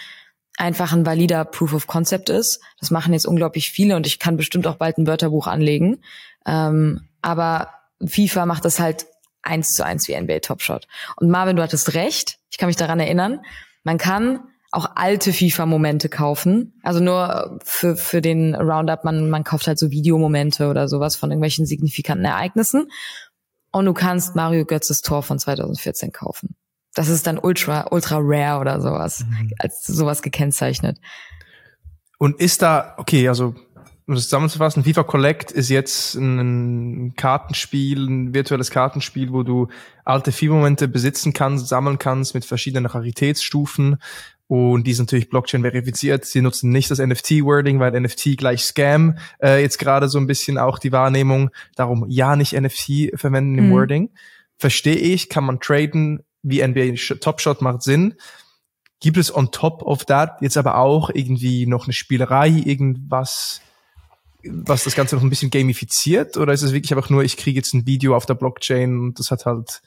einfach 0.57 0.93
ein 0.93 1.05
valider 1.05 1.45
Proof 1.45 1.73
of 1.73 1.87
Concept 1.87 2.29
ist. 2.29 2.59
Das 2.79 2.91
machen 2.91 3.13
jetzt 3.13 3.25
unglaublich 3.25 3.71
viele 3.71 3.95
und 3.95 4.05
ich 4.05 4.19
kann 4.19 4.37
bestimmt 4.37 4.67
auch 4.67 4.75
bald 4.75 4.97
ein 4.97 5.07
Wörterbuch 5.07 5.47
anlegen. 5.47 6.01
Ähm, 6.45 7.07
aber 7.21 7.69
FIFA 8.05 8.45
macht 8.45 8.65
das 8.65 8.79
halt 8.79 9.05
eins 9.41 9.69
zu 9.69 9.83
eins 9.85 10.07
wie 10.07 10.19
NBA 10.19 10.39
Top 10.39 10.61
Shot. 10.61 10.87
Und 11.15 11.29
Marvin, 11.29 11.55
du 11.55 11.63
hattest 11.63 11.93
recht. 11.93 12.37
Ich 12.49 12.57
kann 12.57 12.67
mich 12.67 12.75
daran 12.75 12.99
erinnern. 12.99 13.41
Man 13.83 13.97
kann 13.97 14.39
auch 14.71 14.91
alte 14.95 15.33
FIFA-Momente 15.33 16.09
kaufen. 16.09 16.79
Also 16.81 16.99
nur 16.99 17.59
für, 17.63 17.95
für 17.95 18.21
den 18.21 18.55
Roundup, 18.55 19.03
man, 19.03 19.29
man 19.29 19.43
kauft 19.43 19.67
halt 19.67 19.77
so 19.77 19.91
Videomomente 19.91 20.67
oder 20.67 20.87
sowas 20.87 21.15
von 21.15 21.29
irgendwelchen 21.29 21.65
signifikanten 21.65 22.25
Ereignissen. 22.25 22.89
Und 23.71 23.85
du 23.85 23.93
kannst 23.93 24.35
Mario 24.35 24.65
Götzes 24.65 25.01
Tor 25.01 25.21
von 25.21 25.37
2014 25.37 26.11
kaufen. 26.11 26.55
Das 26.93 27.09
ist 27.09 27.25
dann 27.25 27.39
ultra, 27.39 27.87
ultra 27.91 28.19
rare 28.21 28.59
oder 28.59 28.81
sowas, 28.81 29.25
mhm. 29.27 29.51
als 29.59 29.83
sowas 29.83 30.21
gekennzeichnet. 30.21 30.99
Und 32.19 32.39
ist 32.39 32.61
da, 32.61 32.93
okay, 32.97 33.27
also 33.27 33.55
um 34.05 34.15
das 34.15 34.25
zusammenzufassen, 34.25 34.83
FIFA 34.83 35.03
Collect 35.03 35.51
ist 35.51 35.69
jetzt 35.69 36.15
ein 36.15 37.13
Kartenspiel, 37.15 38.05
ein 38.05 38.33
virtuelles 38.33 38.69
Kartenspiel, 38.69 39.31
wo 39.31 39.43
du 39.43 39.69
alte 40.03 40.33
FIFA-Momente 40.33 40.89
besitzen 40.89 41.31
kannst, 41.31 41.69
sammeln 41.69 41.99
kannst 41.99 42.33
mit 42.33 42.43
verschiedenen 42.43 42.85
Raritätsstufen. 42.85 43.97
Und 44.47 44.85
die 44.85 44.93
sind 44.93 45.07
natürlich 45.07 45.29
Blockchain 45.29 45.61
verifiziert. 45.61 46.25
Sie 46.25 46.41
nutzen 46.41 46.69
nicht 46.69 46.91
das 46.91 46.99
NFT-Wording, 46.99 47.79
weil 47.79 47.99
NFT 47.99 48.37
gleich 48.37 48.65
Scam 48.65 49.17
äh, 49.41 49.61
jetzt 49.61 49.79
gerade 49.79 50.09
so 50.09 50.17
ein 50.17 50.27
bisschen 50.27 50.57
auch 50.57 50.79
die 50.79 50.91
Wahrnehmung. 50.91 51.49
Darum 51.75 52.05
ja 52.09 52.35
nicht 52.35 52.53
NFT 52.59 53.17
verwenden 53.17 53.57
im 53.57 53.69
mhm. 53.69 53.71
Wording. 53.71 54.09
Verstehe 54.57 54.97
ich, 54.97 55.29
kann 55.29 55.45
man 55.45 55.61
traden, 55.61 56.23
wie 56.43 56.65
NBA 56.65 56.95
Top 57.19 57.41
Shot 57.41 57.61
macht 57.61 57.81
Sinn. 57.81 58.15
Gibt 58.99 59.17
es 59.17 59.35
on 59.35 59.51
top 59.51 59.81
of 59.83 60.05
that 60.05 60.41
jetzt 60.41 60.57
aber 60.57 60.77
auch 60.77 61.09
irgendwie 61.09 61.65
noch 61.65 61.85
eine 61.85 61.93
Spielerei, 61.93 62.49
irgendwas, 62.49 63.61
was 64.43 64.83
das 64.83 64.95
Ganze 64.95 65.15
noch 65.15 65.23
ein 65.23 65.29
bisschen 65.29 65.49
gamifiziert? 65.49 66.37
Oder 66.37 66.53
ist 66.53 66.61
es 66.61 66.73
wirklich 66.73 66.93
einfach 66.93 67.09
nur, 67.09 67.23
ich 67.23 67.37
kriege 67.37 67.57
jetzt 67.57 67.73
ein 67.73 67.85
Video 67.85 68.15
auf 68.15 68.25
der 68.25 68.35
Blockchain 68.35 68.99
und 68.99 69.19
das 69.19 69.31
hat 69.31 69.45
halt 69.45 69.81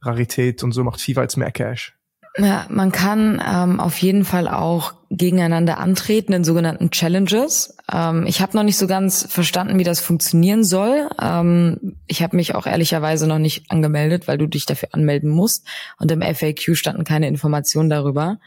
Rarität 0.00 0.62
und 0.62 0.72
so 0.72 0.84
macht 0.84 1.00
FIFA 1.00 1.22
jetzt 1.22 1.36
mehr 1.36 1.50
Cash? 1.50 1.97
Ja, 2.36 2.66
man 2.68 2.92
kann 2.92 3.42
ähm, 3.44 3.80
auf 3.80 3.98
jeden 3.98 4.24
Fall 4.24 4.48
auch 4.48 4.94
gegeneinander 5.10 5.78
antreten 5.78 6.32
in 6.32 6.44
sogenannten 6.44 6.90
Challenges. 6.90 7.76
Ähm, 7.92 8.26
ich 8.26 8.40
habe 8.40 8.56
noch 8.56 8.62
nicht 8.62 8.76
so 8.76 8.86
ganz 8.86 9.26
verstanden, 9.28 9.78
wie 9.78 9.84
das 9.84 10.00
funktionieren 10.00 10.62
soll. 10.62 11.08
Ähm, 11.20 11.96
ich 12.06 12.22
habe 12.22 12.36
mich 12.36 12.54
auch 12.54 12.66
ehrlicherweise 12.66 13.26
noch 13.26 13.38
nicht 13.38 13.70
angemeldet, 13.70 14.28
weil 14.28 14.38
du 14.38 14.46
dich 14.46 14.66
dafür 14.66 14.90
anmelden 14.92 15.30
musst. 15.30 15.66
Und 15.98 16.10
im 16.12 16.22
FAQ 16.22 16.76
standen 16.76 17.04
keine 17.04 17.28
Informationen 17.28 17.90
darüber. 17.90 18.38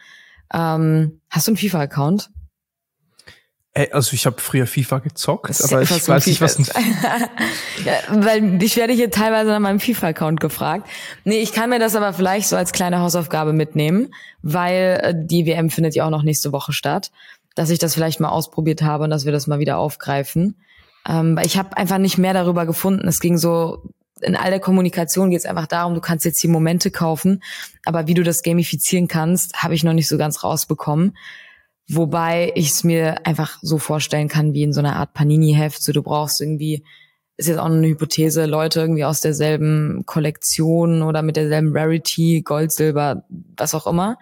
Ähm, 0.54 1.20
hast 1.30 1.48
du 1.48 1.52
einen 1.52 1.58
FIFA-Account? 1.58 2.30
Also 3.74 4.14
ich 4.14 4.26
habe 4.26 4.42
früher 4.42 4.68
FIFA 4.68 5.00
gezockt, 5.00 5.64
aber 5.64 5.82
ich 5.82 6.08
weiß 6.08 6.28
nicht, 6.28 6.42
was 6.42 6.58
ein 6.58 6.66
ja, 7.86 7.94
weil 8.10 8.62
ich 8.62 8.76
werde 8.76 8.92
hier 8.92 9.10
teilweise 9.12 9.50
nach 9.50 9.60
meinem 9.60 9.80
FIFA-Account 9.80 10.42
gefragt. 10.42 10.90
Nee, 11.24 11.38
ich 11.38 11.54
kann 11.54 11.70
mir 11.70 11.80
das 11.80 11.96
aber 11.96 12.12
vielleicht 12.12 12.50
so 12.50 12.58
als 12.58 12.74
kleine 12.74 13.00
Hausaufgabe 13.00 13.54
mitnehmen, 13.54 14.14
weil 14.42 15.00
äh, 15.02 15.14
die 15.16 15.46
WM 15.46 15.70
findet 15.70 15.96
ja 15.96 16.06
auch 16.06 16.10
noch 16.10 16.24
nächste 16.24 16.52
Woche 16.52 16.74
statt, 16.74 17.12
dass 17.56 17.70
ich 17.70 17.80
das 17.80 17.94
vielleicht 17.94 18.20
mal 18.20 18.28
ausprobiert 18.28 18.82
habe 18.82 19.06
und 19.06 19.10
dass 19.10 19.24
wir 19.24 19.32
das 19.32 19.48
mal 19.48 19.60
wieder 19.60 19.78
aufgreifen. 19.78 20.56
Ähm, 21.08 21.38
weil 21.38 21.46
ich 21.46 21.58
habe 21.58 21.78
einfach 21.78 21.98
nicht 21.98 22.18
mehr 22.18 22.34
darüber 22.34 22.66
gefunden. 22.66 23.08
Es 23.08 23.22
ging 23.22 23.38
so 23.38 23.84
in 24.22 24.36
all 24.36 24.52
der 24.52 24.60
Kommunikation 24.60 25.32
geht 25.32 25.40
es 25.40 25.46
einfach 25.46 25.66
darum, 25.66 25.96
du 25.96 26.02
kannst 26.02 26.26
jetzt 26.26 26.44
die 26.44 26.48
Momente 26.48 26.92
kaufen, 26.92 27.42
aber 27.86 28.06
wie 28.06 28.14
du 28.14 28.22
das 28.22 28.44
gamifizieren 28.44 29.08
kannst, 29.08 29.64
habe 29.64 29.74
ich 29.74 29.84
noch 29.84 29.94
nicht 29.94 30.08
so 30.08 30.18
ganz 30.18 30.44
rausbekommen. 30.44 31.18
Wobei 31.90 32.52
ich 32.56 32.70
es 32.70 32.84
mir 32.84 33.26
einfach 33.26 33.58
so 33.62 33.78
vorstellen 33.78 34.28
kann 34.28 34.54
wie 34.54 34.64
in 34.64 34.74
so 34.74 34.80
einer 34.80 34.96
Art 34.96 35.14
Panini-Heft. 35.14 35.82
So, 35.84 35.92
du 35.92 36.04
brauchst 36.04 36.40
irgendwie, 36.40 36.84
ist 37.38 37.48
jetzt 37.48 37.58
auch 37.58 37.66
eine 37.66 37.88
Hypothese, 37.88 38.46
Leute 38.46 38.82
irgendwie 38.82 39.06
aus 39.06 39.20
derselben 39.20 40.04
Kollektion 40.06 41.02
oder 41.02 41.22
mit 41.22 41.36
derselben 41.36 41.76
Rarity, 41.76 42.44
Gold, 42.44 42.72
Silber, 42.72 43.24
was 43.58 43.76
auch 43.76 43.88
immer. 43.88 44.18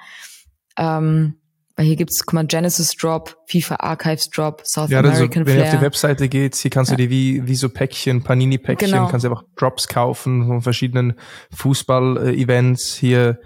Ähm, 0.78 1.36
weil 1.80 1.86
hier 1.86 1.96
gibt's, 1.96 2.26
guck 2.26 2.34
mal, 2.34 2.46
Genesis 2.46 2.92
Drop, 2.92 3.38
FIFA 3.48 3.76
Archives 3.76 4.30
Drop, 4.30 4.64
South 4.66 4.90
ja, 4.90 5.00
American 5.00 5.22
also, 5.22 5.36
wenn 5.36 5.46
Flair. 5.46 5.58
du 5.58 5.64
auf 5.64 5.80
die 5.80 5.86
Webseite 5.86 6.28
geht, 6.28 6.56
hier 6.56 6.72
kannst 6.72 6.92
ja. 6.92 6.98
du 6.98 7.04
dir 7.04 7.10
wie, 7.10 7.48
wie 7.48 7.56
so 7.56 7.70
Päckchen, 7.70 8.22
Panini-Päckchen, 8.22 8.92
genau. 8.92 9.08
kannst 9.08 9.24
du 9.24 9.30
einfach 9.30 9.46
Drops 9.56 9.88
kaufen 9.88 10.46
von 10.46 10.62
verschiedenen 10.62 11.14
Fußball-Events. 11.56 12.96
Hier 12.96 13.40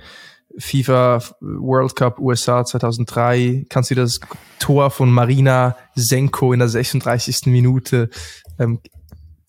FIFA 0.58 1.22
World 1.42 1.96
Cup 1.96 2.20
USA 2.20 2.64
2003 2.64 3.66
kannst 3.70 3.92
du 3.92 3.96
das 3.96 4.20
Tor 4.60 4.92
von 4.92 5.12
Marina 5.12 5.76
Senko 5.96 6.54
in 6.54 6.60
der 6.60 6.70
36. 6.70 7.48
Minute 7.48 8.10
ähm, 8.60 8.80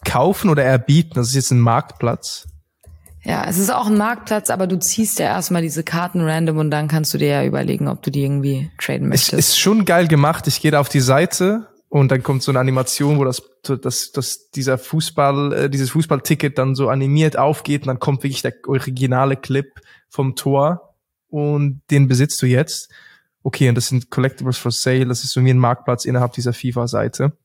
kaufen 0.04 0.50
oder 0.50 0.64
erbieten. 0.64 1.14
Das 1.14 1.28
ist 1.28 1.34
jetzt 1.34 1.50
ein 1.50 1.60
Marktplatz. 1.60 2.46
Ja, 3.24 3.46
es 3.48 3.58
ist 3.58 3.72
auch 3.72 3.86
ein 3.86 3.96
Marktplatz, 3.96 4.50
aber 4.50 4.66
du 4.66 4.78
ziehst 4.78 5.18
ja 5.18 5.26
erstmal 5.26 5.62
diese 5.62 5.82
Karten 5.82 6.20
random 6.20 6.58
und 6.58 6.70
dann 6.70 6.88
kannst 6.88 7.14
du 7.14 7.18
dir 7.18 7.28
ja 7.28 7.44
überlegen, 7.44 7.88
ob 7.88 8.02
du 8.02 8.10
die 8.10 8.22
irgendwie 8.22 8.70
traden 8.78 9.08
möchtest. 9.08 9.32
Es 9.32 9.48
ist 9.48 9.58
schon 9.58 9.86
geil 9.86 10.08
gemacht. 10.08 10.46
Ich 10.46 10.60
gehe 10.60 10.70
da 10.70 10.80
auf 10.80 10.90
die 10.90 11.00
Seite 11.00 11.68
und 11.88 12.11
dann 12.11 12.22
kommt 12.22 12.42
so 12.42 12.52
eine 12.52 12.61
Animation, 12.61 13.18
wo 13.18 13.24
das, 13.24 13.42
das, 13.62 14.12
das 14.12 14.50
dieser 14.50 14.76
Fußball, 14.76 15.52
äh, 15.55 15.70
dieses 15.70 15.90
Fußballticket 15.90 16.59
dann 16.59 16.74
so 16.74 16.90
animiert 16.90 17.38
aufgeht 17.38 17.82
und 17.82 17.86
dann 17.86 17.98
kommt 17.98 18.24
wirklich 18.24 18.42
der 18.42 18.52
originale 18.66 19.36
Clip 19.36 19.72
vom 20.11 20.36
Tor 20.36 20.93
und 21.35 21.82
den 21.91 22.07
besitzt 22.07 22.41
du 22.41 22.47
jetzt. 22.47 22.89
Okay, 23.43 23.68
und 23.68 23.74
das 23.74 23.89
sind 23.89 24.09
Collectibles 24.09 24.57
for 24.57 24.70
Sale, 24.70 25.07
das 25.07 25.24
ist 25.24 25.32
so 25.32 25.45
wie 25.45 25.51
ein 25.51 25.59
Marktplatz 25.59 26.05
innerhalb 26.05 26.32
dieser 26.32 26.53
FIFA-Seite. 26.53 27.37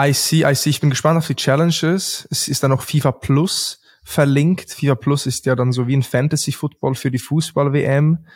I 0.00 0.14
see, 0.14 0.50
I 0.50 0.54
see, 0.54 0.70
ich 0.70 0.80
bin 0.80 0.88
gespannt 0.88 1.18
auf 1.18 1.26
die 1.26 1.36
Challenges. 1.36 2.26
Es 2.30 2.48
ist 2.48 2.62
dann 2.62 2.70
noch 2.70 2.82
FIFA 2.82 3.12
Plus, 3.12 3.82
verlinkt. 4.04 4.70
FIFA 4.70 4.94
Plus 4.94 5.26
ist 5.26 5.44
ja 5.44 5.54
dann 5.54 5.70
so 5.70 5.86
wie 5.86 5.94
ein 5.94 6.02
Fantasy 6.02 6.50
Football 6.50 6.94
für 6.94 7.10
die 7.10 7.18
Fußball-WM. 7.18 8.26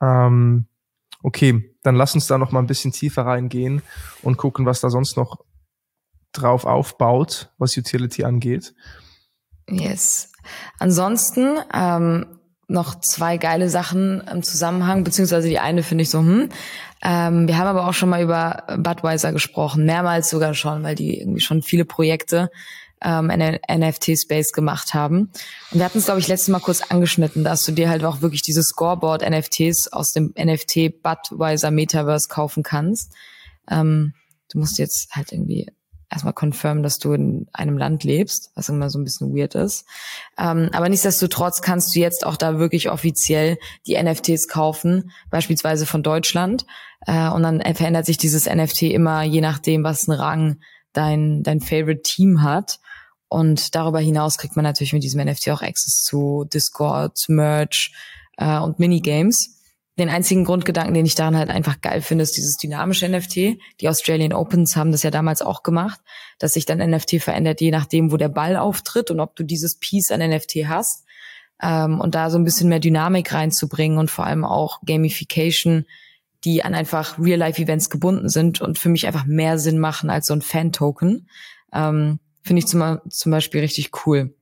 Ähm, 0.00 0.66
okay, 1.22 1.76
dann 1.82 1.96
lass 1.96 2.14
uns 2.14 2.28
da 2.28 2.38
noch 2.38 2.50
mal 2.50 2.60
ein 2.60 2.66
bisschen 2.66 2.92
tiefer 2.92 3.26
reingehen 3.26 3.82
und 4.22 4.38
gucken, 4.38 4.64
was 4.64 4.80
da 4.80 4.88
sonst 4.88 5.18
noch 5.18 5.44
drauf 6.32 6.64
aufbaut, 6.64 7.52
was 7.58 7.76
Utility 7.76 8.24
angeht. 8.24 8.74
Yes. 9.68 10.32
Ansonsten 10.78 11.58
ähm, 11.74 12.37
noch 12.68 13.00
zwei 13.00 13.38
geile 13.38 13.70
Sachen 13.70 14.20
im 14.20 14.42
Zusammenhang, 14.42 15.02
beziehungsweise 15.02 15.48
die 15.48 15.58
eine 15.58 15.82
finde 15.82 16.02
ich 16.02 16.10
so, 16.10 16.20
hm. 16.20 16.50
Ähm, 17.02 17.46
wir 17.46 17.56
haben 17.56 17.68
aber 17.68 17.88
auch 17.88 17.94
schon 17.94 18.08
mal 18.08 18.22
über 18.22 18.64
Budweiser 18.76 19.32
gesprochen, 19.32 19.86
mehrmals 19.86 20.30
sogar 20.30 20.54
schon, 20.54 20.82
weil 20.82 20.96
die 20.96 21.20
irgendwie 21.20 21.40
schon 21.40 21.62
viele 21.62 21.84
Projekte 21.84 22.50
ähm, 23.02 23.30
in 23.30 23.38
der 23.38 23.60
NFT-Space 23.70 24.52
gemacht 24.52 24.94
haben. 24.94 25.30
Und 25.70 25.78
wir 25.78 25.84
hatten 25.84 25.98
es, 25.98 26.06
glaube 26.06 26.20
ich, 26.20 26.28
letztes 26.28 26.48
Mal 26.48 26.60
kurz 26.60 26.82
angeschnitten, 26.82 27.44
dass 27.44 27.64
du 27.64 27.72
dir 27.72 27.88
halt 27.88 28.04
auch 28.04 28.20
wirklich 28.20 28.42
diese 28.42 28.62
Scoreboard-NFTs 28.62 29.92
aus 29.92 30.10
dem 30.10 30.34
NFT 30.36 31.02
Budweiser 31.02 31.70
Metaverse 31.70 32.28
kaufen 32.28 32.62
kannst. 32.62 33.12
Ähm, 33.70 34.14
du 34.50 34.58
musst 34.58 34.78
jetzt 34.78 35.14
halt 35.14 35.32
irgendwie 35.32 35.68
erstmal 36.10 36.32
confirmen, 36.32 36.82
dass 36.82 36.98
du 36.98 37.12
in 37.12 37.46
einem 37.52 37.76
Land 37.76 38.04
lebst, 38.04 38.50
was 38.54 38.68
immer 38.68 38.90
so 38.90 38.98
ein 38.98 39.04
bisschen 39.04 39.34
weird 39.34 39.54
ist. 39.54 39.86
Ähm, 40.38 40.70
aber 40.72 40.88
nichtsdestotrotz 40.88 41.60
kannst 41.60 41.94
du 41.94 42.00
jetzt 42.00 42.24
auch 42.24 42.36
da 42.36 42.58
wirklich 42.58 42.90
offiziell 42.90 43.58
die 43.86 44.00
NFTs 44.02 44.48
kaufen, 44.48 45.10
beispielsweise 45.30 45.86
von 45.86 46.02
Deutschland. 46.02 46.64
Äh, 47.06 47.28
und 47.28 47.42
dann 47.42 47.60
verändert 47.74 48.06
sich 48.06 48.16
dieses 48.16 48.46
NFT 48.46 48.82
immer 48.82 49.22
je 49.22 49.40
nachdem, 49.40 49.84
was 49.84 50.08
einen 50.08 50.18
Rang 50.18 50.60
dein, 50.92 51.42
dein 51.42 51.60
Favorite 51.60 52.02
Team 52.02 52.42
hat. 52.42 52.80
Und 53.28 53.74
darüber 53.74 54.00
hinaus 54.00 54.38
kriegt 54.38 54.56
man 54.56 54.64
natürlich 54.64 54.94
mit 54.94 55.02
diesem 55.02 55.24
NFT 55.24 55.50
auch 55.50 55.60
Access 55.60 56.02
zu 56.02 56.46
Discord, 56.52 57.18
Merch 57.28 57.92
äh, 58.38 58.58
und 58.58 58.78
Minigames. 58.78 59.57
Den 59.98 60.10
einzigen 60.10 60.44
Grundgedanken, 60.44 60.94
den 60.94 61.06
ich 61.06 61.16
daran 61.16 61.36
halt 61.36 61.50
einfach 61.50 61.80
geil 61.80 62.02
finde, 62.02 62.22
ist 62.22 62.36
dieses 62.36 62.56
dynamische 62.56 63.08
NFT. 63.08 63.58
Die 63.80 63.88
Australian 63.88 64.32
Opens 64.32 64.76
haben 64.76 64.92
das 64.92 65.02
ja 65.02 65.10
damals 65.10 65.42
auch 65.42 65.64
gemacht, 65.64 66.00
dass 66.38 66.52
sich 66.52 66.66
dann 66.66 66.78
NFT 66.78 67.20
verändert, 67.20 67.60
je 67.60 67.72
nachdem, 67.72 68.12
wo 68.12 68.16
der 68.16 68.28
Ball 68.28 68.56
auftritt 68.56 69.10
und 69.10 69.18
ob 69.18 69.34
du 69.34 69.42
dieses 69.42 69.76
Piece 69.78 70.12
an 70.12 70.20
NFT 70.20 70.66
hast. 70.66 71.04
Ähm, 71.60 72.00
und 72.00 72.14
da 72.14 72.30
so 72.30 72.38
ein 72.38 72.44
bisschen 72.44 72.68
mehr 72.68 72.78
Dynamik 72.78 73.32
reinzubringen 73.34 73.98
und 73.98 74.10
vor 74.10 74.24
allem 74.24 74.44
auch 74.44 74.80
Gamification, 74.86 75.84
die 76.44 76.62
an 76.62 76.74
einfach 76.74 77.18
Real-Life-Events 77.18 77.90
gebunden 77.90 78.28
sind 78.28 78.60
und 78.60 78.78
für 78.78 78.88
mich 78.88 79.08
einfach 79.08 79.24
mehr 79.24 79.58
Sinn 79.58 79.80
machen 79.80 80.10
als 80.10 80.26
so 80.26 80.34
ein 80.34 80.42
Fan-Token. 80.42 81.28
Ähm, 81.72 82.20
Finde 82.42 82.60
ich 82.60 82.66
zum, 82.66 83.00
zum 83.10 83.32
Beispiel 83.32 83.60
richtig 83.60 83.90
cool. 84.06 84.34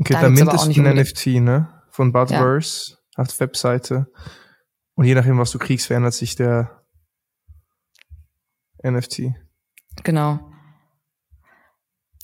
Okay, 0.00 0.12
da, 0.12 0.22
da 0.22 0.30
mindestens 0.30 0.78
ein 0.78 0.96
NFT, 0.96 1.26
ne? 1.42 1.68
Von 1.90 2.12
Budverse 2.12 2.92
ja. 2.92 3.22
auf 3.22 3.28
der 3.28 3.40
Webseite. 3.40 4.06
Und 4.94 5.06
je 5.06 5.14
nachdem, 5.14 5.38
was 5.38 5.50
du 5.50 5.58
kriegst, 5.58 5.86
verändert 5.86 6.14
sich 6.14 6.36
der 6.36 6.84
NFT. 8.82 9.34
Genau. 10.02 10.38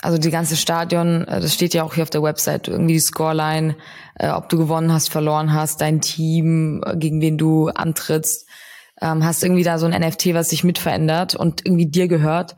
Also 0.02 0.16
die 0.16 0.30
ganze 0.30 0.56
Stadion, 0.56 1.26
äh, 1.26 1.40
das 1.40 1.54
steht 1.54 1.74
ja 1.74 1.82
auch 1.82 1.94
hier 1.94 2.04
auf 2.04 2.10
der 2.10 2.22
Website, 2.22 2.68
irgendwie 2.68 2.94
die 2.94 3.00
Scoreline, 3.00 3.76
äh, 4.14 4.30
ob 4.30 4.48
du 4.48 4.56
gewonnen 4.56 4.92
hast, 4.92 5.10
verloren 5.10 5.52
hast, 5.52 5.80
dein 5.80 6.00
Team, 6.00 6.82
äh, 6.86 6.96
gegen 6.96 7.20
wen 7.20 7.36
du 7.36 7.68
antrittst, 7.68 8.48
ähm, 9.02 9.24
hast 9.24 9.42
irgendwie 9.42 9.62
da 9.62 9.78
so 9.78 9.86
ein 9.86 10.00
NFT, 10.00 10.34
was 10.34 10.50
sich 10.50 10.64
mitverändert 10.64 11.34
und 11.34 11.66
irgendwie 11.66 11.90
dir 11.90 12.08
gehört. 12.08 12.56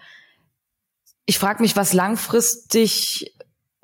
Ich 1.27 1.39
frage 1.39 1.63
mich, 1.63 1.75
was 1.75 1.93
langfristig 1.93 3.35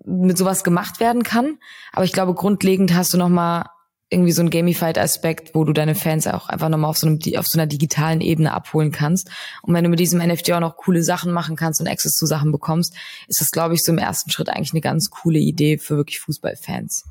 mit 0.05 0.39
sowas 0.39 0.63
gemacht 0.63 1.01
werden 1.01 1.25
kann, 1.25 1.59
aber 1.93 2.05
ich 2.05 2.13
glaube, 2.13 2.35
grundlegend 2.35 2.95
hast 2.95 3.13
du 3.13 3.19
noch 3.19 3.29
mal 3.29 3.67
irgendwie 4.11 4.33
so 4.33 4.43
ein 4.43 4.51
Gamified-Aspekt, 4.51 5.55
wo 5.55 5.65
du 5.65 5.73
deine 5.73 5.95
Fans 5.95 6.27
auch 6.27 6.49
einfach 6.49 6.69
nochmal 6.69 6.91
auf 6.91 6.99
so, 6.99 7.07
einem, 7.07 7.19
auf 7.37 7.47
so 7.47 7.59
einer 7.59 7.67
digitalen 7.67 8.21
Ebene 8.21 8.53
abholen 8.53 8.91
kannst. 8.91 9.31
Und 9.63 9.75
wenn 9.75 9.85
du 9.85 9.91
mit 9.91 10.01
diesem 10.01 10.21
NFT 10.21 10.53
auch 10.53 10.61
noch 10.61 10.77
coole 10.77 11.03
Sachen 11.03 11.33
machen 11.33 11.57
kannst 11.57 11.81
und 11.81 11.89
Access 11.89 12.15
zu 12.15 12.27
Sachen 12.27 12.51
bekommst, 12.51 12.95
ist 13.27 13.41
das, 13.41 13.51
glaube 13.51 13.75
ich, 13.75 13.83
so 13.83 13.93
im 13.93 13.99
ersten 13.99 14.31
Schritt 14.31 14.49
eigentlich 14.49 14.73
eine 14.73 14.81
ganz 14.81 15.11
coole 15.11 15.39
Idee 15.39 15.77
für 15.77 15.97
wirklich 15.97 16.21
Fußballfans. 16.21 17.05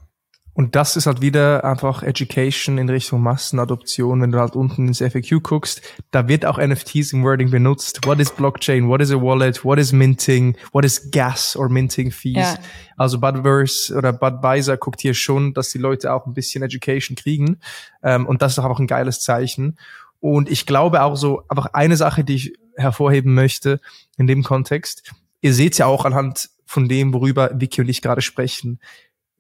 Und 0.58 0.76
das 0.76 0.96
ist 0.96 1.06
halt 1.06 1.22
wieder 1.22 1.64
einfach 1.64 2.02
Education 2.02 2.80
in 2.80 2.90
Richtung 2.90 3.22
Massenadoption. 3.22 4.24
Wenn 4.24 4.32
du 4.32 4.40
halt 4.40 4.56
unten 4.56 4.88
ins 4.88 4.98
FAQ 4.98 5.44
guckst, 5.44 5.84
da 6.10 6.28
wird 6.28 6.48
auch 6.48 6.58
NFTs 6.58 7.14
im 7.14 7.24
Wording 7.24 7.52
benutzt. 7.52 8.00
What 8.08 8.20
is 8.20 8.32
Blockchain? 8.32 8.90
What 8.90 9.00
is 9.00 9.12
a 9.12 9.22
wallet? 9.22 9.64
What 9.64 9.78
is 9.78 9.92
Minting? 9.92 10.58
What 10.72 10.84
is 10.84 11.12
Gas 11.12 11.56
or 11.56 11.70
Minting 11.70 12.10
Fees? 12.10 12.38
Ja. 12.38 12.58
Also 12.98 13.20
Budverse 13.20 13.96
oder 13.96 14.12
Budweiser 14.12 14.78
guckt 14.78 15.00
hier 15.00 15.14
schon, 15.14 15.54
dass 15.54 15.70
die 15.70 15.78
Leute 15.78 16.12
auch 16.12 16.26
ein 16.26 16.34
bisschen 16.34 16.64
Education 16.64 17.16
kriegen. 17.16 17.60
Ähm, 18.02 18.26
und 18.26 18.42
das 18.42 18.54
ist 18.54 18.60
einfach 18.60 18.80
ein 18.80 18.88
geiles 18.88 19.20
Zeichen. 19.20 19.78
Und 20.20 20.50
ich 20.50 20.66
glaube 20.66 21.04
auch 21.04 21.18
so, 21.18 21.44
einfach 21.50 21.68
eine 21.74 21.98
Sache, 21.98 22.24
die 22.24 22.34
ich 22.34 22.54
hervorheben 22.76 23.36
möchte 23.36 23.80
in 24.18 24.26
dem 24.26 24.42
Kontext. 24.42 25.14
Ihr 25.40 25.54
seht 25.54 25.78
ja 25.78 25.86
auch 25.86 26.04
anhand 26.04 26.50
von 26.66 26.90
dem, 26.90 27.14
worüber 27.14 27.52
Vicky 27.54 27.82
und 27.82 27.90
ich 27.90 28.02
gerade 28.02 28.22
sprechen 28.22 28.80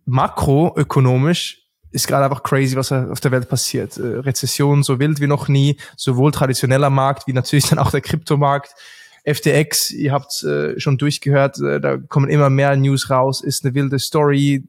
makroökonomisch 0.07 1.63
ist 1.91 2.07
gerade 2.07 2.25
einfach 2.25 2.43
crazy, 2.43 2.75
was 2.75 2.91
auf 2.91 3.19
der 3.19 3.31
Welt 3.31 3.49
passiert. 3.49 3.97
Äh, 3.97 4.19
Rezession 4.19 4.83
so 4.83 4.99
wild 4.99 5.19
wie 5.19 5.27
noch 5.27 5.47
nie, 5.47 5.77
sowohl 5.95 6.31
traditioneller 6.31 6.89
Markt 6.89 7.27
wie 7.27 7.33
natürlich 7.33 7.67
dann 7.69 7.79
auch 7.79 7.91
der 7.91 8.01
Kryptomarkt. 8.01 8.73
FTX, 9.25 9.91
ihr 9.91 10.13
habt 10.13 10.43
äh, 10.43 10.79
schon 10.79 10.97
durchgehört, 10.97 11.59
äh, 11.59 11.81
da 11.81 11.97
kommen 11.97 12.29
immer 12.29 12.49
mehr 12.49 12.75
News 12.77 13.09
raus, 13.09 13.41
ist 13.41 13.65
eine 13.65 13.75
wilde 13.75 13.99
Story. 13.99 14.67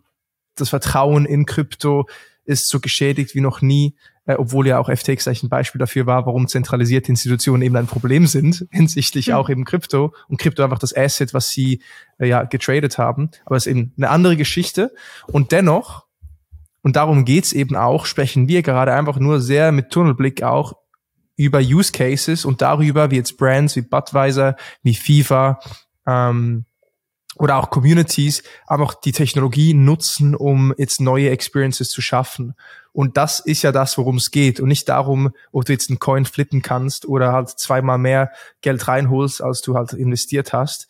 Das 0.56 0.70
Vertrauen 0.70 1.26
in 1.26 1.46
Krypto 1.46 2.08
ist 2.44 2.68
so 2.68 2.80
geschädigt 2.80 3.34
wie 3.34 3.40
noch 3.40 3.62
nie, 3.62 3.94
äh, 4.28 4.34
obwohl 4.34 4.66
ja 4.66 4.78
auch 4.78 4.90
FTX 4.90 5.26
eigentlich 5.26 5.42
ein 5.42 5.48
Beispiel 5.48 5.78
dafür 5.78 6.04
war, 6.04 6.26
warum 6.26 6.48
zentralisierte 6.48 7.08
Institutionen 7.08 7.62
eben 7.62 7.76
ein 7.76 7.86
Problem 7.86 8.26
sind, 8.26 8.66
hinsichtlich 8.70 9.28
mhm. 9.28 9.34
auch 9.34 9.48
eben 9.48 9.64
Krypto 9.64 10.14
und 10.28 10.38
Krypto 10.38 10.62
einfach 10.62 10.78
das 10.78 10.94
Asset, 10.94 11.32
was 11.32 11.48
sie 11.48 11.82
äh, 12.18 12.28
ja 12.28 12.44
getradet 12.44 12.98
haben. 12.98 13.30
Aber 13.46 13.56
es 13.56 13.66
ist 13.66 13.72
eben 13.72 13.94
eine 13.96 14.10
andere 14.10 14.36
Geschichte. 14.36 14.94
Und 15.26 15.50
dennoch, 15.50 16.04
und 16.82 16.96
darum 16.96 17.24
geht's 17.24 17.54
eben 17.54 17.74
auch, 17.74 18.04
sprechen 18.04 18.48
wir 18.48 18.62
gerade 18.62 18.92
einfach 18.92 19.18
nur 19.18 19.40
sehr 19.40 19.72
mit 19.72 19.90
Tunnelblick 19.90 20.42
auch 20.42 20.74
über 21.36 21.60
Use 21.60 21.92
Cases 21.92 22.44
und 22.44 22.60
darüber, 22.60 23.10
wie 23.10 23.16
jetzt 23.16 23.38
Brands 23.38 23.76
wie 23.76 23.82
Budweiser, 23.82 24.56
wie 24.82 24.94
FIFA, 24.94 25.58
ähm, 26.06 26.66
oder 27.38 27.56
auch 27.56 27.70
Communities 27.70 28.42
einfach 28.66 28.94
die 28.94 29.12
Technologie 29.12 29.74
nutzen, 29.74 30.34
um 30.34 30.74
jetzt 30.76 31.00
neue 31.00 31.30
Experiences 31.30 31.90
zu 31.90 32.02
schaffen. 32.02 32.54
Und 32.92 33.16
das 33.16 33.40
ist 33.40 33.62
ja 33.62 33.72
das, 33.72 33.96
worum 33.98 34.16
es 34.16 34.30
geht. 34.30 34.60
Und 34.60 34.68
nicht 34.68 34.88
darum, 34.88 35.32
ob 35.52 35.64
du 35.64 35.72
jetzt 35.72 35.90
einen 35.90 35.98
Coin 35.98 36.24
flippen 36.24 36.62
kannst 36.62 37.06
oder 37.06 37.32
halt 37.32 37.50
zweimal 37.50 37.98
mehr 37.98 38.30
Geld 38.60 38.88
reinholst, 38.88 39.42
als 39.42 39.62
du 39.62 39.74
halt 39.74 39.92
investiert 39.92 40.52
hast. 40.52 40.88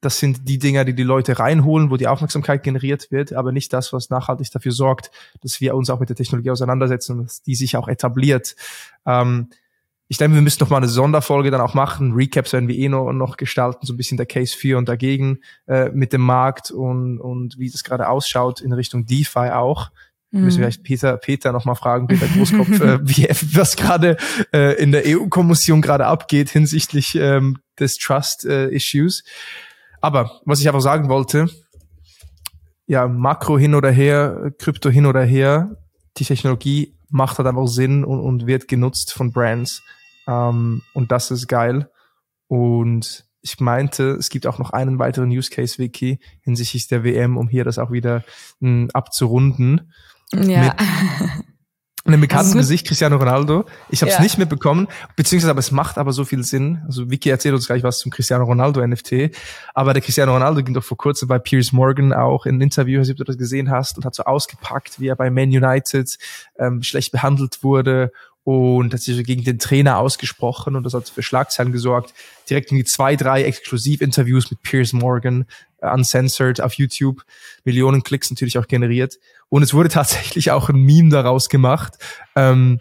Das 0.00 0.18
sind 0.18 0.48
die 0.48 0.58
Dinger, 0.58 0.84
die 0.84 0.94
die 0.94 1.02
Leute 1.02 1.38
reinholen, 1.38 1.90
wo 1.90 1.96
die 1.96 2.08
Aufmerksamkeit 2.08 2.62
generiert 2.62 3.10
wird, 3.10 3.34
aber 3.34 3.52
nicht 3.52 3.72
das, 3.72 3.92
was 3.92 4.08
nachhaltig 4.08 4.50
dafür 4.50 4.72
sorgt, 4.72 5.10
dass 5.42 5.60
wir 5.60 5.74
uns 5.74 5.90
auch 5.90 6.00
mit 6.00 6.08
der 6.08 6.16
Technologie 6.16 6.50
auseinandersetzen 6.50 7.18
und 7.18 7.24
dass 7.24 7.42
die 7.42 7.54
sich 7.54 7.76
auch 7.76 7.86
etabliert. 7.86 8.56
Ähm, 9.04 9.50
ich 10.08 10.16
denke, 10.16 10.34
wir 10.34 10.42
müssen 10.42 10.60
noch 10.60 10.70
mal 10.70 10.78
eine 10.78 10.88
Sonderfolge 10.88 11.52
dann 11.52 11.60
auch 11.60 11.74
machen. 11.74 12.14
Recaps 12.14 12.52
werden 12.52 12.68
wir 12.68 12.76
eh 12.76 12.88
noch, 12.88 13.12
noch 13.12 13.36
gestalten, 13.36 13.86
so 13.86 13.92
ein 13.92 13.96
bisschen 13.96 14.16
der 14.16 14.26
Case 14.26 14.56
für 14.56 14.76
und 14.76 14.88
dagegen 14.88 15.38
äh, 15.68 15.90
mit 15.90 16.12
dem 16.12 16.22
Markt 16.22 16.72
und, 16.72 17.20
und 17.20 17.58
wie 17.58 17.70
das 17.70 17.84
gerade 17.84 18.08
ausschaut 18.08 18.60
in 18.60 18.72
Richtung 18.72 19.06
DeFi 19.06 19.50
auch. 19.50 19.92
Mhm. 20.30 20.44
Müssen 20.44 20.58
wir 20.58 20.66
vielleicht 20.66 20.84
Peter, 20.84 21.16
Peter 21.16 21.52
noch 21.52 21.64
mal 21.64 21.74
fragen, 21.74 22.06
Peter 22.06 22.26
Großkopf, 22.26 22.80
äh, 22.80 22.98
wie, 23.02 23.28
was 23.56 23.76
gerade 23.76 24.16
äh, 24.52 24.80
in 24.80 24.92
der 24.92 25.02
EU-Kommission 25.06 25.82
gerade 25.82 26.06
abgeht 26.06 26.50
hinsichtlich 26.50 27.14
ähm, 27.16 27.58
des 27.78 27.96
Trust-Issues. 27.98 29.20
Äh, 29.20 29.30
Aber 30.00 30.40
was 30.44 30.60
ich 30.60 30.68
einfach 30.68 30.80
sagen 30.80 31.08
wollte, 31.08 31.48
ja, 32.86 33.06
Makro 33.06 33.58
hin 33.58 33.74
oder 33.74 33.90
her, 33.90 34.52
Krypto 34.58 34.90
hin 34.90 35.06
oder 35.06 35.22
her, 35.22 35.76
die 36.18 36.24
Technologie 36.24 36.96
macht 37.08 37.38
halt 37.38 37.48
einfach 37.48 37.66
Sinn 37.66 38.04
und, 38.04 38.20
und 38.20 38.46
wird 38.46 38.68
genutzt 38.68 39.12
von 39.12 39.32
Brands. 39.32 39.82
Ähm, 40.26 40.82
und 40.94 41.12
das 41.12 41.30
ist 41.30 41.48
geil. 41.48 41.90
Und 42.46 43.26
ich 43.42 43.60
meinte, 43.60 44.10
es 44.12 44.28
gibt 44.28 44.46
auch 44.46 44.58
noch 44.58 44.70
einen 44.70 44.98
weiteren 44.98 45.30
Use 45.30 45.50
Case 45.50 45.78
Wiki 45.78 46.20
hinsichtlich 46.42 46.88
der 46.88 47.04
WM, 47.04 47.36
um 47.36 47.48
hier 47.48 47.64
das 47.64 47.78
auch 47.78 47.90
wieder 47.90 48.24
mh, 48.60 48.68
hm, 48.68 48.90
abzurunden. 48.92 49.92
Ja. 50.34 50.62
Mit 50.62 50.74
einem 52.06 52.20
bekannten 52.20 52.46
also 52.46 52.58
Gesicht, 52.58 52.86
Cristiano 52.86 53.16
Ronaldo. 53.16 53.64
Ich 53.90 54.02
habe 54.02 54.10
es 54.10 54.16
ja. 54.16 54.22
nicht 54.22 54.38
mitbekommen, 54.38 54.88
beziehungsweise 55.16 55.50
aber 55.50 55.60
es 55.60 55.70
macht 55.70 55.98
aber 55.98 56.12
so 56.12 56.24
viel 56.24 56.44
Sinn. 56.44 56.82
Also 56.86 57.10
Vicky 57.10 57.28
erzählt 57.28 57.54
uns 57.54 57.66
gleich 57.66 57.82
was 57.82 57.98
zum 57.98 58.10
Cristiano 58.10 58.44
Ronaldo 58.44 58.86
NFT. 58.86 59.36
Aber 59.74 59.92
der 59.92 60.02
Cristiano 60.02 60.32
Ronaldo 60.32 60.62
ging 60.62 60.74
doch 60.74 60.84
vor 60.84 60.96
kurzem 60.96 61.28
bei 61.28 61.38
Piers 61.38 61.72
Morgan 61.72 62.12
auch 62.12 62.46
in 62.46 62.56
ein 62.56 62.60
Interview, 62.62 63.00
ob 63.00 63.16
du 63.16 63.24
das 63.24 63.38
gesehen 63.38 63.70
hast, 63.70 63.96
und 63.96 64.04
hat 64.04 64.14
so 64.14 64.24
ausgepackt, 64.24 64.98
wie 64.98 65.08
er 65.08 65.16
bei 65.16 65.30
Man 65.30 65.48
United 65.48 66.16
ähm, 66.58 66.82
schlecht 66.82 67.12
behandelt 67.12 67.62
wurde 67.62 68.12
und 68.44 68.92
hat 68.94 69.00
sich 69.00 69.16
so 69.16 69.22
gegen 69.22 69.44
den 69.44 69.58
Trainer 69.58 69.98
ausgesprochen 69.98 70.74
und 70.74 70.84
das 70.84 70.94
hat 70.94 71.08
für 71.08 71.22
Schlagzeilen 71.22 71.72
gesorgt. 71.72 72.14
Direkt 72.48 72.70
irgendwie 72.70 72.84
zwei, 72.84 73.14
drei 73.16 73.44
Exklusivinterviews 73.44 74.50
mit 74.50 74.62
Piers 74.62 74.92
Morgan 74.92 75.46
uncensored 75.80 76.60
auf 76.60 76.74
YouTube, 76.74 77.22
Millionen 77.64 78.02
Klicks 78.02 78.30
natürlich 78.30 78.58
auch 78.58 78.66
generiert. 78.66 79.18
Und 79.48 79.62
es 79.62 79.74
wurde 79.74 79.88
tatsächlich 79.90 80.50
auch 80.50 80.68
ein 80.68 80.80
Meme 80.80 81.10
daraus 81.10 81.48
gemacht, 81.48 81.94
ähm, 82.36 82.80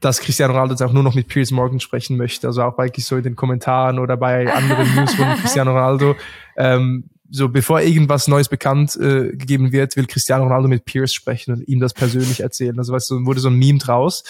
dass 0.00 0.20
Cristiano 0.20 0.52
Ronaldo 0.52 0.74
jetzt 0.74 0.82
auch 0.82 0.92
nur 0.92 1.04
noch 1.04 1.14
mit 1.14 1.28
Piers 1.28 1.52
Morgan 1.52 1.78
sprechen 1.78 2.16
möchte. 2.16 2.48
Also 2.48 2.62
auch 2.62 2.74
bei 2.74 2.90
so 2.96 3.16
in 3.16 3.22
den 3.22 3.36
Kommentaren 3.36 3.98
oder 3.98 4.16
bei 4.16 4.52
anderen 4.54 4.94
News 4.94 5.14
von 5.14 5.26
Cristiano 5.36 5.72
Ronaldo. 5.72 6.16
Ähm, 6.56 7.08
so 7.34 7.48
bevor 7.48 7.80
irgendwas 7.80 8.28
Neues 8.28 8.48
bekannt 8.48 8.94
äh, 8.96 9.30
gegeben 9.30 9.72
wird, 9.72 9.96
will 9.96 10.06
Cristiano 10.06 10.44
Ronaldo 10.44 10.68
mit 10.68 10.84
Piers 10.84 11.14
sprechen 11.14 11.54
und 11.54 11.66
ihm 11.66 11.80
das 11.80 11.94
persönlich 11.94 12.40
erzählen. 12.40 12.78
Also 12.78 12.92
weißt 12.92 13.10
du, 13.10 13.24
wurde 13.24 13.40
so 13.40 13.48
ein 13.48 13.56
Meme 13.56 13.78
draus. 13.78 14.22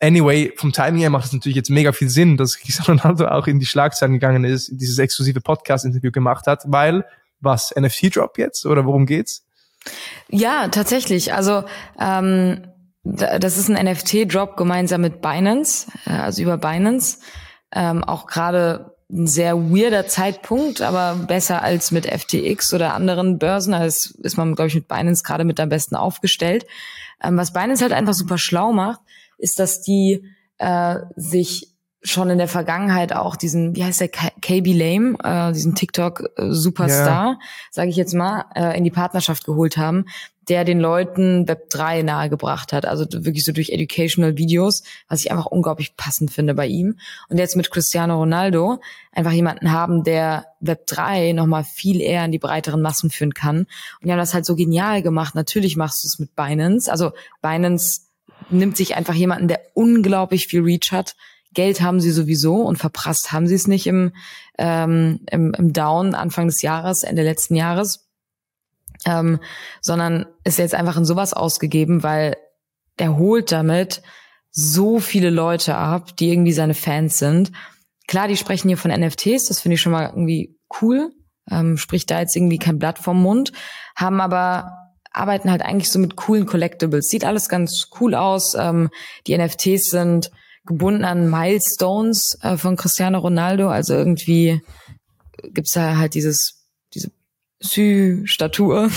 Anyway, 0.00 0.52
vom 0.56 0.72
Timing 0.72 1.00
her 1.00 1.10
macht 1.10 1.26
es 1.26 1.32
natürlich 1.32 1.56
jetzt 1.56 1.70
mega 1.70 1.92
viel 1.92 2.08
Sinn, 2.08 2.36
dass 2.36 2.58
Cristiano 2.58 3.00
Ronaldo 3.00 3.26
auch 3.26 3.46
in 3.48 3.58
die 3.58 3.66
Schlagzeilen 3.66 4.12
gegangen 4.12 4.44
ist, 4.44 4.70
dieses 4.72 4.98
exklusive 4.98 5.40
Podcast-Interview 5.40 6.12
gemacht 6.12 6.46
hat, 6.46 6.62
weil 6.66 7.04
was, 7.40 7.74
NFT-Drop 7.76 8.38
jetzt 8.38 8.66
oder 8.66 8.84
worum 8.84 9.06
geht's? 9.06 9.44
Ja, 10.28 10.68
tatsächlich. 10.68 11.34
Also 11.34 11.64
ähm, 12.00 12.66
das 13.02 13.56
ist 13.56 13.70
ein 13.70 13.84
NFT-Drop 13.84 14.56
gemeinsam 14.56 15.00
mit 15.00 15.20
Binance, 15.20 15.90
äh, 16.06 16.10
also 16.10 16.42
über 16.42 16.58
Binance. 16.58 17.18
Ähm, 17.72 18.04
auch 18.04 18.26
gerade 18.26 18.96
ein 19.10 19.26
sehr 19.26 19.56
weirder 19.56 20.06
Zeitpunkt, 20.06 20.82
aber 20.82 21.14
besser 21.26 21.62
als 21.62 21.90
mit 21.90 22.06
FTX 22.06 22.74
oder 22.74 22.94
anderen 22.94 23.38
Börsen. 23.38 23.72
Also 23.72 24.10
ist 24.22 24.36
man, 24.36 24.54
glaube 24.54 24.68
ich, 24.68 24.74
mit 24.74 24.88
Binance 24.88 25.22
gerade 25.22 25.44
mit 25.44 25.58
am 25.60 25.70
besten 25.70 25.96
aufgestellt. 25.96 26.66
Ähm, 27.22 27.36
was 27.36 27.52
Binance 27.52 27.82
halt 27.82 27.92
einfach 27.92 28.14
super 28.14 28.38
schlau 28.38 28.72
macht, 28.72 29.00
ist, 29.38 29.58
dass 29.58 29.80
die 29.80 30.24
äh, 30.58 30.96
sich 31.16 31.74
schon 32.02 32.30
in 32.30 32.38
der 32.38 32.48
Vergangenheit 32.48 33.12
auch 33.12 33.36
diesen, 33.36 33.74
wie 33.74 33.84
heißt 33.84 34.00
der, 34.00 34.08
KB 34.08 34.72
Lame, 34.72 35.16
äh, 35.22 35.52
diesen 35.52 35.74
TikTok-Superstar, 35.74 37.26
yeah. 37.26 37.38
sage 37.70 37.90
ich 37.90 37.96
jetzt 37.96 38.14
mal, 38.14 38.44
äh, 38.54 38.76
in 38.78 38.84
die 38.84 38.90
Partnerschaft 38.90 39.44
geholt 39.44 39.76
haben, 39.76 40.04
der 40.48 40.64
den 40.64 40.80
Leuten 40.80 41.46
Web 41.48 41.68
3 41.70 42.02
nahegebracht 42.02 42.72
hat. 42.72 42.86
Also 42.86 43.04
wirklich 43.10 43.44
so 43.44 43.52
durch 43.52 43.70
Educational 43.70 44.38
Videos, 44.38 44.82
was 45.08 45.20
ich 45.20 45.30
einfach 45.30 45.46
unglaublich 45.46 45.96
passend 45.96 46.30
finde 46.30 46.54
bei 46.54 46.66
ihm. 46.66 46.98
Und 47.28 47.38
jetzt 47.38 47.56
mit 47.56 47.70
Cristiano 47.70 48.16
Ronaldo 48.16 48.80
einfach 49.12 49.32
jemanden 49.32 49.72
haben, 49.72 50.04
der 50.04 50.46
Web 50.60 50.86
3 50.86 51.32
nochmal 51.32 51.64
viel 51.64 52.00
eher 52.00 52.24
in 52.24 52.32
die 52.32 52.38
breiteren 52.38 52.80
Massen 52.80 53.10
führen 53.10 53.34
kann. 53.34 53.58
Und 53.58 53.68
die 54.04 54.10
haben 54.10 54.18
das 54.18 54.34
halt 54.34 54.46
so 54.46 54.56
genial 54.56 55.02
gemacht. 55.02 55.34
Natürlich 55.34 55.76
machst 55.76 56.02
du 56.02 56.06
es 56.06 56.18
mit 56.18 56.34
Binance. 56.34 56.90
Also 56.90 57.12
Binance 57.42 58.07
nimmt 58.50 58.76
sich 58.76 58.96
einfach 58.96 59.14
jemanden, 59.14 59.48
der 59.48 59.60
unglaublich 59.74 60.46
viel 60.46 60.62
Reach 60.62 60.92
hat, 60.92 61.14
Geld 61.54 61.80
haben 61.80 62.00
sie 62.00 62.10
sowieso 62.10 62.56
und 62.62 62.76
verprasst 62.76 63.32
haben 63.32 63.46
sie 63.46 63.54
es 63.54 63.66
nicht 63.66 63.86
im, 63.86 64.12
ähm, 64.58 65.20
im, 65.30 65.54
im 65.54 65.72
Down 65.72 66.14
Anfang 66.14 66.46
des 66.46 66.62
Jahres, 66.62 67.02
Ende 67.02 67.22
letzten 67.22 67.54
Jahres, 67.54 68.08
ähm, 69.06 69.40
sondern 69.80 70.26
ist 70.44 70.58
jetzt 70.58 70.74
einfach 70.74 70.96
in 70.96 71.04
sowas 71.04 71.32
ausgegeben, 71.32 72.02
weil 72.02 72.36
er 72.96 73.16
holt 73.16 73.50
damit 73.52 74.02
so 74.50 75.00
viele 75.00 75.30
Leute 75.30 75.76
ab, 75.76 76.16
die 76.16 76.30
irgendwie 76.30 76.52
seine 76.52 76.74
Fans 76.74 77.18
sind. 77.18 77.52
Klar, 78.06 78.28
die 78.28 78.36
sprechen 78.36 78.68
hier 78.68 78.78
von 78.78 78.90
NFTs, 78.90 79.46
das 79.46 79.60
finde 79.60 79.74
ich 79.74 79.80
schon 79.80 79.92
mal 79.92 80.06
irgendwie 80.06 80.58
cool, 80.80 81.12
ähm, 81.50 81.76
spricht 81.76 82.10
da 82.10 82.20
jetzt 82.20 82.36
irgendwie 82.36 82.58
kein 82.58 82.78
Blatt 82.78 82.98
vom 82.98 83.22
Mund, 83.22 83.52
haben 83.96 84.20
aber 84.20 84.72
arbeiten 85.12 85.50
halt 85.50 85.62
eigentlich 85.62 85.90
so 85.90 85.98
mit 85.98 86.16
coolen 86.16 86.46
Collectibles. 86.46 87.08
Sieht 87.08 87.24
alles 87.24 87.48
ganz 87.48 87.88
cool 88.00 88.14
aus. 88.14 88.54
Ähm, 88.54 88.90
die 89.26 89.36
NFTs 89.36 89.90
sind 89.90 90.30
gebunden 90.66 91.04
an 91.04 91.30
Milestones 91.30 92.38
äh, 92.42 92.56
von 92.56 92.76
Cristiano 92.76 93.18
Ronaldo. 93.18 93.68
Also 93.68 93.94
irgendwie 93.94 94.62
gibt's 95.42 95.72
da 95.72 95.96
halt 95.96 96.14
dieses, 96.14 96.62
diese 96.94 97.10
Sü-Statue. 97.60 98.90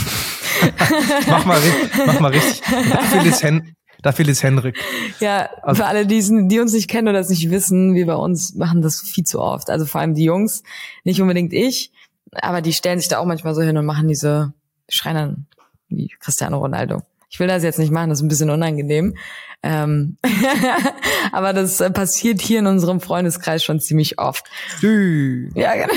mach 1.27 1.45
mal, 1.45 1.61
mach 2.05 2.19
mal 2.19 2.31
richtig. 2.31 2.61
Dafür 2.61 3.25
ist, 3.25 3.43
Hen 3.43 3.75
dafür 4.01 4.27
ist 4.27 4.43
Henrik. 4.43 4.77
Ja, 5.19 5.49
also, 5.63 5.81
für 5.81 5.87
alle, 5.87 6.05
die, 6.05 6.47
die 6.47 6.59
uns 6.59 6.73
nicht 6.73 6.89
kennen 6.89 7.07
oder 7.07 7.19
das 7.19 7.29
nicht 7.29 7.49
wissen, 7.49 7.93
wir 7.95 8.05
bei 8.05 8.15
uns 8.15 8.55
machen 8.55 8.81
das 8.81 8.99
viel 8.99 9.23
zu 9.23 9.39
oft. 9.39 9.69
Also 9.69 9.85
vor 9.85 10.01
allem 10.01 10.13
die 10.13 10.25
Jungs, 10.25 10.63
nicht 11.03 11.21
unbedingt 11.21 11.53
ich, 11.53 11.91
aber 12.33 12.61
die 12.61 12.73
stellen 12.73 12.99
sich 12.99 13.07
da 13.07 13.19
auch 13.19 13.25
manchmal 13.25 13.55
so 13.55 13.61
hin 13.61 13.77
und 13.77 13.85
machen 13.85 14.07
diese, 14.07 14.53
schreien 14.91 15.47
wie 15.91 16.09
Cristiano 16.19 16.57
Ronaldo. 16.57 17.01
Ich 17.29 17.39
will 17.39 17.47
das 17.47 17.63
jetzt 17.63 17.79
nicht 17.79 17.91
machen, 17.91 18.09
das 18.09 18.19
ist 18.19 18.23
ein 18.23 18.27
bisschen 18.27 18.49
unangenehm. 18.49 19.15
Ähm 19.63 20.17
aber 21.31 21.53
das 21.53 21.79
äh, 21.79 21.91
passiert 21.91 22.41
hier 22.41 22.59
in 22.59 22.67
unserem 22.67 22.99
Freundeskreis 22.99 23.63
schon 23.63 23.79
ziemlich 23.79 24.19
oft. 24.19 24.45
Dü. 24.81 25.49
Ja, 25.55 25.73
genau. 25.75 25.93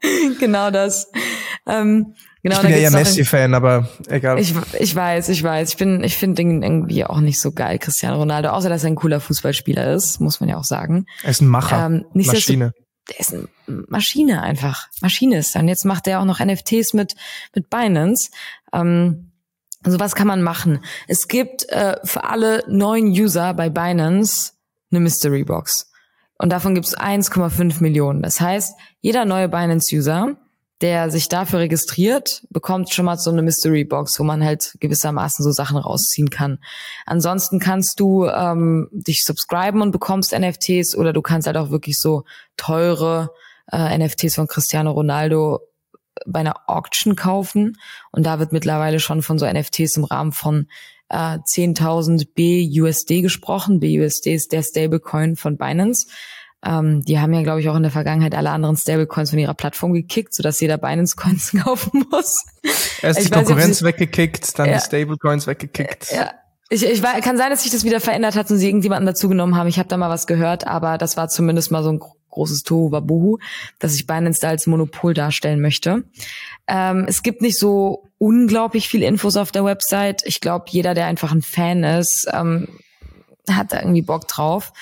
genau 0.40 0.70
das. 0.70 1.10
Ähm, 1.66 2.14
genau, 2.42 2.56
ich 2.56 2.62
bin 2.62 2.70
ja 2.70 2.76
eher 2.78 2.90
Messi-Fan, 2.90 3.54
aber 3.54 3.88
egal. 4.08 4.38
Ich, 4.40 4.54
ich 4.78 4.94
weiß, 4.94 5.28
ich 5.28 5.42
weiß. 5.42 5.68
Ich 5.70 5.76
bin, 5.76 6.02
ich 6.02 6.16
finde 6.16 6.42
ihn 6.42 6.62
irgendwie 6.62 7.04
auch 7.04 7.20
nicht 7.20 7.40
so 7.40 7.52
geil, 7.52 7.78
Cristiano 7.78 8.16
Ronaldo, 8.16 8.48
außer 8.48 8.68
dass 8.68 8.84
er 8.84 8.90
ein 8.90 8.96
cooler 8.96 9.20
Fußballspieler 9.20 9.92
ist, 9.92 10.20
muss 10.20 10.40
man 10.40 10.48
ja 10.48 10.56
auch 10.56 10.64
sagen. 10.64 11.06
Er 11.22 11.30
ist 11.30 11.42
ein 11.42 11.48
Macher. 11.48 11.86
Ähm, 11.86 12.06
Maschine. 12.12 12.72
Der 13.10 13.20
ist 13.20 13.34
eine 13.34 13.48
Maschine 13.88 14.42
einfach. 14.42 14.88
Maschine 15.00 15.38
ist. 15.38 15.56
Und 15.56 15.68
jetzt 15.68 15.84
macht 15.84 16.06
er 16.06 16.20
auch 16.20 16.24
noch 16.24 16.40
NFTs 16.40 16.92
mit, 16.92 17.14
mit 17.54 17.70
Binance. 17.70 18.30
Ähm, 18.72 19.32
also 19.82 20.00
was 20.00 20.14
kann 20.14 20.26
man 20.26 20.42
machen? 20.42 20.84
Es 21.06 21.28
gibt 21.28 21.68
äh, 21.68 21.96
für 22.04 22.24
alle 22.24 22.64
neuen 22.68 23.08
User 23.08 23.54
bei 23.54 23.70
Binance 23.70 24.52
eine 24.90 25.00
Mystery 25.00 25.44
Box. 25.44 25.90
Und 26.38 26.50
davon 26.50 26.74
gibt 26.74 26.86
es 26.86 26.96
1,5 26.96 27.82
Millionen. 27.82 28.22
Das 28.22 28.40
heißt, 28.40 28.74
jeder 29.00 29.24
neue 29.24 29.48
Binance-User, 29.48 30.36
der 30.80 31.10
sich 31.10 31.28
dafür 31.28 31.58
registriert, 31.60 32.46
bekommt 32.50 32.90
schon 32.90 33.04
mal 33.04 33.18
so 33.18 33.30
eine 33.30 33.42
Mystery 33.42 33.84
Box, 33.84 34.18
wo 34.20 34.24
man 34.24 34.44
halt 34.44 34.76
gewissermaßen 34.78 35.44
so 35.44 35.50
Sachen 35.50 35.76
rausziehen 35.76 36.30
kann. 36.30 36.58
Ansonsten 37.06 37.58
kannst 37.58 37.98
du 37.98 38.26
ähm, 38.26 38.88
dich 38.92 39.24
subscriben 39.24 39.82
und 39.82 39.90
bekommst 39.90 40.38
NFTs 40.38 40.96
oder 40.96 41.12
du 41.12 41.22
kannst 41.22 41.48
halt 41.48 41.56
auch 41.56 41.70
wirklich 41.70 41.98
so 41.98 42.22
teure 42.56 43.30
äh, 43.72 43.98
NFTs 43.98 44.36
von 44.36 44.46
Cristiano 44.46 44.92
Ronaldo 44.92 45.60
bei 46.26 46.40
einer 46.40 46.68
Auction 46.68 47.16
kaufen. 47.16 47.76
Und 48.10 48.24
da 48.26 48.38
wird 48.38 48.52
mittlerweile 48.52 49.00
schon 49.00 49.22
von 49.22 49.38
so 49.38 49.46
NFTs 49.46 49.96
im 49.96 50.04
Rahmen 50.04 50.32
von 50.32 50.68
äh, 51.08 51.38
10.000 51.38 52.28
BUSD 52.34 53.22
gesprochen. 53.22 53.80
BUSD 53.80 54.34
ist 54.34 54.52
der 54.52 54.62
Stablecoin 54.62 55.36
von 55.36 55.56
Binance. 55.56 56.06
Ähm, 56.64 57.02
die 57.04 57.20
haben 57.20 57.32
ja, 57.32 57.42
glaube 57.42 57.60
ich, 57.60 57.68
auch 57.68 57.76
in 57.76 57.84
der 57.84 57.92
Vergangenheit 57.92 58.34
alle 58.34 58.50
anderen 58.50 58.76
Stablecoins 58.76 59.30
von 59.30 59.38
ihrer 59.38 59.54
Plattform 59.54 59.92
gekickt, 59.92 60.34
sodass 60.34 60.60
jeder 60.60 60.76
Binance-Coins 60.76 61.52
kaufen 61.64 62.04
muss. 62.10 62.44
Erst 63.00 63.24
die 63.24 63.30
Konkurrenz 63.30 63.80
nicht, 63.80 63.84
weggekickt, 63.84 64.58
dann 64.58 64.68
ja, 64.68 64.74
die 64.74 64.84
Stablecoins 64.84 65.46
weggekickt. 65.46 66.12
Ja, 66.12 66.32
ich, 66.68 66.84
ich 66.84 67.02
war, 67.02 67.18
kann 67.20 67.38
sein, 67.38 67.50
dass 67.50 67.62
sich 67.62 67.72
das 67.72 67.84
wieder 67.84 68.00
verändert 68.00 68.34
hat 68.34 68.50
und 68.50 68.58
sie 68.58 68.66
irgendjemanden 68.66 69.06
dazugenommen 69.06 69.56
haben. 69.56 69.68
Ich 69.68 69.78
habe 69.78 69.88
da 69.88 69.96
mal 69.96 70.10
was 70.10 70.26
gehört, 70.26 70.66
aber 70.66 70.98
das 70.98 71.16
war 71.16 71.28
zumindest 71.28 71.70
mal 71.70 71.84
so 71.84 71.90
ein 71.90 72.00
großes 72.38 72.62
Tohuwabohu, 72.62 73.38
dass 73.80 73.94
ich 73.94 74.06
Binance 74.06 74.40
da 74.40 74.48
als 74.48 74.66
Monopol 74.66 75.12
darstellen 75.12 75.60
möchte. 75.60 76.04
Ähm, 76.68 77.04
es 77.08 77.22
gibt 77.22 77.42
nicht 77.42 77.58
so 77.58 78.08
unglaublich 78.18 78.88
viel 78.88 79.02
Infos 79.02 79.36
auf 79.36 79.50
der 79.50 79.64
Website. 79.64 80.22
Ich 80.24 80.40
glaube, 80.40 80.66
jeder, 80.68 80.94
der 80.94 81.06
einfach 81.06 81.32
ein 81.32 81.42
Fan 81.42 81.82
ist, 81.82 82.28
ähm, 82.32 82.68
hat 83.50 83.72
da 83.72 83.80
irgendwie 83.80 84.02
Bock 84.02 84.28
drauf. 84.28 84.72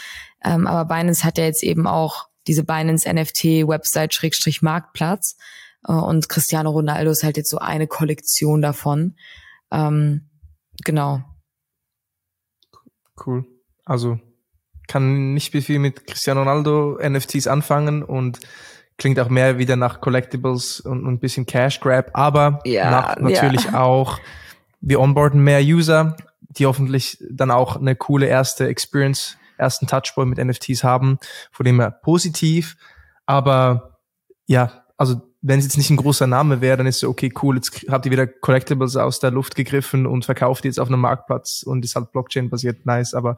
Ähm, 0.44 0.66
aber 0.66 0.84
Binance 0.84 1.24
hat 1.24 1.38
ja 1.38 1.44
jetzt 1.44 1.62
eben 1.62 1.86
auch 1.86 2.28
diese 2.46 2.62
Binance 2.62 3.10
NFT 3.10 3.66
Website 3.66 4.14
Schrägstrich 4.14 4.60
Marktplatz. 4.60 5.36
Äh, 5.88 5.92
und 5.92 6.28
Cristiano 6.28 6.70
Ronaldo 6.70 7.10
ist 7.10 7.24
halt 7.24 7.38
jetzt 7.38 7.50
so 7.50 7.58
eine 7.58 7.86
Kollektion 7.86 8.60
davon. 8.60 9.16
Ähm, 9.70 10.28
genau. 10.84 11.22
Cool. 13.24 13.46
Also 13.86 14.20
kann 14.88 15.34
nicht 15.34 15.52
viel 15.52 15.78
mit 15.78 16.06
Cristiano 16.06 16.40
Ronaldo 16.40 16.98
NFTs 17.02 17.46
anfangen 17.46 18.02
und 18.02 18.40
klingt 18.98 19.20
auch 19.20 19.28
mehr 19.28 19.58
wieder 19.58 19.76
nach 19.76 20.00
Collectibles 20.00 20.80
und, 20.80 21.04
und 21.04 21.14
ein 21.14 21.18
bisschen 21.18 21.46
Cash 21.46 21.80
Grab, 21.80 22.10
aber 22.14 22.60
ja, 22.64 22.90
nach 22.90 23.16
natürlich 23.18 23.64
ja. 23.64 23.80
auch, 23.80 24.18
wir 24.80 25.00
onboarden 25.00 25.42
mehr 25.42 25.60
User, 25.60 26.16
die 26.40 26.66
hoffentlich 26.66 27.18
dann 27.30 27.50
auch 27.50 27.76
eine 27.76 27.96
coole 27.96 28.26
erste 28.26 28.66
Experience, 28.68 29.36
ersten 29.58 29.86
Touchpoint 29.86 30.30
mit 30.30 30.44
NFTs 30.44 30.84
haben, 30.84 31.18
von 31.50 31.64
dem 31.64 31.80
her 31.80 31.90
positiv, 31.90 32.76
aber 33.26 33.98
ja, 34.46 34.84
also 34.96 35.20
wenn 35.42 35.58
es 35.58 35.66
jetzt 35.66 35.76
nicht 35.76 35.90
ein 35.90 35.96
großer 35.96 36.26
Name 36.26 36.60
wäre, 36.60 36.78
dann 36.78 36.86
ist 36.86 36.96
es 36.96 37.04
okay, 37.04 37.32
cool, 37.42 37.56
jetzt 37.56 37.86
habt 37.88 38.06
ihr 38.06 38.12
wieder 38.12 38.26
Collectibles 38.26 38.96
aus 38.96 39.20
der 39.20 39.30
Luft 39.30 39.54
gegriffen 39.54 40.06
und 40.06 40.24
verkauft 40.24 40.64
die 40.64 40.68
jetzt 40.68 40.80
auf 40.80 40.88
einem 40.88 41.00
Marktplatz 41.00 41.62
und 41.62 41.84
ist 41.84 41.94
halt 41.94 42.12
Blockchain-basiert, 42.12 42.86
nice, 42.86 43.14
aber 43.14 43.36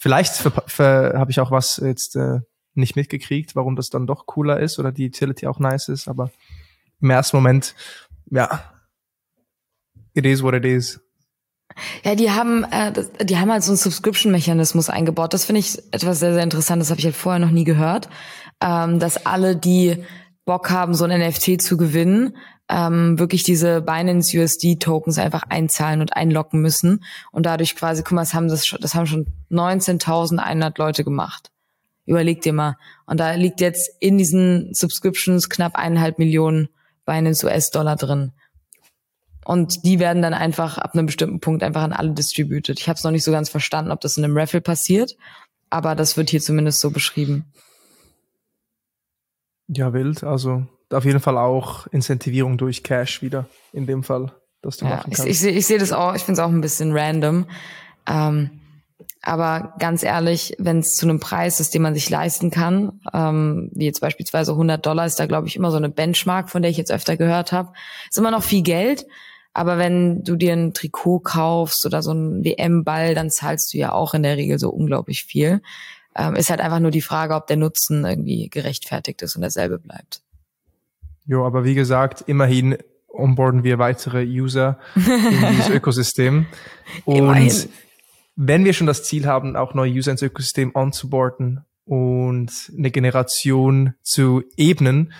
Vielleicht 0.00 0.42
habe 0.42 1.30
ich 1.30 1.40
auch 1.40 1.50
was 1.50 1.76
jetzt 1.76 2.16
äh, 2.16 2.40
nicht 2.72 2.96
mitgekriegt, 2.96 3.54
warum 3.54 3.76
das 3.76 3.90
dann 3.90 4.06
doch 4.06 4.24
cooler 4.24 4.58
ist 4.58 4.78
oder 4.78 4.92
die 4.92 5.06
Utility 5.06 5.46
auch 5.46 5.58
nice 5.58 5.88
ist, 5.88 6.08
aber 6.08 6.30
im 7.02 7.10
ersten 7.10 7.36
Moment, 7.36 7.74
ja, 8.30 8.64
it 10.14 10.24
is 10.24 10.42
what 10.42 10.54
it 10.54 10.64
is. 10.64 11.00
Ja, 12.02 12.14
die 12.14 12.30
haben, 12.30 12.64
äh, 12.64 12.92
die 13.24 13.36
haben 13.36 13.52
halt 13.52 13.62
so 13.62 13.72
einen 13.72 13.76
Subscription-Mechanismus 13.76 14.88
eingebaut. 14.88 15.34
Das 15.34 15.44
finde 15.44 15.60
ich 15.60 15.78
etwas 15.92 16.18
sehr, 16.18 16.32
sehr 16.32 16.42
interessant. 16.42 16.80
Das 16.80 16.90
habe 16.90 16.98
ich 16.98 17.04
halt 17.04 17.14
vorher 17.14 17.38
noch 17.38 17.50
nie 17.50 17.64
gehört, 17.64 18.08
ähm, 18.62 19.00
dass 19.00 19.26
alle, 19.26 19.54
die 19.54 20.02
Bock 20.44 20.70
haben, 20.70 20.94
so 20.94 21.04
ein 21.04 21.20
NFT 21.20 21.60
zu 21.60 21.76
gewinnen, 21.76 22.36
ähm, 22.68 23.18
wirklich 23.18 23.42
diese 23.42 23.82
Binance 23.82 24.38
USD 24.38 24.76
Tokens 24.76 25.18
einfach 25.18 25.42
einzahlen 25.48 26.00
und 26.00 26.16
einloggen 26.16 26.60
müssen 26.60 27.04
und 27.32 27.46
dadurch 27.46 27.76
quasi, 27.76 28.02
guck 28.02 28.12
mal, 28.12 28.22
das 28.22 28.34
haben 28.34 28.48
das, 28.48 28.74
das 28.80 28.94
haben 28.94 29.06
schon 29.06 29.26
19.100 29.50 30.78
Leute 30.78 31.04
gemacht. 31.04 31.50
Überleg 32.06 32.42
dir 32.42 32.52
mal. 32.52 32.76
Und 33.06 33.20
da 33.20 33.34
liegt 33.34 33.60
jetzt 33.60 33.90
in 34.00 34.18
diesen 34.18 34.72
Subscriptions 34.74 35.48
knapp 35.48 35.76
eineinhalb 35.76 36.18
Millionen 36.18 36.68
Binance 37.04 37.46
US-Dollar 37.46 37.96
drin. 37.96 38.32
Und 39.44 39.84
die 39.84 39.98
werden 39.98 40.22
dann 40.22 40.34
einfach 40.34 40.78
ab 40.78 40.94
einem 40.94 41.06
bestimmten 41.06 41.40
Punkt 41.40 41.62
einfach 41.62 41.82
an 41.82 41.92
alle 41.92 42.12
distributed. 42.12 42.78
Ich 42.78 42.88
habe 42.88 42.96
es 42.96 43.04
noch 43.04 43.10
nicht 43.10 43.24
so 43.24 43.32
ganz 43.32 43.48
verstanden, 43.48 43.90
ob 43.90 44.00
das 44.00 44.16
in 44.16 44.24
einem 44.24 44.36
Raffle 44.36 44.60
passiert, 44.60 45.16
aber 45.70 45.94
das 45.94 46.16
wird 46.16 46.30
hier 46.30 46.40
zumindest 46.40 46.80
so 46.80 46.90
beschrieben. 46.90 47.52
Ja, 49.72 49.92
wild. 49.92 50.24
Also 50.24 50.64
auf 50.90 51.04
jeden 51.04 51.20
Fall 51.20 51.38
auch 51.38 51.86
Incentivierung 51.88 52.58
durch 52.58 52.82
Cash 52.82 53.22
wieder 53.22 53.46
in 53.72 53.86
dem 53.86 54.02
Fall, 54.02 54.32
dass 54.62 54.76
du 54.76 54.84
ja, 54.84 54.96
machen 54.96 55.12
kannst. 55.12 55.24
Ich, 55.24 55.30
ich 55.30 55.38
sehe 55.38 55.52
ich 55.52 55.66
seh 55.66 55.78
das 55.78 55.92
auch, 55.92 56.14
ich 56.14 56.22
finde 56.22 56.40
es 56.40 56.46
auch 56.46 56.50
ein 56.50 56.60
bisschen 56.60 56.96
random. 56.96 57.46
Ähm, 58.08 58.50
aber 59.22 59.74
ganz 59.78 60.02
ehrlich, 60.02 60.54
wenn 60.58 60.78
es 60.78 60.96
zu 60.96 61.06
einem 61.06 61.20
Preis 61.20 61.60
ist, 61.60 61.74
den 61.74 61.82
man 61.82 61.94
sich 61.94 62.08
leisten 62.08 62.50
kann, 62.50 63.00
ähm, 63.12 63.70
wie 63.74 63.84
jetzt 63.84 64.00
beispielsweise 64.00 64.52
100 64.52 64.84
Dollar, 64.84 65.06
ist 65.06 65.20
da 65.20 65.26
glaube 65.26 65.46
ich 65.46 65.56
immer 65.56 65.70
so 65.70 65.76
eine 65.76 65.90
Benchmark, 65.90 66.50
von 66.50 66.62
der 66.62 66.70
ich 66.70 66.76
jetzt 66.76 66.90
öfter 66.90 67.16
gehört 67.16 67.52
habe. 67.52 67.72
Ist 68.08 68.18
immer 68.18 68.30
noch 68.30 68.42
viel 68.42 68.62
Geld, 68.62 69.06
aber 69.52 69.78
wenn 69.78 70.24
du 70.24 70.36
dir 70.36 70.54
ein 70.54 70.74
Trikot 70.74 71.20
kaufst 71.20 71.84
oder 71.84 72.02
so 72.02 72.12
ein 72.12 72.44
WM-Ball, 72.44 73.14
dann 73.14 73.30
zahlst 73.30 73.74
du 73.74 73.78
ja 73.78 73.92
auch 73.92 74.14
in 74.14 74.22
der 74.22 74.36
Regel 74.36 74.58
so 74.58 74.70
unglaublich 74.70 75.24
viel. 75.24 75.60
Ähm, 76.16 76.34
ist 76.34 76.50
halt 76.50 76.60
einfach 76.60 76.80
nur 76.80 76.90
die 76.90 77.02
Frage, 77.02 77.34
ob 77.34 77.46
der 77.46 77.56
Nutzen 77.56 78.04
irgendwie 78.04 78.48
gerechtfertigt 78.48 79.22
ist 79.22 79.36
und 79.36 79.42
derselbe 79.42 79.78
bleibt. 79.78 80.22
Jo, 81.24 81.46
aber 81.46 81.64
wie 81.64 81.74
gesagt, 81.74 82.24
immerhin 82.26 82.76
onboarden 83.08 83.64
wir 83.64 83.78
weitere 83.78 84.24
User 84.24 84.78
in 84.96 85.02
dieses 85.50 85.68
Ökosystem. 85.68 86.46
Und 87.04 87.16
immerhin 87.16 87.68
wenn 88.42 88.64
wir 88.64 88.72
schon 88.72 88.86
das 88.86 89.04
Ziel 89.04 89.26
haben, 89.26 89.54
auch 89.54 89.74
neue 89.74 89.92
User 89.92 90.12
ins 90.12 90.22
Ökosystem 90.22 90.74
onzuboarden 90.74 91.60
und 91.84 92.72
eine 92.76 92.90
Generation 92.90 93.92
zu 94.02 94.42
ebnen, 94.56 95.12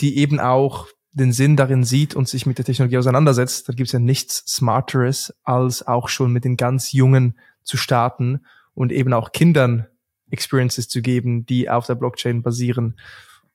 die 0.00 0.18
eben 0.18 0.38
auch 0.38 0.86
den 1.12 1.32
Sinn 1.32 1.56
darin 1.56 1.84
sieht 1.84 2.14
und 2.14 2.28
sich 2.28 2.44
mit 2.44 2.58
der 2.58 2.66
Technologie 2.66 2.98
auseinandersetzt, 2.98 3.66
dann 3.66 3.76
gibt 3.76 3.88
es 3.88 3.92
ja 3.92 3.98
nichts 3.98 4.44
Smarteres, 4.46 5.34
als 5.42 5.86
auch 5.86 6.10
schon 6.10 6.32
mit 6.32 6.44
den 6.44 6.58
ganz 6.58 6.92
Jungen 6.92 7.38
zu 7.64 7.78
starten 7.78 8.44
und 8.74 8.92
eben 8.92 9.14
auch 9.14 9.32
Kindern 9.32 9.86
Experiences 10.30 10.88
zu 10.88 11.02
geben, 11.02 11.46
die 11.46 11.68
auf 11.68 11.86
der 11.86 11.94
Blockchain 11.94 12.42
basieren. 12.42 12.98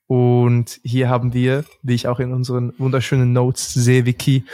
Und 0.06 0.80
hier 0.84 1.08
haben 1.08 1.34
wir, 1.34 1.64
wie 1.82 1.94
ich 1.94 2.06
auch 2.06 2.20
in 2.20 2.32
unseren 2.32 2.72
wunderschönen 2.78 3.32
Notes 3.32 3.74
sehe, 3.74 4.06
Wiki, 4.06 4.44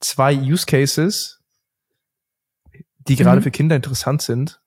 zwei 0.00 0.36
Use 0.36 0.66
Cases, 0.66 1.40
die 2.98 3.16
gerade 3.16 3.40
mhm. 3.40 3.42
für 3.42 3.50
Kinder 3.50 3.76
interessant 3.76 4.22
sind. 4.22 4.60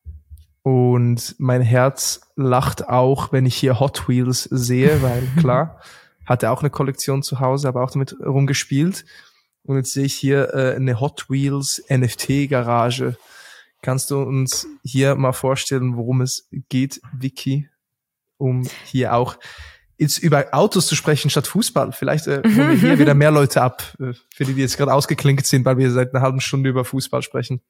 Und 0.62 1.36
mein 1.40 1.62
Herz 1.62 2.22
lacht 2.36 2.88
auch, 2.90 3.32
wenn 3.32 3.46
ich 3.46 3.56
hier 3.56 3.80
Hot 3.80 4.08
Wheels 4.10 4.44
sehe, 4.44 5.02
weil 5.02 5.24
klar, 5.38 5.80
hatte 6.26 6.52
auch 6.52 6.62
eine 6.62 6.70
Kollektion 6.70 7.24
zu 7.24 7.40
Hause, 7.40 7.68
aber 7.68 7.84
auch 7.84 7.92
damit 7.92 8.16
rumgespielt. 8.20 9.06
Und 9.64 9.78
jetzt 9.78 9.94
sehe 9.94 10.06
ich 10.06 10.16
hier 10.16 10.54
äh, 10.54 10.76
eine 10.76 11.00
Hot 11.00 11.30
Wheels 11.30 11.84
NFT 11.90 12.50
Garage. 12.50 13.18
Kannst 13.82 14.12
du 14.12 14.22
uns 14.22 14.68
hier 14.84 15.16
mal 15.16 15.32
vorstellen, 15.32 15.96
worum 15.96 16.22
es 16.22 16.48
geht, 16.70 17.02
Vicky, 17.14 17.70
um 18.38 18.68
hier 18.86 19.14
auch 19.14 19.38
jetzt 20.00 20.18
über 20.18 20.48
Autos 20.52 20.88
zu 20.88 20.96
sprechen 20.96 21.30
statt 21.30 21.46
Fußball. 21.46 21.92
Vielleicht 21.92 22.28
äh, 22.28 22.42
holen 22.44 22.72
wir 22.72 22.90
hier 22.90 23.00
wieder 23.00 23.14
mehr 23.14 23.32
Leute 23.32 23.62
ab, 23.62 23.84
äh, 24.00 24.14
für 24.34 24.46
die, 24.46 24.54
die 24.54 24.62
jetzt 24.62 24.78
gerade 24.78 24.94
ausgeklinkt 24.94 25.46
sind, 25.46 25.66
weil 25.66 25.78
wir 25.78 25.92
seit 25.92 26.14
einer 26.14 26.24
halben 26.24 26.42
Stunde 26.42 26.70
über 26.70 26.86
Fußball 26.86 27.22
sprechen. 27.22 27.62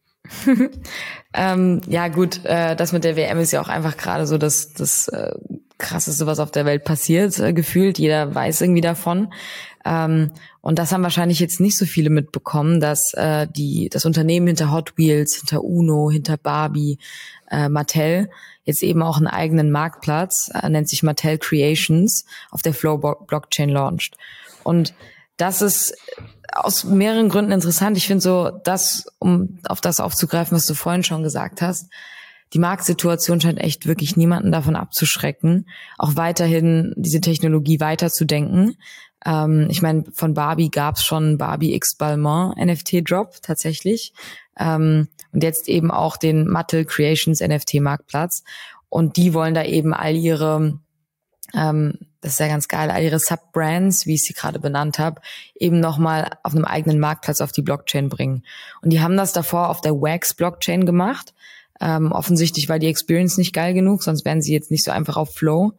ähm, 1.33 1.81
ja 1.87 2.07
gut, 2.07 2.45
äh, 2.45 2.75
das 2.75 2.91
mit 2.91 3.03
der 3.03 3.15
WM 3.15 3.39
ist 3.39 3.51
ja 3.51 3.61
auch 3.61 3.69
einfach 3.69 3.97
gerade 3.97 4.27
so 4.27 4.37
das, 4.37 4.73
das 4.73 5.07
äh, 5.07 5.33
krasseste, 5.79 6.27
was 6.27 6.39
auf 6.39 6.51
der 6.51 6.65
Welt 6.65 6.83
passiert, 6.83 7.39
äh, 7.39 7.53
gefühlt. 7.53 7.97
Jeder 7.97 8.35
weiß 8.35 8.61
irgendwie 8.61 8.81
davon. 8.81 9.33
Ähm, 9.83 10.31
und 10.61 10.77
das 10.77 10.91
haben 10.91 11.03
wahrscheinlich 11.03 11.39
jetzt 11.39 11.59
nicht 11.59 11.77
so 11.77 11.85
viele 11.85 12.11
mitbekommen, 12.11 12.79
dass 12.79 13.13
äh, 13.15 13.47
die 13.47 13.89
das 13.89 14.05
Unternehmen 14.05 14.47
hinter 14.47 14.71
Hot 14.71 14.97
Wheels, 14.97 15.37
hinter 15.37 15.63
Uno, 15.63 16.11
hinter 16.11 16.37
Barbie, 16.37 16.99
äh, 17.49 17.69
Mattel 17.69 18.29
jetzt 18.65 18.83
eben 18.83 19.01
auch 19.01 19.17
einen 19.17 19.27
eigenen 19.27 19.71
Marktplatz, 19.71 20.51
äh, 20.53 20.69
nennt 20.69 20.89
sich 20.89 21.01
Mattel 21.01 21.39
Creations, 21.39 22.25
auf 22.51 22.61
der 22.61 22.73
Flow 22.73 22.97
Blockchain 22.97 23.69
launcht. 23.69 24.15
Und 24.63 24.93
das 25.37 25.61
ist 25.61 25.95
aus 26.53 26.83
mehreren 26.83 27.29
Gründen 27.29 27.51
interessant. 27.51 27.97
Ich 27.97 28.05
finde 28.05 28.21
so, 28.21 28.51
das, 28.63 29.05
um 29.17 29.59
auf 29.67 29.81
das 29.81 29.99
aufzugreifen, 29.99 30.55
was 30.55 30.65
du 30.65 30.73
vorhin 30.73 31.03
schon 31.03 31.23
gesagt 31.23 31.61
hast, 31.61 31.89
die 32.53 32.59
Marktsituation 32.59 33.41
scheint 33.41 33.59
echt 33.59 33.85
wirklich 33.85 34.17
niemanden 34.17 34.51
davon 34.51 34.75
abzuschrecken, 34.75 35.69
auch 35.97 36.15
weiterhin 36.15 36.93
diese 36.95 37.21
Technologie 37.21 37.79
weiterzudenken. 37.79 38.77
Ähm, 39.25 39.67
ich 39.69 39.81
meine, 39.81 40.05
von 40.13 40.33
Barbie 40.33 40.69
gab's 40.69 41.03
schon 41.03 41.37
Barbie 41.37 41.75
X 41.75 41.95
Balmain 41.95 42.53
NFT 42.57 43.09
Drop 43.09 43.35
tatsächlich. 43.41 44.13
Ähm, 44.57 45.07
und 45.31 45.43
jetzt 45.43 45.69
eben 45.69 45.91
auch 45.91 46.17
den 46.17 46.47
Mattel 46.47 46.85
Creations 46.85 47.39
NFT 47.39 47.75
Marktplatz. 47.75 48.43
Und 48.89 49.17
die 49.17 49.33
wollen 49.33 49.53
da 49.53 49.63
eben 49.63 49.93
all 49.93 50.15
ihre 50.15 50.79
ähm, 51.53 51.97
das 52.21 52.33
ist 52.33 52.39
ja 52.39 52.47
ganz 52.47 52.67
geil, 52.67 52.91
all 52.91 53.01
ihre 53.01 53.19
Subbrands, 53.19 54.05
wie 54.05 54.15
ich 54.15 54.23
sie 54.23 54.33
gerade 54.33 54.59
benannt 54.59 54.99
habe, 54.99 55.21
eben 55.55 55.79
nochmal 55.79 56.37
auf 56.43 56.53
einem 56.53 56.65
eigenen 56.65 56.99
Marktplatz 56.99 57.39
auf 57.39 57.51
die 57.51 57.61
Blockchain 57.61 58.09
bringen. 58.09 58.43
Und 58.81 58.89
die 58.91 59.01
haben 59.01 59.15
das 59.15 59.31
davor 59.31 59.69
auf 59.69 59.81
der 59.81 59.93
Wax 59.93 60.33
Blockchain 60.33 60.85
gemacht. 60.85 61.33
Ähm, 61.79 62.11
offensichtlich 62.11 62.69
war 62.69 62.79
die 62.79 62.87
Experience 62.87 63.37
nicht 63.37 63.53
geil 63.53 63.73
genug, 63.73 64.03
sonst 64.03 64.25
wären 64.25 64.41
sie 64.41 64.53
jetzt 64.53 64.71
nicht 64.71 64.83
so 64.83 64.91
einfach 64.91 65.17
auf 65.17 65.33
Flow. 65.33 65.73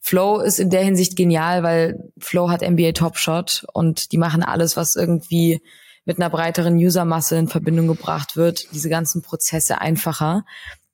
Flow 0.00 0.40
ist 0.40 0.60
in 0.60 0.70
der 0.70 0.82
Hinsicht 0.84 1.16
genial, 1.16 1.62
weil 1.62 2.12
Flow 2.18 2.50
hat 2.50 2.62
NBA 2.62 2.92
Top 2.92 3.18
Shot 3.18 3.66
und 3.72 4.12
die 4.12 4.18
machen 4.18 4.42
alles, 4.42 4.76
was 4.76 4.94
irgendwie 4.94 5.60
mit 6.04 6.18
einer 6.18 6.30
breiteren 6.30 6.76
Usermasse 6.76 7.36
in 7.36 7.48
Verbindung 7.48 7.88
gebracht 7.88 8.36
wird, 8.36 8.72
diese 8.72 8.88
ganzen 8.88 9.22
Prozesse 9.22 9.80
einfacher 9.80 10.44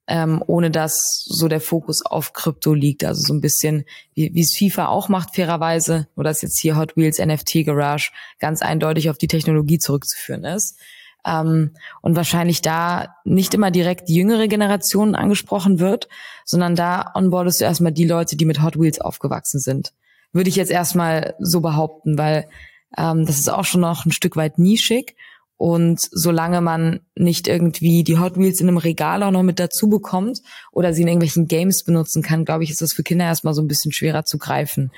ähm, 0.07 0.43
ohne 0.47 0.71
dass 0.71 1.25
so 1.27 1.49
der 1.49 1.61
Fokus 1.61 2.05
auf 2.05 2.33
Krypto 2.33 2.75
liegt. 2.75 3.05
Also 3.05 3.23
so 3.23 3.35
ein 3.35 3.41
bisschen, 3.41 3.85
wie, 4.15 4.35
wie 4.35 4.43
es 4.43 4.57
FIFA 4.57 4.89
auch 4.89 5.09
macht, 5.09 5.35
fairerweise, 5.35 6.09
nur 6.15 6.25
dass 6.25 6.43
jetzt 6.43 6.61
hier 6.61 6.77
Hot 6.77 6.97
Wheels 6.97 7.19
NFT 7.19 7.65
Garage 7.65 8.11
ganz 8.39 8.61
eindeutig 8.63 9.09
auf 9.11 9.19
die 9.19 9.29
Technologie 9.29 9.79
zurückzuführen 9.79 10.45
ist. 10.45 10.79
Ähm, 11.27 11.73
und 12.03 12.17
wahrscheinlich 12.17 12.63
da 12.63 13.17
nicht 13.25 13.55
immer 13.55 13.71
direkt 13.71 14.09
die 14.09 14.15
jüngere 14.15 14.49
Generation 14.49 15.15
angesprochen 15.15 15.79
wird, 15.79 16.09
sondern 16.45 16.77
da 16.77 17.13
onboardest 17.15 17.61
du 17.61 17.65
erstmal 17.65 17.93
die 17.93 18.07
Leute, 18.07 18.37
die 18.37 18.45
mit 18.45 18.63
Hot 18.63 18.79
Wheels 18.79 19.01
aufgewachsen 19.01 19.59
sind. 19.59 19.93
Würde 20.33 20.51
ich 20.51 20.57
jetzt 20.57 20.71
erstmal 20.71 21.35
so 21.39 21.61
behaupten, 21.61 22.19
weil 22.19 22.47
ähm, 22.99 23.27
das 23.27 23.39
ist 23.39 23.49
auch 23.49 23.65
schon 23.65 23.81
noch 23.81 24.05
ein 24.05 24.13
Stück 24.13 24.37
weit 24.37 24.59
nischig 24.59 25.17
und 25.57 26.01
solange 26.11 26.61
man 26.61 27.01
nicht 27.15 27.47
irgendwie 27.47 28.03
die 28.03 28.19
Hot 28.19 28.37
Wheels 28.37 28.61
in 28.61 28.69
einem 28.69 28.77
Regal 28.77 29.23
auch 29.23 29.31
noch 29.31 29.43
mit 29.43 29.61
dazu 29.61 29.89
bekommt 29.89 30.41
oder 30.73 30.93
sie 30.93 31.03
in 31.03 31.09
irgendwelchen 31.09 31.47
Games 31.47 31.85
benutzen 31.85 32.23
kann, 32.23 32.45
glaube 32.45 32.65
ich, 32.65 32.71
ist 32.71 32.83
das 32.83 32.93
für 32.93 33.05
Kinder 33.05 33.25
erstmal 33.25 33.55
so 33.55 33.63
ein 33.63 33.69
bisschen 33.69 33.93
schwerer 33.93 34.25
zu 34.25 34.39
greifen. 34.39 34.91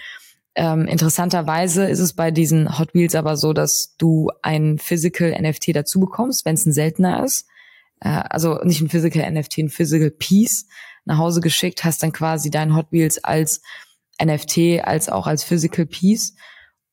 Ähm, 0.59 0.87
interessanterweise 0.87 1.85
ist 1.87 2.01
es 2.01 2.15
bei 2.15 2.31
diesen 2.31 2.79
Hot 2.79 2.95
Wheels 2.95 3.15
aber 3.15 3.37
so, 3.37 3.53
dass 3.53 3.95
du 3.99 4.31
ein 4.41 4.79
Physical 4.79 5.37
NFT 5.39 5.77
dazu 5.77 6.01
bekommst, 6.01 6.47
wenn 6.47 6.55
es 6.55 6.65
ein 6.65 6.73
seltener 6.73 7.23
ist. 7.23 7.47
Äh, 8.01 8.09
also 8.09 8.59
nicht 8.65 8.81
ein 8.81 8.89
Physical 8.89 9.31
NFT, 9.31 9.59
ein 9.59 9.69
Physical 9.69 10.11
Piece 10.11 10.67
nach 11.05 11.19
Hause 11.19 11.43
geschickt, 11.43 11.85
hast 11.85 12.03
dann 12.03 12.13
quasi 12.13 12.51
dein 12.51 12.75
Hot 12.75 12.91
Wheels 12.91 13.23
als 13.23 13.61
NFT, 14.23 14.83
als 14.83 15.11
auch 15.11 15.27
als 15.27 15.45
Physical 15.45 15.85
Piece. 15.85 16.35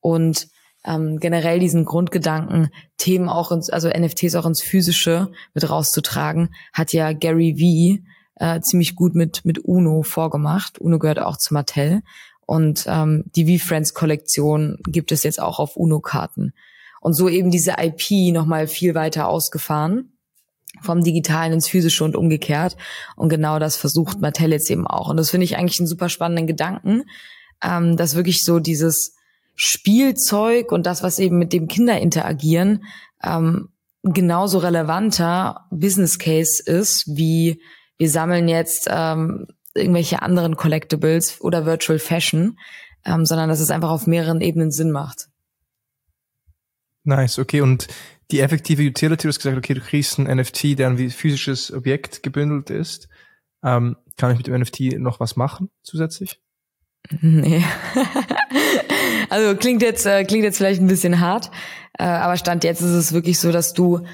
Und 0.00 0.48
ähm, 0.84 1.18
generell 1.18 1.58
diesen 1.58 1.86
Grundgedanken, 1.86 2.68
Themen 2.98 3.30
auch 3.30 3.50
ins, 3.50 3.70
also 3.70 3.88
NFTs 3.88 4.34
auch 4.34 4.44
ins 4.44 4.60
Physische 4.60 5.32
mit 5.54 5.70
rauszutragen, 5.70 6.54
hat 6.74 6.92
ja 6.92 7.14
Gary 7.14 7.56
V 7.56 8.04
äh, 8.36 8.60
ziemlich 8.60 8.94
gut 8.94 9.14
mit, 9.14 9.46
mit 9.46 9.58
Uno 9.58 10.02
vorgemacht. 10.02 10.78
Uno 10.78 10.98
gehört 10.98 11.18
auch 11.18 11.38
zu 11.38 11.54
Mattel. 11.54 12.02
Und 12.46 12.84
ähm, 12.86 13.24
die 13.34 13.58
V-Friends-Kollektion 13.58 14.78
gibt 14.86 15.12
es 15.12 15.22
jetzt 15.22 15.40
auch 15.40 15.58
auf 15.58 15.76
Uno-Karten. 15.76 16.52
Und 17.00 17.14
so 17.14 17.28
eben 17.28 17.50
diese 17.50 17.74
IP 17.78 18.32
nochmal 18.32 18.66
viel 18.66 18.94
weiter 18.94 19.28
ausgefahren 19.28 20.10
vom 20.80 21.02
Digitalen 21.02 21.52
ins 21.52 21.68
Physische 21.68 22.04
und 22.04 22.16
umgekehrt. 22.16 22.76
Und 23.16 23.28
genau 23.28 23.58
das 23.58 23.76
versucht 23.76 24.20
Mattel 24.20 24.52
jetzt 24.52 24.70
eben 24.70 24.86
auch. 24.86 25.08
Und 25.08 25.16
das 25.16 25.30
finde 25.30 25.44
ich 25.44 25.56
eigentlich 25.56 25.78
einen 25.80 25.86
super 25.86 26.08
spannenden 26.08 26.46
Gedanken, 26.46 27.04
ähm, 27.62 27.96
dass 27.96 28.16
wirklich 28.16 28.42
so 28.42 28.58
dieses 28.58 29.14
Spielzeug 29.54 30.72
und 30.72 30.86
das, 30.86 31.02
was 31.02 31.18
eben 31.18 31.38
mit 31.38 31.52
dem 31.52 31.68
Kinder 31.68 32.00
interagieren, 32.00 32.84
ähm, 33.22 33.68
genauso 34.02 34.58
relevanter 34.58 35.66
Business 35.70 36.18
Case 36.18 36.62
ist, 36.62 37.06
wie 37.06 37.62
wir 37.96 38.10
sammeln 38.10 38.48
jetzt 38.48 38.88
ähm, 38.90 39.46
irgendwelche 39.74 40.22
anderen 40.22 40.56
Collectibles 40.56 41.40
oder 41.40 41.66
Virtual 41.66 41.98
Fashion. 41.98 42.58
ähm, 43.04 43.26
sondern 43.26 43.48
dass 43.48 43.60
es 43.60 43.70
einfach 43.70 43.90
auf 43.90 44.06
mehreren 44.06 44.40
Ebenen 44.40 44.70
Sinn 44.70 44.90
macht. 44.90 45.28
Nice, 47.04 47.38
okay. 47.38 47.60
Und 47.60 47.86
die 48.30 48.40
effektive 48.40 48.82
Utility, 48.82 49.22
du 49.24 49.28
hast 49.28 49.38
gesagt, 49.38 49.58
okay, 49.58 49.74
du 49.74 49.80
kriegst 49.80 50.18
ein 50.18 50.24
NFT, 50.24 50.78
der 50.78 50.88
ein 50.88 51.10
physisches 51.10 51.72
Objekt 51.72 52.22
gebündelt 52.22 52.70
ist. 52.70 53.08
Ähm, 53.62 53.96
kann 54.16 54.30
ich 54.30 54.38
mit 54.38 54.46
dem 54.46 54.58
NFT 54.58 54.98
noch 54.98 55.20
was 55.20 55.36
machen 55.36 55.70
zusätzlich? 55.82 56.40
Nee. 57.20 57.62
also 59.28 59.54
klingt 59.56 59.82
jetzt, 59.82 60.06
äh, 60.06 60.24
klingt 60.24 60.44
jetzt 60.44 60.56
vielleicht 60.56 60.80
ein 60.80 60.86
bisschen 60.86 61.20
hart, 61.20 61.50
äh, 61.98 62.04
aber 62.04 62.38
Stand 62.38 62.64
jetzt 62.64 62.80
ist 62.80 62.92
es 62.92 63.12
wirklich 63.12 63.38
so, 63.38 63.52
dass 63.52 63.74
du 63.74 64.06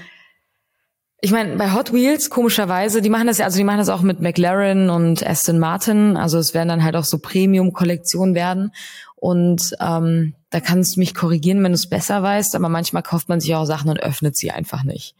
ich 1.22 1.32
meine, 1.32 1.56
bei 1.56 1.72
Hot 1.74 1.92
Wheels, 1.92 2.30
komischerweise, 2.30 3.02
die 3.02 3.10
machen 3.10 3.26
das 3.26 3.38
ja, 3.38 3.44
also 3.44 3.58
die 3.58 3.64
machen 3.64 3.78
das 3.78 3.90
auch 3.90 4.00
mit 4.00 4.20
McLaren 4.20 4.88
und 4.88 5.26
Aston 5.26 5.58
Martin. 5.58 6.16
Also 6.16 6.38
es 6.38 6.54
werden 6.54 6.68
dann 6.68 6.82
halt 6.82 6.96
auch 6.96 7.04
so 7.04 7.18
Premium-Kollektionen 7.18 8.34
werden. 8.34 8.72
Und 9.16 9.76
ähm, 9.80 10.34
da 10.48 10.60
kannst 10.60 10.96
du 10.96 11.00
mich 11.00 11.14
korrigieren, 11.14 11.62
wenn 11.62 11.72
du 11.72 11.76
es 11.76 11.88
besser 11.88 12.22
weißt, 12.22 12.54
aber 12.56 12.70
manchmal 12.70 13.02
kauft 13.02 13.28
man 13.28 13.40
sich 13.40 13.54
auch 13.54 13.66
Sachen 13.66 13.90
und 13.90 14.02
öffnet 14.02 14.36
sie 14.36 14.50
einfach 14.50 14.82
nicht. 14.82 15.14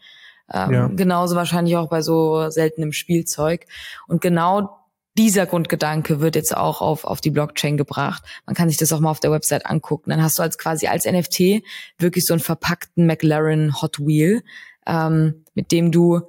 Ähm, 0.51 0.71
ja. 0.71 0.87
Genauso 0.87 1.35
wahrscheinlich 1.35 1.77
auch 1.77 1.89
bei 1.89 2.01
so 2.01 2.49
seltenem 2.49 2.93
Spielzeug. 2.93 3.67
Und 4.07 4.21
genau 4.21 4.77
dieser 5.17 5.45
Grundgedanke 5.45 6.19
wird 6.19 6.35
jetzt 6.35 6.55
auch 6.55 6.81
auf, 6.81 7.03
auf 7.03 7.21
die 7.21 7.31
Blockchain 7.31 7.77
gebracht. 7.77 8.23
Man 8.45 8.55
kann 8.55 8.69
sich 8.69 8.77
das 8.77 8.91
auch 8.91 9.01
mal 9.01 9.11
auf 9.11 9.19
der 9.19 9.31
Website 9.31 9.65
angucken. 9.65 10.09
Dann 10.09 10.23
hast 10.23 10.39
du 10.39 10.43
als 10.43 10.57
quasi 10.57 10.87
als 10.87 11.05
NFT 11.05 11.63
wirklich 11.97 12.25
so 12.25 12.33
einen 12.33 12.41
verpackten 12.41 13.05
McLaren 13.05 13.81
Hot 13.81 13.99
Wheel 13.99 14.41
ähm, 14.87 15.45
mit 15.53 15.71
dem 15.71 15.91
du 15.91 16.21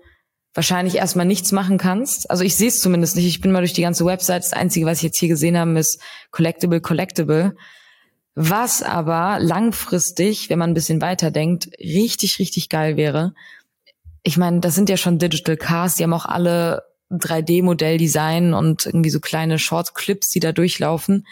wahrscheinlich 0.54 0.96
erstmal 0.96 1.26
nichts 1.26 1.52
machen 1.52 1.78
kannst. 1.78 2.30
Also 2.30 2.44
ich 2.44 2.56
sehe 2.56 2.68
es 2.68 2.80
zumindest 2.80 3.16
nicht. 3.16 3.26
Ich 3.26 3.40
bin 3.40 3.52
mal 3.52 3.60
durch 3.60 3.72
die 3.72 3.82
ganze 3.82 4.04
Website. 4.04 4.44
Das 4.44 4.52
Einzige, 4.52 4.86
was 4.86 4.98
ich 4.98 5.04
jetzt 5.04 5.18
hier 5.18 5.28
gesehen 5.28 5.56
habe, 5.56 5.78
ist 5.78 6.00
Collectible, 6.30 6.80
Collectible. 6.80 7.56
Was 8.34 8.82
aber 8.82 9.38
langfristig, 9.40 10.50
wenn 10.50 10.58
man 10.58 10.70
ein 10.70 10.74
bisschen 10.74 11.00
weiterdenkt, 11.00 11.70
richtig, 11.78 12.38
richtig 12.38 12.68
geil 12.68 12.96
wäre. 12.96 13.34
Ich 14.22 14.36
meine, 14.36 14.60
das 14.60 14.74
sind 14.74 14.88
ja 14.88 14.96
schon 14.96 15.18
Digital 15.18 15.56
Cars, 15.56 15.96
die 15.96 16.04
haben 16.04 16.14
auch 16.14 16.26
alle 16.26 16.82
3D-Modelldesign 17.10 18.54
und 18.54 18.86
irgendwie 18.86 19.10
so 19.10 19.20
kleine 19.20 19.58
Short-Clips, 19.58 20.30
die 20.30 20.40
da 20.40 20.52
durchlaufen. 20.52 21.26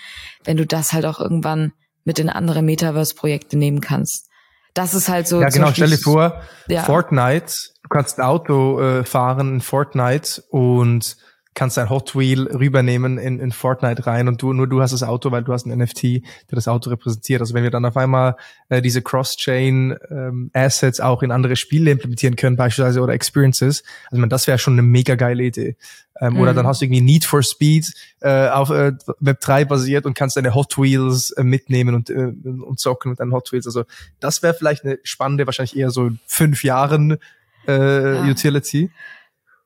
Wenn 0.44 0.58
du 0.58 0.66
das 0.66 0.92
halt 0.92 1.06
auch 1.06 1.20
irgendwann 1.20 1.72
mit 2.04 2.18
in 2.18 2.28
andere 2.28 2.62
Metaverse-Projekte 2.62 3.56
nehmen 3.56 3.80
kannst. 3.80 4.29
Das 4.74 4.94
ist 4.94 5.08
halt 5.08 5.26
so. 5.26 5.40
Ja, 5.40 5.48
genau. 5.48 5.70
Stell 5.72 5.90
dir 5.90 5.98
vor, 5.98 6.42
ja. 6.68 6.82
Fortnite, 6.82 7.52
du 7.82 7.88
kannst 7.88 8.18
ein 8.18 8.24
Auto 8.24 8.80
äh, 8.80 9.04
fahren 9.04 9.54
in 9.54 9.60
Fortnite 9.60 10.42
und 10.50 11.16
kannst 11.54 11.78
ein 11.78 11.90
Hot 11.90 12.16
Wheel 12.16 12.46
rübernehmen 12.46 13.18
in, 13.18 13.40
in 13.40 13.52
Fortnite 13.52 14.06
rein 14.06 14.28
und 14.28 14.40
du 14.40 14.52
nur 14.52 14.68
du 14.68 14.80
hast 14.80 14.92
das 14.92 15.02
Auto, 15.02 15.30
weil 15.32 15.42
du 15.42 15.52
hast 15.52 15.66
ein 15.66 15.76
NFT, 15.76 16.02
der 16.04 16.22
das 16.50 16.68
Auto 16.68 16.90
repräsentiert. 16.90 17.40
Also 17.40 17.54
wenn 17.54 17.64
wir 17.64 17.70
dann 17.70 17.84
auf 17.84 17.96
einmal 17.96 18.36
äh, 18.68 18.80
diese 18.80 19.02
Cross-Chain 19.02 19.96
ähm, 20.10 20.50
Assets 20.52 21.00
auch 21.00 21.22
in 21.22 21.32
andere 21.32 21.56
Spiele 21.56 21.90
implementieren 21.90 22.36
können, 22.36 22.56
beispielsweise 22.56 23.00
oder 23.00 23.14
Experiences, 23.14 23.82
also 24.10 24.20
man, 24.20 24.30
das 24.30 24.46
wäre 24.46 24.58
schon 24.58 24.74
eine 24.74 24.82
mega 24.82 25.16
geile 25.16 25.42
Idee. 25.42 25.76
Ähm, 26.20 26.34
mhm. 26.34 26.40
Oder 26.40 26.54
dann 26.54 26.66
hast 26.66 26.80
du 26.80 26.84
irgendwie 26.84 27.00
Need 27.00 27.24
for 27.24 27.42
Speed 27.42 27.92
äh, 28.20 28.48
auf 28.48 28.70
äh, 28.70 28.92
Web 29.18 29.40
3 29.40 29.64
basiert 29.64 30.06
und 30.06 30.14
kannst 30.14 30.36
deine 30.36 30.54
Hot 30.54 30.78
Wheels 30.78 31.32
äh, 31.32 31.42
mitnehmen 31.42 31.94
und, 31.94 32.10
äh, 32.10 32.32
und 32.44 32.78
zocken 32.78 33.10
mit 33.10 33.20
deinen 33.20 33.32
Hot 33.32 33.50
Wheels. 33.52 33.66
Also 33.66 33.84
das 34.20 34.42
wäre 34.42 34.54
vielleicht 34.54 34.84
eine 34.84 34.98
spannende, 35.02 35.46
wahrscheinlich 35.46 35.76
eher 35.76 35.90
so 35.90 36.10
fünf 36.26 36.62
Jahren 36.62 37.18
äh, 37.66 38.14
ja. 38.14 38.24
Utility. 38.24 38.90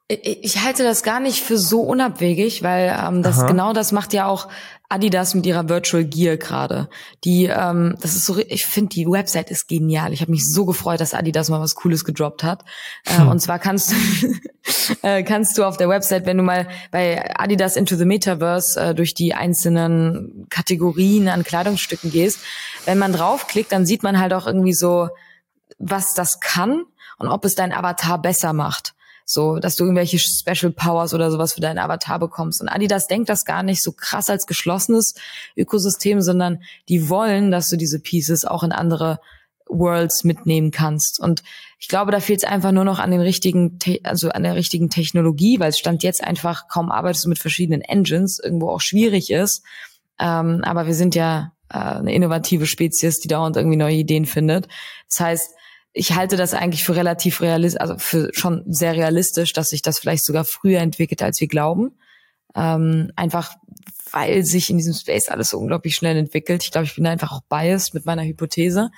Ich 0.08 0.62
halte 0.62 0.82
das 0.82 1.02
gar 1.02 1.18
nicht 1.18 1.42
für 1.42 1.56
so 1.56 1.80
unabwegig, 1.80 2.62
weil 2.62 2.94
ähm, 3.02 3.22
das 3.22 3.38
Aha. 3.38 3.46
genau 3.46 3.72
das 3.72 3.90
macht 3.90 4.12
ja 4.12 4.26
auch 4.26 4.48
Adidas 4.90 5.34
mit 5.34 5.46
ihrer 5.46 5.70
Virtual 5.70 6.04
Gear 6.04 6.36
gerade. 6.36 6.90
Die, 7.24 7.46
ähm, 7.46 7.96
das 8.02 8.14
ist 8.14 8.26
so, 8.26 8.36
ich 8.36 8.66
finde 8.66 8.90
die 8.90 9.06
Website 9.06 9.50
ist 9.50 9.66
genial. 9.66 10.12
Ich 10.12 10.20
habe 10.20 10.30
mich 10.30 10.46
so 10.46 10.66
gefreut, 10.66 11.00
dass 11.00 11.14
Adidas 11.14 11.48
mal 11.48 11.60
was 11.60 11.74
Cooles 11.74 12.04
gedroppt 12.04 12.42
hat. 12.44 12.64
Äh, 13.06 13.16
hm. 13.16 13.28
Und 13.28 13.40
zwar 13.40 13.58
kannst 13.58 13.92
du 13.92 13.96
äh, 15.02 15.22
kannst 15.22 15.56
du 15.56 15.64
auf 15.64 15.78
der 15.78 15.88
Website, 15.88 16.26
wenn 16.26 16.36
du 16.36 16.42
mal 16.42 16.68
bei 16.90 17.34
Adidas 17.38 17.76
Into 17.76 17.96
the 17.96 18.04
Metaverse 18.04 18.78
äh, 18.78 18.94
durch 18.94 19.14
die 19.14 19.32
einzelnen 19.32 20.46
Kategorien 20.50 21.28
an 21.28 21.44
Kleidungsstücken 21.44 22.10
gehst, 22.10 22.40
wenn 22.84 22.98
man 22.98 23.14
draufklickt, 23.14 23.72
dann 23.72 23.86
sieht 23.86 24.02
man 24.02 24.20
halt 24.20 24.34
auch 24.34 24.46
irgendwie 24.46 24.74
so, 24.74 25.08
was 25.78 26.12
das 26.12 26.40
kann 26.40 26.84
und 27.16 27.28
ob 27.28 27.46
es 27.46 27.54
dein 27.54 27.72
Avatar 27.72 28.20
besser 28.20 28.52
macht. 28.52 28.94
So, 29.26 29.58
dass 29.58 29.76
du 29.76 29.84
irgendwelche 29.84 30.18
Special 30.18 30.70
Powers 30.70 31.14
oder 31.14 31.30
sowas 31.30 31.54
für 31.54 31.60
deinen 31.60 31.78
Avatar 31.78 32.18
bekommst. 32.18 32.60
Und 32.60 32.68
Adidas 32.68 33.06
denkt 33.06 33.28
das 33.30 33.44
gar 33.44 33.62
nicht 33.62 33.82
so 33.82 33.92
krass 33.92 34.28
als 34.28 34.46
geschlossenes 34.46 35.14
Ökosystem, 35.56 36.20
sondern 36.20 36.62
die 36.88 37.08
wollen, 37.08 37.50
dass 37.50 37.70
du 37.70 37.76
diese 37.76 38.00
Pieces 38.00 38.44
auch 38.44 38.62
in 38.62 38.72
andere 38.72 39.18
Worlds 39.66 40.24
mitnehmen 40.24 40.70
kannst. 40.70 41.20
Und 41.20 41.42
ich 41.78 41.88
glaube, 41.88 42.12
da 42.12 42.20
fehlt 42.20 42.42
es 42.42 42.48
einfach 42.48 42.72
nur 42.72 42.84
noch 42.84 42.98
an 42.98 43.10
den 43.10 43.20
richtigen, 43.20 43.78
also 44.02 44.28
an 44.28 44.42
der 44.42 44.56
richtigen 44.56 44.90
Technologie, 44.90 45.58
weil 45.58 45.70
es 45.70 45.78
stand 45.78 46.02
jetzt 46.02 46.22
einfach, 46.22 46.68
kaum 46.68 46.90
arbeitest 46.90 47.24
du 47.24 47.28
mit 47.28 47.38
verschiedenen 47.38 47.80
Engines, 47.80 48.38
irgendwo 48.42 48.70
auch 48.70 48.80
schwierig 48.80 49.30
ist. 49.30 49.62
Ähm, 50.18 50.60
aber 50.64 50.86
wir 50.86 50.94
sind 50.94 51.14
ja 51.14 51.52
äh, 51.70 51.78
eine 51.78 52.14
innovative 52.14 52.66
Spezies, 52.66 53.20
die 53.20 53.28
dauernd 53.28 53.56
irgendwie 53.56 53.76
neue 53.76 53.96
Ideen 53.96 54.26
findet. 54.26 54.68
Das 55.08 55.20
heißt, 55.20 55.54
ich 55.94 56.14
halte 56.14 56.36
das 56.36 56.54
eigentlich 56.54 56.84
für 56.84 56.96
relativ 56.96 57.40
realistisch, 57.40 57.80
also 57.80 57.96
für 57.98 58.28
schon 58.32 58.64
sehr 58.66 58.94
realistisch, 58.94 59.52
dass 59.52 59.68
sich 59.68 59.80
das 59.80 60.00
vielleicht 60.00 60.24
sogar 60.24 60.44
früher 60.44 60.80
entwickelt, 60.80 61.22
als 61.22 61.40
wir 61.40 61.48
glauben. 61.48 61.92
Ähm, 62.54 63.12
einfach 63.16 63.54
weil 64.12 64.44
sich 64.44 64.70
in 64.70 64.76
diesem 64.76 64.94
Space 64.94 65.28
alles 65.28 65.50
so 65.50 65.58
unglaublich 65.58 65.96
schnell 65.96 66.16
entwickelt. 66.16 66.62
Ich 66.62 66.70
glaube, 66.70 66.84
ich 66.84 66.94
bin 66.94 67.06
einfach 67.06 67.32
auch 67.32 67.40
biased 67.48 67.94
mit 67.94 68.06
meiner 68.06 68.22
Hypothese. 68.22 68.90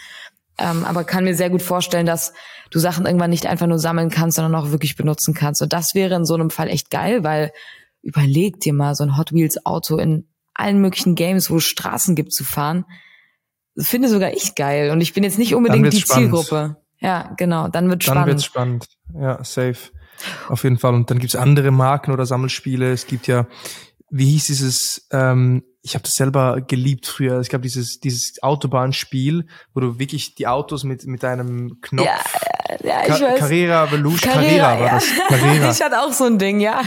Ähm, 0.59 0.85
aber 0.85 1.05
kann 1.05 1.25
mir 1.25 1.35
sehr 1.35 1.51
gut 1.51 1.63
vorstellen, 1.63 2.07
dass 2.07 2.33
du 2.71 2.79
Sachen 2.79 3.07
irgendwann 3.07 3.31
nicht 3.31 3.47
einfach 3.47 3.67
nur 3.67 3.79
sammeln 3.79 4.11
kannst, 4.11 4.37
sondern 4.37 4.55
auch 4.55 4.71
wirklich 4.71 4.97
benutzen 4.97 5.35
kannst. 5.35 5.63
Und 5.63 5.73
das 5.73 5.95
wäre 5.95 6.15
in 6.15 6.25
so 6.25 6.35
einem 6.35 6.51
Fall 6.51 6.69
echt 6.69 6.91
geil, 6.91 7.25
weil 7.25 7.53
überleg 8.03 8.61
dir 8.61 8.73
mal 8.73 8.95
so 8.95 9.05
ein 9.05 9.17
Hot 9.17 9.33
Wheels 9.33 9.65
Auto 9.65 9.97
in 9.97 10.29
allen 10.55 10.81
möglichen 10.81 11.15
Games, 11.15 11.51
wo 11.51 11.57
es 11.57 11.65
Straßen 11.65 12.15
gibt, 12.15 12.33
zu 12.33 12.45
fahren. 12.45 12.85
Finde 13.79 14.09
sogar 14.09 14.33
ich 14.33 14.55
geil. 14.55 14.91
Und 14.91 15.01
ich 15.01 15.13
bin 15.13 15.25
jetzt 15.25 15.39
nicht 15.39 15.55
unbedingt 15.55 15.93
die 15.93 16.01
spannend. 16.01 16.35
Zielgruppe. 16.35 16.77
Ja, 17.07 17.33
genau. 17.37 17.69
Dann 17.69 17.89
wird 17.89 18.03
spannend. 18.03 18.21
Dann 18.21 18.35
wird 18.35 18.43
spannend. 18.43 18.87
Ja, 19.15 19.45
safe. 19.45 19.93
Auf 20.49 20.65
jeden 20.65 20.77
Fall. 20.77 20.93
Und 20.93 21.09
dann 21.09 21.21
gibt's 21.21 21.37
andere 21.37 21.71
Marken 21.71 22.11
oder 22.11 22.27
Sammelspiele. 22.27 22.91
Es 22.91 23.07
gibt 23.07 23.29
ja, 23.29 23.47
wie 24.11 24.25
hieß 24.33 24.47
dieses, 24.47 25.07
ähm, 25.13 25.63
ich 25.83 25.95
habe 25.95 26.03
das 26.03 26.15
selber 26.15 26.61
geliebt 26.63 27.07
früher. 27.07 27.39
Es 27.39 27.49
gab 27.49 27.63
dieses, 27.63 28.01
dieses 28.01 28.43
Autobahnspiel, 28.43 29.47
wo 29.73 29.81
du 29.81 30.01
wirklich 30.01 30.35
die 30.35 30.49
Autos 30.49 30.83
mit, 30.83 31.07
mit 31.07 31.25
einem 31.25 31.81
Knopf. 31.81 32.07
Ja, 32.07 32.19
ja, 32.83 33.03
ich 33.03 33.07
Ka 33.07 33.21
weiß. 33.21 33.39
Carrera, 33.39 33.93
Veluche, 33.93 34.27
Carrera, 34.27 34.43
Carrera 34.43 34.81
war 34.81 34.87
ja. 34.87 34.95
das. 34.95 35.07
Carrera. 35.29 35.71
ich 35.71 35.83
hatte 35.83 36.01
auch 36.01 36.13
so 36.13 36.25
ein 36.25 36.41
Ding, 36.41 36.59
ja. 36.59 36.83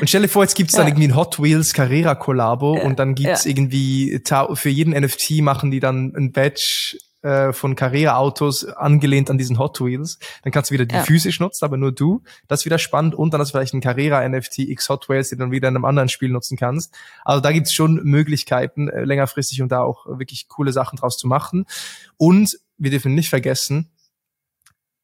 Und 0.00 0.08
stell 0.08 0.22
dir 0.22 0.28
vor, 0.28 0.44
jetzt 0.44 0.54
gibt's 0.54 0.74
dann 0.74 0.86
irgendwie 0.86 1.08
ein 1.08 1.16
Hot 1.16 1.42
Wheels 1.42 1.74
Carrera 1.74 2.14
Kollabo 2.14 2.74
und 2.80 3.00
dann 3.00 3.16
gibt's 3.16 3.44
irgendwie, 3.44 4.22
für 4.54 4.68
jeden 4.68 4.92
NFT 4.92 5.40
machen 5.40 5.72
die 5.72 5.80
dann 5.80 6.14
ein 6.16 6.30
Badge 6.30 6.96
äh, 7.22 7.52
von 7.52 7.76
Carrera-Autos 7.76 8.64
angelehnt 8.66 9.30
an 9.30 9.38
diesen 9.38 9.58
Hot 9.58 9.80
Wheels. 9.80 10.18
Dann 10.42 10.52
kannst 10.52 10.70
du 10.70 10.74
wieder 10.74 10.86
die 10.86 10.94
ja. 10.94 11.02
physisch 11.02 11.40
nutzen, 11.40 11.64
aber 11.64 11.76
nur 11.76 11.92
du. 11.92 12.22
Das 12.48 12.60
ist 12.60 12.64
wieder 12.66 12.78
spannend. 12.78 13.14
Und 13.14 13.32
dann 13.32 13.40
hast 13.40 13.48
du 13.48 13.58
vielleicht 13.58 13.74
ein 13.74 13.80
Carrera-NFT 13.80 14.60
X 14.60 14.88
Hot 14.88 15.08
Wheels, 15.08 15.28
die 15.28 15.36
du 15.36 15.40
dann 15.40 15.52
wieder 15.52 15.68
in 15.68 15.76
einem 15.76 15.84
anderen 15.84 16.08
Spiel 16.08 16.30
nutzen 16.30 16.56
kannst. 16.56 16.94
Also 17.24 17.40
da 17.40 17.52
gibt's 17.52 17.72
schon 17.72 18.02
Möglichkeiten, 18.04 18.88
äh, 18.88 19.04
längerfristig 19.04 19.62
und 19.62 19.70
da 19.70 19.82
auch 19.82 20.06
wirklich 20.06 20.48
coole 20.48 20.72
Sachen 20.72 20.96
draus 20.96 21.16
zu 21.16 21.26
machen. 21.26 21.66
Und 22.16 22.58
wir 22.78 22.90
dürfen 22.90 23.14
nicht 23.14 23.30
vergessen, 23.30 23.90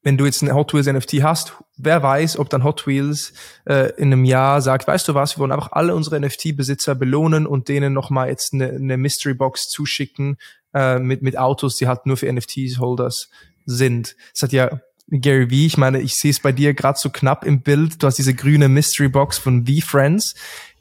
wenn 0.01 0.17
du 0.17 0.25
jetzt 0.25 0.41
ein 0.41 0.53
Hot 0.53 0.73
Wheels 0.73 0.87
NFT 0.87 1.23
hast, 1.23 1.55
wer 1.77 2.01
weiß, 2.01 2.37
ob 2.37 2.49
dann 2.49 2.63
Hot 2.63 2.87
Wheels 2.87 3.33
äh, 3.65 3.91
in 3.97 4.13
einem 4.13 4.25
Jahr 4.25 4.61
sagt, 4.61 4.87
weißt 4.87 5.07
du 5.07 5.13
was, 5.13 5.35
wir 5.35 5.41
wollen 5.41 5.51
einfach 5.51 5.71
alle 5.73 5.95
unsere 5.95 6.19
NFT-Besitzer 6.19 6.95
belohnen 6.95 7.45
und 7.45 7.67
denen 7.67 7.93
nochmal 7.93 8.29
jetzt 8.29 8.53
eine, 8.53 8.69
eine 8.69 8.97
Mystery 8.97 9.33
Box 9.33 9.67
zuschicken 9.69 10.37
äh, 10.73 10.99
mit, 10.99 11.21
mit 11.21 11.37
Autos, 11.37 11.75
die 11.75 11.87
halt 11.87 12.05
nur 12.05 12.17
für 12.17 12.31
NFTs-Holders 12.31 13.29
sind. 13.65 14.15
Das 14.33 14.43
hat 14.43 14.53
ja 14.53 14.81
Gary 15.11 15.47
V, 15.47 15.53
ich 15.53 15.77
meine, 15.77 16.01
ich 16.01 16.15
sehe 16.15 16.31
es 16.31 16.39
bei 16.39 16.51
dir 16.51 16.73
gerade 16.73 16.99
so 16.99 17.09
knapp 17.09 17.43
im 17.43 17.61
Bild. 17.61 18.01
Du 18.01 18.07
hast 18.07 18.17
diese 18.17 18.35
grüne 18.35 18.69
Mystery 18.69 19.09
Box 19.09 19.37
von 19.37 19.65
V-Friends. 19.65 20.35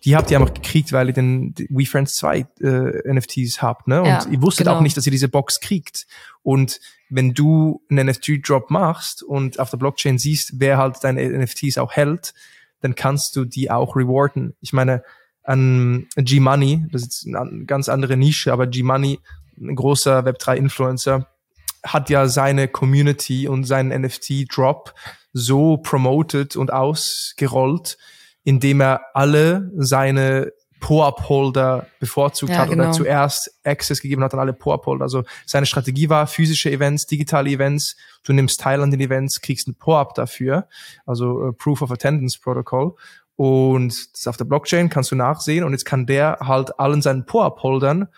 Die 0.08 0.16
habt 0.16 0.30
ihr 0.30 0.40
einfach 0.40 0.54
gekriegt, 0.54 0.90
weil 0.94 1.08
ihr 1.08 1.12
den 1.12 1.54
WeFriends 1.68 2.16
2 2.16 2.46
äh, 2.62 3.12
NFTs 3.12 3.60
habt, 3.60 3.88
ne? 3.88 4.00
Und 4.00 4.08
ja, 4.08 4.26
ihr 4.30 4.40
wusstet 4.40 4.64
genau. 4.64 4.78
auch 4.78 4.80
nicht, 4.80 4.96
dass 4.96 5.04
ihr 5.04 5.12
diese 5.12 5.28
Box 5.28 5.60
kriegt. 5.60 6.06
Und 6.42 6.80
wenn 7.10 7.34
du 7.34 7.82
einen 7.90 8.08
NFT-Drop 8.08 8.70
machst 8.70 9.22
und 9.22 9.60
auf 9.60 9.68
der 9.68 9.76
Blockchain 9.76 10.16
siehst, 10.16 10.60
wer 10.60 10.78
halt 10.78 10.96
deine 11.04 11.28
NFTs 11.28 11.76
auch 11.76 11.92
hält, 11.92 12.32
dann 12.80 12.94
kannst 12.94 13.36
du 13.36 13.44
die 13.44 13.70
auch 13.70 13.96
rewarden. 13.96 14.54
Ich 14.62 14.72
meine, 14.72 15.02
an 15.42 16.06
G-Money, 16.16 16.86
das 16.90 17.02
ist 17.02 17.26
eine 17.26 17.66
ganz 17.66 17.90
andere 17.90 18.16
Nische, 18.16 18.50
aber 18.50 18.66
G-Money, 18.66 19.20
ein 19.60 19.76
großer 19.76 20.20
Web3-Influencer, 20.20 21.26
hat 21.82 22.08
ja 22.08 22.28
seine 22.28 22.66
Community 22.66 23.46
und 23.46 23.64
seinen 23.64 24.00
NFT-Drop 24.00 24.94
so 25.34 25.76
promoted 25.76 26.56
und 26.56 26.72
ausgerollt, 26.72 27.98
indem 28.48 28.80
er 28.80 29.02
alle 29.12 29.70
seine 29.76 30.54
Po-Up-Holder 30.80 31.86
bevorzugt 32.00 32.50
ja, 32.50 32.60
hat 32.60 32.70
genau. 32.70 32.84
oder 32.84 32.92
zuerst 32.92 33.52
Access 33.62 34.00
gegeben 34.00 34.24
hat 34.24 34.32
an 34.32 34.40
alle 34.40 34.54
Po-Up-Holder. 34.54 35.02
Also 35.02 35.24
seine 35.44 35.66
Strategie 35.66 36.08
war 36.08 36.26
physische 36.26 36.70
Events, 36.70 37.04
digitale 37.04 37.50
Events. 37.50 37.94
Du 38.24 38.32
nimmst 38.32 38.58
teil 38.58 38.80
an 38.80 38.90
den 38.90 39.00
Events, 39.00 39.42
kriegst 39.42 39.68
ein 39.68 39.74
Po-Up 39.74 40.14
dafür, 40.14 40.66
also 41.04 41.48
uh, 41.48 41.52
Proof 41.52 41.82
of 41.82 41.90
Attendance 41.90 42.38
Protocol. 42.40 42.94
Und 43.36 43.94
das 44.14 44.26
auf 44.26 44.38
der 44.38 44.46
Blockchain 44.46 44.88
kannst 44.88 45.10
du 45.10 45.16
nachsehen 45.16 45.62
und 45.62 45.72
jetzt 45.72 45.84
kann 45.84 46.06
der 46.06 46.38
halt 46.40 46.80
allen 46.80 47.02
seinen 47.02 47.26
Po-Up-Holdern 47.26 48.08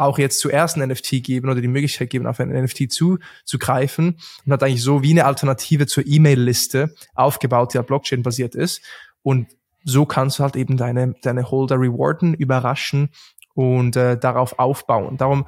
auch 0.00 0.18
jetzt 0.18 0.40
zuerst 0.40 0.78
ein 0.78 0.88
NFT 0.88 1.22
geben 1.22 1.50
oder 1.50 1.60
die 1.60 1.68
Möglichkeit 1.68 2.08
geben, 2.08 2.26
auf 2.26 2.40
ein 2.40 2.48
NFT 2.48 2.90
zuzugreifen 2.90 4.18
und 4.46 4.52
hat 4.52 4.62
eigentlich 4.62 4.82
so 4.82 5.02
wie 5.02 5.10
eine 5.10 5.26
Alternative 5.26 5.86
zur 5.86 6.06
E-Mail-Liste 6.06 6.94
aufgebaut, 7.14 7.74
die 7.74 7.76
ja 7.76 7.82
Blockchain-basiert 7.82 8.54
ist. 8.54 8.80
Und 9.22 9.48
so 9.84 10.06
kannst 10.06 10.38
du 10.38 10.42
halt 10.42 10.56
eben 10.56 10.76
deine, 10.76 11.14
deine 11.22 11.50
Holder 11.50 11.76
rewarden, 11.76 12.34
überraschen 12.34 13.10
und 13.54 13.96
äh, 13.96 14.18
darauf 14.18 14.58
aufbauen. 14.58 15.16
Darum 15.16 15.46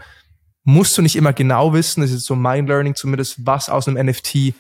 musst 0.64 0.96
du 0.96 1.02
nicht 1.02 1.16
immer 1.16 1.32
genau 1.32 1.72
wissen, 1.72 2.02
das 2.02 2.10
ist 2.10 2.24
so 2.24 2.34
mein 2.34 2.66
Learning 2.66 2.94
zumindest, 2.94 3.46
was 3.46 3.68
aus 3.68 3.88
einem 3.88 4.06
NFT 4.06 4.54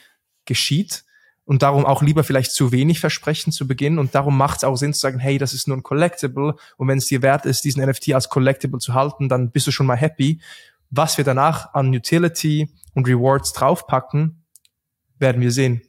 geschieht 0.44 1.04
und 1.44 1.62
darum 1.62 1.84
auch 1.84 2.02
lieber 2.02 2.24
vielleicht 2.24 2.52
zu 2.52 2.72
wenig 2.72 3.00
versprechen 3.00 3.52
zu 3.52 3.66
Beginn 3.66 3.98
und 3.98 4.14
darum 4.14 4.36
macht 4.36 4.58
es 4.58 4.64
auch 4.64 4.76
Sinn 4.76 4.94
zu 4.94 5.00
sagen, 5.00 5.18
hey, 5.18 5.38
das 5.38 5.54
ist 5.54 5.68
nur 5.68 5.76
ein 5.76 5.82
Collectible 5.82 6.54
und 6.76 6.88
wenn 6.88 6.98
es 6.98 7.06
dir 7.06 7.22
wert 7.22 7.46
ist, 7.46 7.64
diesen 7.64 7.84
NFT 7.84 8.14
als 8.14 8.28
Collectible 8.28 8.80
zu 8.80 8.94
halten, 8.94 9.28
dann 9.28 9.50
bist 9.50 9.66
du 9.66 9.70
schon 9.70 9.86
mal 9.86 9.96
happy. 9.96 10.40
Was 10.90 11.16
wir 11.16 11.24
danach 11.24 11.72
an 11.74 11.94
Utility 11.94 12.70
und 12.94 13.08
Rewards 13.08 13.52
draufpacken, 13.52 14.44
werden 15.18 15.40
wir 15.40 15.50
sehen. 15.50 15.82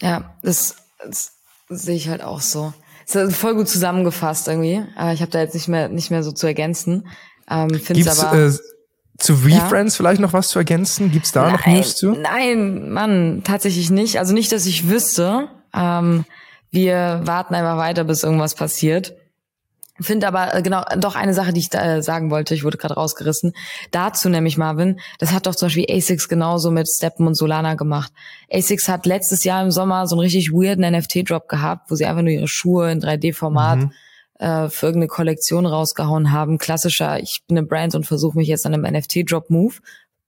Ja, 0.00 0.34
das, 0.42 0.76
das 1.02 1.32
sehe 1.68 1.96
ich 1.96 2.08
halt 2.08 2.22
auch 2.22 2.40
so. 2.40 2.72
Das 3.06 3.28
ist 3.28 3.36
voll 3.36 3.54
gut 3.54 3.68
zusammengefasst 3.68 4.48
irgendwie. 4.48 4.84
Aber 4.96 5.12
ich 5.12 5.20
habe 5.20 5.30
da 5.30 5.40
jetzt 5.40 5.54
nicht 5.54 5.68
mehr 5.68 5.88
nicht 5.88 6.10
mehr 6.10 6.22
so 6.22 6.32
zu 6.32 6.46
ergänzen. 6.46 7.08
Ähm, 7.50 7.68
Gibt's, 7.68 8.18
aber 8.18 8.38
äh, 8.38 8.52
zu 9.18 9.36
VFriends 9.36 9.94
ja? 9.94 9.96
vielleicht 9.98 10.20
noch 10.20 10.32
was 10.32 10.48
zu 10.48 10.58
ergänzen? 10.58 11.12
Gibt's 11.12 11.32
da 11.32 11.42
nein, 11.42 11.52
noch 11.52 11.66
News 11.66 11.96
zu? 11.96 12.12
Nein, 12.12 12.90
Mann, 12.90 13.42
tatsächlich 13.44 13.90
nicht. 13.90 14.18
Also 14.18 14.32
nicht, 14.32 14.50
dass 14.52 14.66
ich 14.66 14.88
wüsste. 14.88 15.48
Ähm, 15.74 16.24
wir 16.70 17.20
warten 17.24 17.54
einfach 17.54 17.76
weiter, 17.76 18.04
bis 18.04 18.22
irgendwas 18.22 18.54
passiert. 18.54 19.14
Finde 20.00 20.26
aber 20.26 20.54
äh, 20.54 20.62
genau 20.62 20.82
doch 20.98 21.14
eine 21.14 21.34
Sache, 21.34 21.52
die 21.52 21.60
ich 21.60 21.70
da, 21.70 21.96
äh, 21.96 22.02
sagen 22.02 22.30
wollte, 22.30 22.54
ich 22.54 22.64
wurde 22.64 22.78
gerade 22.78 22.94
rausgerissen. 22.94 23.52
Dazu 23.92 24.28
nämlich 24.28 24.58
Marvin, 24.58 24.98
das 25.18 25.32
hat 25.32 25.46
doch 25.46 25.54
zum 25.54 25.66
Beispiel 25.66 25.86
ASICS 25.88 26.28
genauso 26.28 26.72
mit 26.72 26.88
Steppen 26.88 27.28
und 27.28 27.36
Solana 27.36 27.74
gemacht. 27.74 28.12
ASICS 28.50 28.88
hat 28.88 29.06
letztes 29.06 29.44
Jahr 29.44 29.62
im 29.62 29.70
Sommer 29.70 30.08
so 30.08 30.16
einen 30.16 30.20
richtig 30.20 30.50
weirden 30.52 30.84
NFT-Drop 30.90 31.48
gehabt, 31.48 31.90
wo 31.90 31.94
sie 31.94 32.06
einfach 32.06 32.22
nur 32.22 32.32
ihre 32.32 32.48
Schuhe 32.48 32.90
in 32.90 33.00
3D-Format 33.00 33.78
mhm. 33.78 33.92
äh, 34.40 34.68
für 34.68 34.86
irgendeine 34.86 35.08
Kollektion 35.08 35.64
rausgehauen 35.64 36.32
haben. 36.32 36.58
Klassischer, 36.58 37.20
ich 37.20 37.42
bin 37.46 37.56
eine 37.56 37.66
Brand 37.66 37.94
und 37.94 38.04
versuche 38.04 38.36
mich 38.36 38.48
jetzt 38.48 38.66
an 38.66 38.74
einem 38.74 38.92
NFT-Drop-Move. 38.92 39.74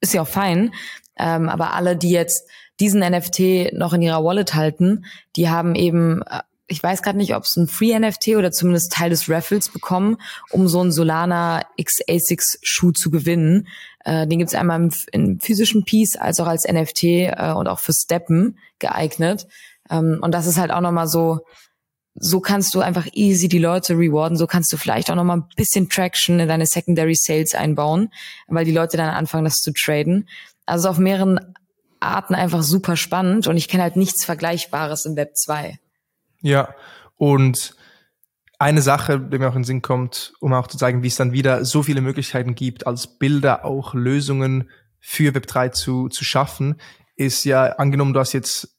Ist 0.01 0.15
ja 0.15 0.23
auch 0.23 0.29
fein. 0.29 0.73
Ähm, 1.19 1.49
aber 1.49 1.73
alle, 1.73 1.97
die 1.97 2.11
jetzt 2.11 2.49
diesen 2.79 3.01
NFT 3.01 3.73
noch 3.73 3.95
in 3.95 4.03
ihrer 4.03 4.23
Wallet 4.23 4.55
halten, 4.55 5.07
die 5.35 5.49
haben 5.49 5.75
eben 5.75 6.23
äh, 6.23 6.41
ich 6.69 6.83
weiß 6.83 7.03
gerade 7.03 7.19
nicht, 7.19 7.35
ob 7.35 7.45
es 7.45 7.57
ein 7.57 7.69
Free 7.69 7.97
NFT 7.97 8.29
oder 8.29 8.51
zumindest 8.51 8.93
Teil 8.93 9.11
des 9.11 9.29
Raffles 9.29 9.69
bekommen, 9.69 10.17
um 10.51 10.67
so 10.67 10.81
einen 10.81 10.91
Solana 10.91 11.65
X-A6 11.77 12.59
Schuh 12.63 12.91
zu 12.91 13.11
gewinnen. 13.11 13.69
Äh, 14.05 14.27
den 14.27 14.41
gibt's 14.41 14.55
einmal 14.55 14.81
im, 14.81 14.91
im, 15.13 15.41
physischen 15.41 15.85
Piece 15.85 16.17
als 16.17 16.41
auch 16.41 16.47
als 16.47 16.67
NFT 16.67 17.05
äh, 17.05 17.53
und 17.57 17.69
auch 17.69 17.79
für 17.79 17.93
Steppen 17.93 18.59
geeignet. 18.79 19.47
Ähm, 19.91 20.19
und 20.21 20.33
das 20.33 20.47
ist 20.47 20.59
halt 20.59 20.73
auch 20.73 20.81
nochmal 20.81 21.07
so, 21.07 21.41
so 22.15 22.41
kannst 22.41 22.75
du 22.75 22.81
einfach 22.81 23.07
easy 23.13 23.47
die 23.47 23.59
Leute 23.59 23.95
rewarden, 23.95 24.37
so 24.37 24.47
kannst 24.47 24.73
du 24.73 24.77
vielleicht 24.77 25.11
auch 25.11 25.17
nochmal 25.17 25.39
ein 25.39 25.49
bisschen 25.55 25.89
Traction 25.89 26.41
in 26.41 26.49
deine 26.49 26.67
Secondary 26.67 27.15
Sales 27.15 27.55
einbauen, 27.55 28.11
weil 28.49 28.65
die 28.65 28.73
Leute 28.73 28.97
dann 28.97 29.11
anfangen, 29.11 29.45
das 29.45 29.57
zu 29.57 29.73
traden. 29.73 30.29
Also 30.65 30.89
auf 30.89 30.99
mehreren 30.99 31.55
Arten 32.01 32.35
einfach 32.35 32.63
super 32.63 32.97
spannend 32.97 33.47
und 33.47 33.57
ich 33.57 33.69
kenne 33.69 33.83
halt 33.85 33.97
nichts 33.97 34.25
Vergleichbares 34.25 35.05
im 35.05 35.15
Web 35.17 35.37
2. 35.37 35.79
Ja, 36.47 36.77
und 37.17 37.75
eine 38.61 38.81
Sache, 38.81 39.19
die 39.19 39.37
mir 39.37 39.49
auch 39.49 39.57
in 39.57 39.63
den 39.63 39.65
Sinn 39.65 39.83
kommt, 39.83 40.33
um 40.39 40.53
auch 40.53 40.69
zu 40.69 40.79
zeigen, 40.79 41.03
wie 41.03 41.09
es 41.09 41.17
dann 41.17 41.33
wieder 41.33 41.65
so 41.65 41.83
viele 41.83 42.01
Möglichkeiten 42.01 42.55
gibt, 42.55 42.87
als 42.87 43.19
Bilder 43.19 43.65
auch 43.65 43.95
Lösungen 43.95 44.71
für 45.01 45.33
Web3 45.33 45.73
zu, 45.73 46.09
zu 46.09 46.23
schaffen, 46.23 46.77
ist 47.17 47.43
ja, 47.43 47.65
angenommen, 47.65 48.13
du 48.13 48.21
hast 48.21 48.33
jetzt 48.33 48.77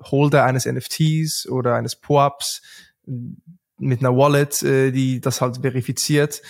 Holder 0.00 0.46
eines 0.46 0.64
NFTs 0.64 1.46
oder 1.50 1.74
eines 1.74 1.96
POAPs 1.96 2.62
mit 3.76 4.00
einer 4.00 4.16
Wallet, 4.16 4.62
äh, 4.62 4.90
die 4.90 5.20
das 5.20 5.42
halt 5.42 5.58
verifiziert, 5.60 6.40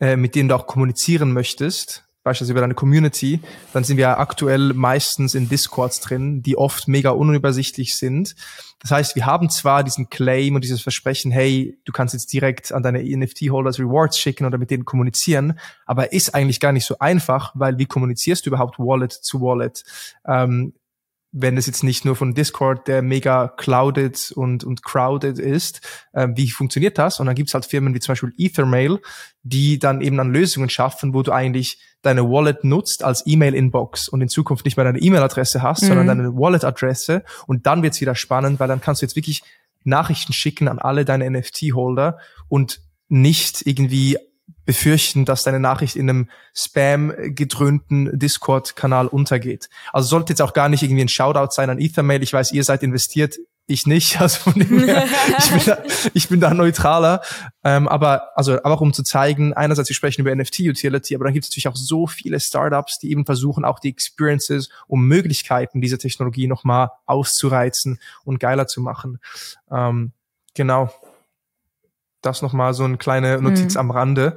äh, 0.00 0.16
mit 0.16 0.34
denen 0.34 0.48
du 0.48 0.56
auch 0.56 0.66
kommunizieren 0.66 1.32
möchtest, 1.32 2.07
beispielsweise 2.22 2.52
über 2.52 2.60
deine 2.60 2.74
Community, 2.74 3.40
dann 3.72 3.84
sind 3.84 3.96
wir 3.96 4.18
aktuell 4.18 4.72
meistens 4.74 5.34
in 5.34 5.48
Discords 5.48 6.00
drin, 6.00 6.42
die 6.42 6.56
oft 6.56 6.88
mega 6.88 7.10
unübersichtlich 7.10 7.96
sind. 7.96 8.34
Das 8.80 8.90
heißt, 8.90 9.16
wir 9.16 9.26
haben 9.26 9.50
zwar 9.50 9.82
diesen 9.82 10.08
Claim 10.08 10.54
und 10.54 10.62
dieses 10.62 10.82
Versprechen, 10.82 11.32
hey, 11.32 11.78
du 11.84 11.92
kannst 11.92 12.14
jetzt 12.14 12.32
direkt 12.32 12.72
an 12.72 12.82
deine 12.82 13.02
NFT-Holders 13.02 13.78
Rewards 13.80 14.18
schicken 14.18 14.44
oder 14.44 14.58
mit 14.58 14.70
denen 14.70 14.84
kommunizieren, 14.84 15.58
aber 15.86 16.12
ist 16.12 16.34
eigentlich 16.34 16.60
gar 16.60 16.72
nicht 16.72 16.86
so 16.86 16.98
einfach, 16.98 17.52
weil 17.54 17.78
wie 17.78 17.86
kommunizierst 17.86 18.46
du 18.46 18.50
überhaupt 18.50 18.78
Wallet 18.78 19.12
zu 19.12 19.40
Wallet? 19.40 19.84
Ähm, 20.26 20.74
wenn 21.30 21.56
es 21.58 21.66
jetzt 21.66 21.84
nicht 21.84 22.04
nur 22.04 22.16
von 22.16 22.34
Discord, 22.34 22.88
der 22.88 23.02
mega 23.02 23.48
clouded 23.48 24.32
und, 24.32 24.64
und 24.64 24.82
crowded 24.82 25.38
ist, 25.38 25.80
äh, 26.12 26.28
wie 26.34 26.50
funktioniert 26.50 26.96
das? 26.96 27.20
Und 27.20 27.26
dann 27.26 27.34
gibt's 27.34 27.52
halt 27.52 27.66
Firmen 27.66 27.94
wie 27.94 28.00
zum 28.00 28.12
Beispiel 28.12 28.32
Ethermail, 28.38 28.98
die 29.42 29.78
dann 29.78 30.00
eben 30.00 30.18
an 30.20 30.32
Lösungen 30.32 30.70
schaffen, 30.70 31.12
wo 31.12 31.22
du 31.22 31.32
eigentlich 31.32 31.82
deine 32.02 32.24
Wallet 32.24 32.64
nutzt 32.64 33.04
als 33.04 33.26
E-Mail-Inbox 33.26 34.08
und 34.08 34.22
in 34.22 34.28
Zukunft 34.28 34.64
nicht 34.64 34.76
mehr 34.76 34.84
deine 34.84 35.00
E-Mail-Adresse 35.00 35.62
hast, 35.62 35.82
mhm. 35.82 35.86
sondern 35.88 36.06
deine 36.06 36.34
Wallet-Adresse. 36.34 37.24
Und 37.46 37.66
dann 37.66 37.82
wird's 37.82 38.00
wieder 38.00 38.14
spannend, 38.14 38.58
weil 38.58 38.68
dann 38.68 38.80
kannst 38.80 39.02
du 39.02 39.06
jetzt 39.06 39.16
wirklich 39.16 39.42
Nachrichten 39.84 40.32
schicken 40.32 40.68
an 40.68 40.78
alle 40.78 41.04
deine 41.04 41.30
NFT-Holder 41.30 42.18
und 42.48 42.80
nicht 43.08 43.66
irgendwie 43.66 44.18
befürchten, 44.68 45.24
dass 45.24 45.44
deine 45.44 45.60
Nachricht 45.60 45.96
in 45.96 46.10
einem 46.10 46.28
Spam-gedröhnten 46.54 48.18
Discord-Kanal 48.18 49.06
untergeht. 49.06 49.70
Also 49.94 50.08
sollte 50.08 50.34
jetzt 50.34 50.42
auch 50.42 50.52
gar 50.52 50.68
nicht 50.68 50.82
irgendwie 50.82 51.00
ein 51.00 51.08
Shoutout 51.08 51.52
sein 51.52 51.70
an 51.70 51.80
Ethermail. 51.80 52.22
Ich 52.22 52.34
weiß, 52.34 52.52
ihr 52.52 52.62
seid 52.64 52.82
investiert, 52.82 53.38
ich 53.66 53.86
nicht. 53.86 54.20
Also 54.20 54.40
von 54.40 54.60
dem 54.60 54.84
her, 54.84 55.06
ich, 55.38 55.50
bin 55.50 55.62
da, 55.64 55.78
ich 56.12 56.28
bin 56.28 56.40
da 56.40 56.52
neutraler. 56.52 57.22
Ähm, 57.64 57.88
aber 57.88 58.36
also 58.36 58.62
aber 58.62 58.74
auch 58.74 58.82
um 58.82 58.92
zu 58.92 59.02
zeigen, 59.02 59.54
einerseits 59.54 59.88
wir 59.88 59.96
sprechen 59.96 60.20
über 60.20 60.36
NFT-Utility, 60.36 61.14
aber 61.14 61.24
dann 61.24 61.32
gibt 61.32 61.46
es 61.46 61.50
natürlich 61.50 61.68
auch 61.68 61.76
so 61.76 62.06
viele 62.06 62.38
Startups, 62.38 62.98
die 62.98 63.10
eben 63.10 63.24
versuchen, 63.24 63.64
auch 63.64 63.78
die 63.78 63.88
Experiences 63.88 64.68
und 64.86 65.00
Möglichkeiten 65.00 65.80
dieser 65.80 65.96
Technologie 65.96 66.46
nochmal 66.46 66.90
auszureizen 67.06 68.00
und 68.22 68.38
geiler 68.38 68.66
zu 68.66 68.82
machen. 68.82 69.18
Ähm, 69.70 70.12
genau 70.54 70.92
das 72.22 72.42
nochmal 72.42 72.74
so 72.74 72.84
eine 72.84 72.96
kleine 72.96 73.40
Notiz 73.40 73.74
mhm. 73.74 73.80
am 73.80 73.90
Rande. 73.90 74.36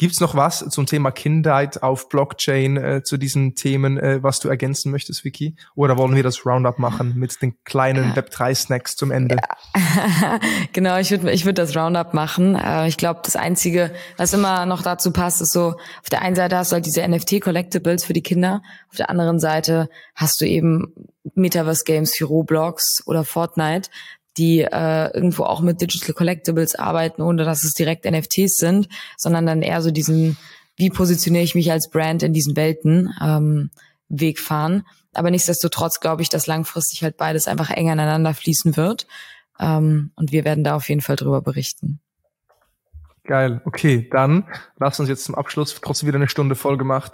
Gibt's 0.00 0.18
noch 0.18 0.34
was 0.34 0.60
zum 0.70 0.86
Thema 0.86 1.10
Kindheit 1.10 1.82
auf 1.82 2.08
Blockchain 2.08 2.78
äh, 2.78 3.02
zu 3.02 3.18
diesen 3.18 3.54
Themen, 3.54 3.98
äh, 3.98 4.22
was 4.22 4.40
du 4.40 4.48
ergänzen 4.48 4.90
möchtest, 4.90 5.26
Vicky? 5.26 5.56
Oder 5.74 5.98
wollen 5.98 6.16
wir 6.16 6.22
das 6.22 6.46
Roundup 6.46 6.78
machen 6.78 7.16
mit 7.18 7.42
den 7.42 7.62
kleinen 7.64 8.14
Web3-Snacks 8.14 8.96
zum 8.96 9.10
Ende? 9.10 9.36
Ja. 9.36 10.40
genau, 10.72 10.96
ich 10.96 11.10
würde 11.10 11.30
ich 11.32 11.44
würd 11.44 11.58
das 11.58 11.76
Roundup 11.76 12.14
machen. 12.14 12.54
Äh, 12.54 12.88
ich 12.88 12.96
glaube, 12.96 13.20
das 13.22 13.36
Einzige, 13.36 13.92
was 14.16 14.32
immer 14.32 14.64
noch 14.64 14.80
dazu 14.80 15.12
passt, 15.12 15.42
ist 15.42 15.52
so, 15.52 15.74
auf 16.02 16.08
der 16.10 16.22
einen 16.22 16.34
Seite 16.34 16.56
hast 16.56 16.72
du 16.72 16.76
halt 16.76 16.86
diese 16.86 17.06
NFT-Collectibles 17.06 18.06
für 18.06 18.14
die 18.14 18.22
Kinder, 18.22 18.62
auf 18.88 18.96
der 18.96 19.10
anderen 19.10 19.38
Seite 19.38 19.90
hast 20.14 20.40
du 20.40 20.46
eben 20.46 20.94
Metaverse-Games 21.34 22.18
wie 22.18 22.24
Roblox 22.24 23.02
oder 23.04 23.24
Fortnite, 23.24 23.90
die 24.36 24.60
äh, 24.60 25.10
irgendwo 25.12 25.44
auch 25.44 25.60
mit 25.60 25.80
Digital 25.80 26.14
Collectibles 26.14 26.74
arbeiten, 26.74 27.22
ohne 27.22 27.44
dass 27.44 27.64
es 27.64 27.72
direkt 27.72 28.04
NFTs 28.04 28.56
sind, 28.56 28.88
sondern 29.16 29.46
dann 29.46 29.62
eher 29.62 29.82
so 29.82 29.90
diesen, 29.90 30.36
wie 30.76 30.90
positioniere 30.90 31.44
ich 31.44 31.54
mich 31.54 31.70
als 31.72 31.90
Brand 31.90 32.22
in 32.22 32.32
diesen 32.32 32.56
Welten, 32.56 33.12
ähm, 33.20 33.70
Weg 34.08 34.38
fahren. 34.38 34.84
Aber 35.14 35.30
nichtsdestotrotz 35.30 36.00
glaube 36.00 36.22
ich, 36.22 36.28
dass 36.28 36.46
langfristig 36.46 37.02
halt 37.02 37.16
beides 37.16 37.48
einfach 37.48 37.70
eng 37.70 37.90
aneinander 37.90 38.34
fließen 38.34 38.76
wird. 38.76 39.06
Ähm, 39.58 40.12
und 40.16 40.32
wir 40.32 40.44
werden 40.44 40.64
da 40.64 40.76
auf 40.76 40.88
jeden 40.88 41.00
Fall 41.00 41.16
drüber 41.16 41.42
berichten. 41.42 42.00
Geil. 43.24 43.60
Okay, 43.64 44.08
dann 44.10 44.48
lass 44.78 44.98
uns 44.98 45.08
jetzt 45.08 45.24
zum 45.24 45.34
Abschluss 45.34 45.78
trotzdem 45.80 46.08
wieder 46.08 46.16
eine 46.16 46.28
Stunde 46.28 46.54
voll 46.54 46.78
gemacht 46.78 47.12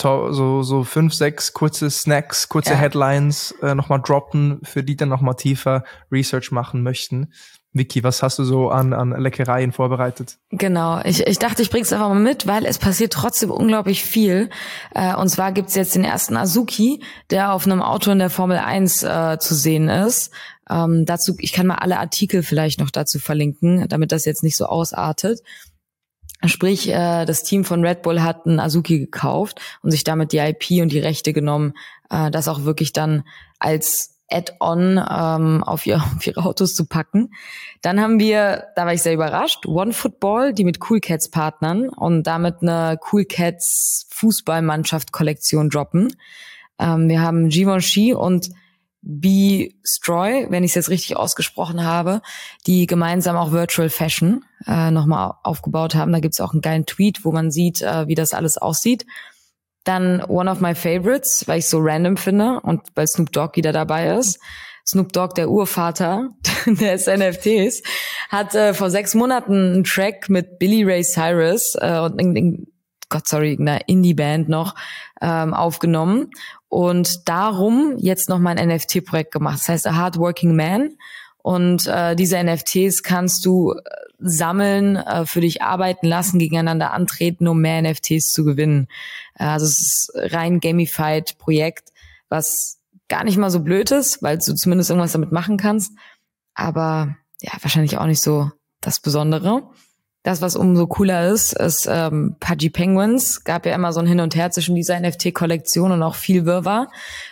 so, 0.00 0.62
so 0.62 0.84
fünf, 0.84 1.14
sechs 1.14 1.52
kurze 1.52 1.90
Snacks, 1.90 2.48
kurze 2.48 2.70
ja. 2.70 2.76
Headlines 2.76 3.54
äh, 3.62 3.74
nochmal 3.74 4.00
droppen, 4.02 4.60
für 4.64 4.82
die 4.82 4.96
dann 4.96 5.08
nochmal 5.08 5.36
tiefer 5.36 5.84
Research 6.10 6.50
machen 6.50 6.82
möchten. 6.82 7.32
Vicky, 7.74 8.04
was 8.04 8.22
hast 8.22 8.38
du 8.38 8.44
so 8.44 8.68
an, 8.68 8.92
an 8.92 9.10
Leckereien 9.10 9.72
vorbereitet? 9.72 10.38
Genau, 10.50 11.00
ich, 11.04 11.26
ich 11.26 11.40
dachte, 11.40 11.60
ich 11.60 11.70
bring's 11.70 11.92
einfach 11.92 12.08
mal 12.08 12.20
mit, 12.20 12.46
weil 12.46 12.66
es 12.66 12.78
passiert 12.78 13.12
trotzdem 13.12 13.50
unglaublich 13.50 14.04
viel. 14.04 14.48
Äh, 14.94 15.14
und 15.16 15.28
zwar 15.28 15.50
gibt's 15.50 15.74
jetzt 15.74 15.96
den 15.96 16.04
ersten 16.04 16.36
Azuki, 16.36 17.02
der 17.30 17.52
auf 17.52 17.66
einem 17.66 17.82
Auto 17.82 18.12
in 18.12 18.20
der 18.20 18.30
Formel 18.30 18.58
1 18.58 19.02
äh, 19.02 19.38
zu 19.40 19.54
sehen 19.56 19.88
ist. 19.88 20.30
Ähm, 20.70 21.04
dazu, 21.04 21.34
ich 21.38 21.52
kann 21.52 21.66
mal 21.66 21.74
alle 21.74 21.98
Artikel 21.98 22.44
vielleicht 22.44 22.78
noch 22.78 22.90
dazu 22.90 23.18
verlinken, 23.18 23.88
damit 23.88 24.12
das 24.12 24.24
jetzt 24.24 24.44
nicht 24.44 24.56
so 24.56 24.66
ausartet. 24.66 25.40
Sprich, 26.44 26.88
äh, 26.88 27.24
das 27.24 27.42
Team 27.42 27.64
von 27.64 27.84
Red 27.84 28.02
Bull 28.02 28.22
hat 28.22 28.46
einen 28.46 28.60
Azuki 28.60 28.98
gekauft 28.98 29.60
und 29.82 29.90
sich 29.90 30.04
damit 30.04 30.32
die 30.32 30.38
IP 30.38 30.82
und 30.82 30.92
die 30.92 30.98
Rechte 30.98 31.32
genommen, 31.32 31.74
äh, 32.10 32.30
das 32.30 32.48
auch 32.48 32.64
wirklich 32.64 32.92
dann 32.92 33.24
als 33.58 34.14
Add-on 34.30 34.98
ähm, 34.98 35.62
auf, 35.64 35.86
ihr, 35.86 35.96
auf 36.16 36.26
ihre 36.26 36.44
Autos 36.44 36.74
zu 36.74 36.86
packen. 36.86 37.30
Dann 37.82 38.00
haben 38.00 38.18
wir, 38.18 38.64
da 38.76 38.84
war 38.84 38.92
ich 38.92 39.02
sehr 39.02 39.14
überrascht, 39.14 39.66
One 39.66 39.92
Football, 39.92 40.52
die 40.52 40.64
mit 40.64 40.78
Cool 40.88 41.00
Cats 41.00 41.30
partnern 41.30 41.88
und 41.88 42.24
damit 42.24 42.56
eine 42.62 42.98
Cool 43.12 43.24
Cats 43.24 44.06
Fußballmannschaft-Kollektion 44.10 45.70
droppen. 45.70 46.14
Ähm, 46.78 47.08
wir 47.08 47.20
haben 47.20 47.48
Givenchy 47.48 48.14
und 48.14 48.50
B 49.06 49.74
Stroy, 49.84 50.46
wenn 50.48 50.64
ich 50.64 50.70
es 50.70 50.74
jetzt 50.76 50.88
richtig 50.88 51.16
ausgesprochen 51.16 51.84
habe, 51.84 52.22
die 52.66 52.86
gemeinsam 52.86 53.36
auch 53.36 53.52
Virtual 53.52 53.90
Fashion 53.90 54.44
äh, 54.66 54.90
nochmal 54.90 55.34
aufgebaut 55.42 55.94
haben. 55.94 56.12
Da 56.12 56.20
gibt's 56.20 56.40
auch 56.40 56.52
einen 56.52 56.62
geilen 56.62 56.86
Tweet, 56.86 57.24
wo 57.24 57.30
man 57.30 57.50
sieht, 57.50 57.82
äh, 57.82 58.08
wie 58.08 58.14
das 58.14 58.32
alles 58.32 58.56
aussieht. 58.56 59.04
Dann 59.84 60.22
One 60.24 60.50
of 60.50 60.60
My 60.60 60.74
Favorites, 60.74 61.44
weil 61.46 61.58
ich 61.58 61.68
so 61.68 61.78
random 61.80 62.16
finde 62.16 62.60
und 62.60 62.80
weil 62.94 63.06
Snoop 63.06 63.30
Dogg 63.30 63.56
wieder 63.56 63.72
dabei 63.72 64.14
ist. 64.16 64.40
Snoop 64.86 65.12
Dogg, 65.12 65.34
der 65.34 65.50
Urvater 65.50 66.30
des 66.66 67.06
NFTs, 67.06 67.82
hat 68.30 68.54
äh, 68.54 68.72
vor 68.72 68.90
sechs 68.90 69.14
Monaten 69.14 69.74
einen 69.74 69.84
Track 69.84 70.30
mit 70.30 70.58
Billy 70.58 70.82
Ray 70.84 71.02
Cyrus 71.04 71.74
äh, 71.78 71.98
und 71.98 72.18
in, 72.20 72.36
in, 72.36 72.66
Gott 73.10 73.28
sorry, 73.28 73.56
einer 73.60 73.86
Indie-Band 73.86 74.48
noch 74.48 74.74
ähm, 75.20 75.52
aufgenommen 75.52 76.30
und 76.74 77.28
darum 77.28 77.94
jetzt 77.98 78.28
noch 78.28 78.40
mal 78.40 78.58
ein 78.58 78.68
NFT-Projekt 78.68 79.30
gemacht. 79.30 79.60
Das 79.60 79.68
heißt 79.68 79.86
A 79.86 79.94
Hardworking 79.94 80.56
Man. 80.56 80.96
Und 81.40 81.86
äh, 81.86 82.16
diese 82.16 82.42
NFTs 82.42 83.04
kannst 83.04 83.46
du 83.46 83.74
äh, 83.74 83.80
sammeln, 84.18 84.96
äh, 84.96 85.24
für 85.24 85.40
dich 85.40 85.62
arbeiten 85.62 86.08
lassen, 86.08 86.40
gegeneinander 86.40 86.92
antreten, 86.92 87.46
um 87.46 87.60
mehr 87.60 87.80
NFTs 87.80 88.32
zu 88.32 88.42
gewinnen. 88.42 88.88
Äh, 89.38 89.44
also 89.44 89.66
es 89.66 89.78
ist 89.78 90.12
rein 90.16 90.58
gamified 90.58 91.38
Projekt, 91.38 91.90
was 92.28 92.80
gar 93.08 93.22
nicht 93.22 93.36
mal 93.36 93.50
so 93.50 93.60
blöd 93.60 93.92
ist, 93.92 94.20
weil 94.20 94.38
du 94.38 94.56
zumindest 94.56 94.90
irgendwas 94.90 95.12
damit 95.12 95.30
machen 95.30 95.58
kannst. 95.58 95.92
Aber 96.54 97.14
ja, 97.40 97.52
wahrscheinlich 97.60 97.98
auch 97.98 98.06
nicht 98.06 98.20
so 98.20 98.50
das 98.80 98.98
Besondere. 98.98 99.62
Das, 100.24 100.40
was 100.40 100.56
umso 100.56 100.88
cooler 100.88 101.28
ist, 101.28 101.52
ist 101.52 101.86
ähm, 101.88 102.34
Pudgy 102.40 102.70
Penguins. 102.70 103.44
Gab 103.44 103.66
ja 103.66 103.74
immer 103.74 103.92
so 103.92 104.00
ein 104.00 104.06
Hin 104.06 104.20
und 104.20 104.34
Her 104.34 104.50
zwischen 104.50 104.74
dieser 104.74 104.98
NFT-Kollektion 104.98 105.92
und 105.92 106.02
auch 106.02 106.16
viel 106.16 106.44
Wirrwarr, 106.44 106.90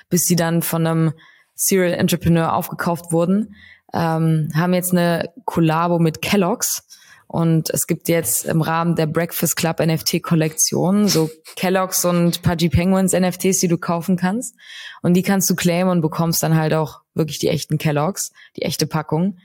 bis 0.08 0.22
sie 0.22 0.36
dann 0.36 0.62
von 0.62 0.86
einem 0.86 1.12
Serial 1.54 1.94
Entrepreneur 1.94 2.54
aufgekauft 2.54 3.10
wurden 3.10 3.56
ähm, 3.92 4.48
haben 4.54 4.74
jetzt 4.74 4.92
eine 4.92 5.30
Kollabo 5.44 5.98
mit 5.98 6.22
Kellogg's. 6.22 6.86
Und 7.26 7.70
es 7.70 7.86
gibt 7.86 8.08
jetzt 8.08 8.44
im 8.44 8.60
Rahmen 8.60 8.94
der 8.94 9.06
Breakfast 9.06 9.56
Club 9.56 9.80
NFT-Kollektion 9.80 11.08
so 11.08 11.30
Kellogg's 11.56 12.04
und 12.04 12.42
Pudgy 12.42 12.68
Penguins 12.68 13.14
NFTs, 13.14 13.58
die 13.58 13.68
du 13.68 13.78
kaufen 13.78 14.16
kannst. 14.16 14.54
Und 15.00 15.14
die 15.14 15.22
kannst 15.22 15.48
du 15.48 15.54
claimen 15.54 15.90
und 15.90 16.00
bekommst 16.02 16.42
dann 16.42 16.56
halt 16.56 16.74
auch 16.74 17.00
wirklich 17.14 17.38
die 17.38 17.48
echten 17.48 17.78
Kellogg's, 17.78 18.32
die 18.56 18.62
echte 18.62 18.86
Packung. 18.86 19.38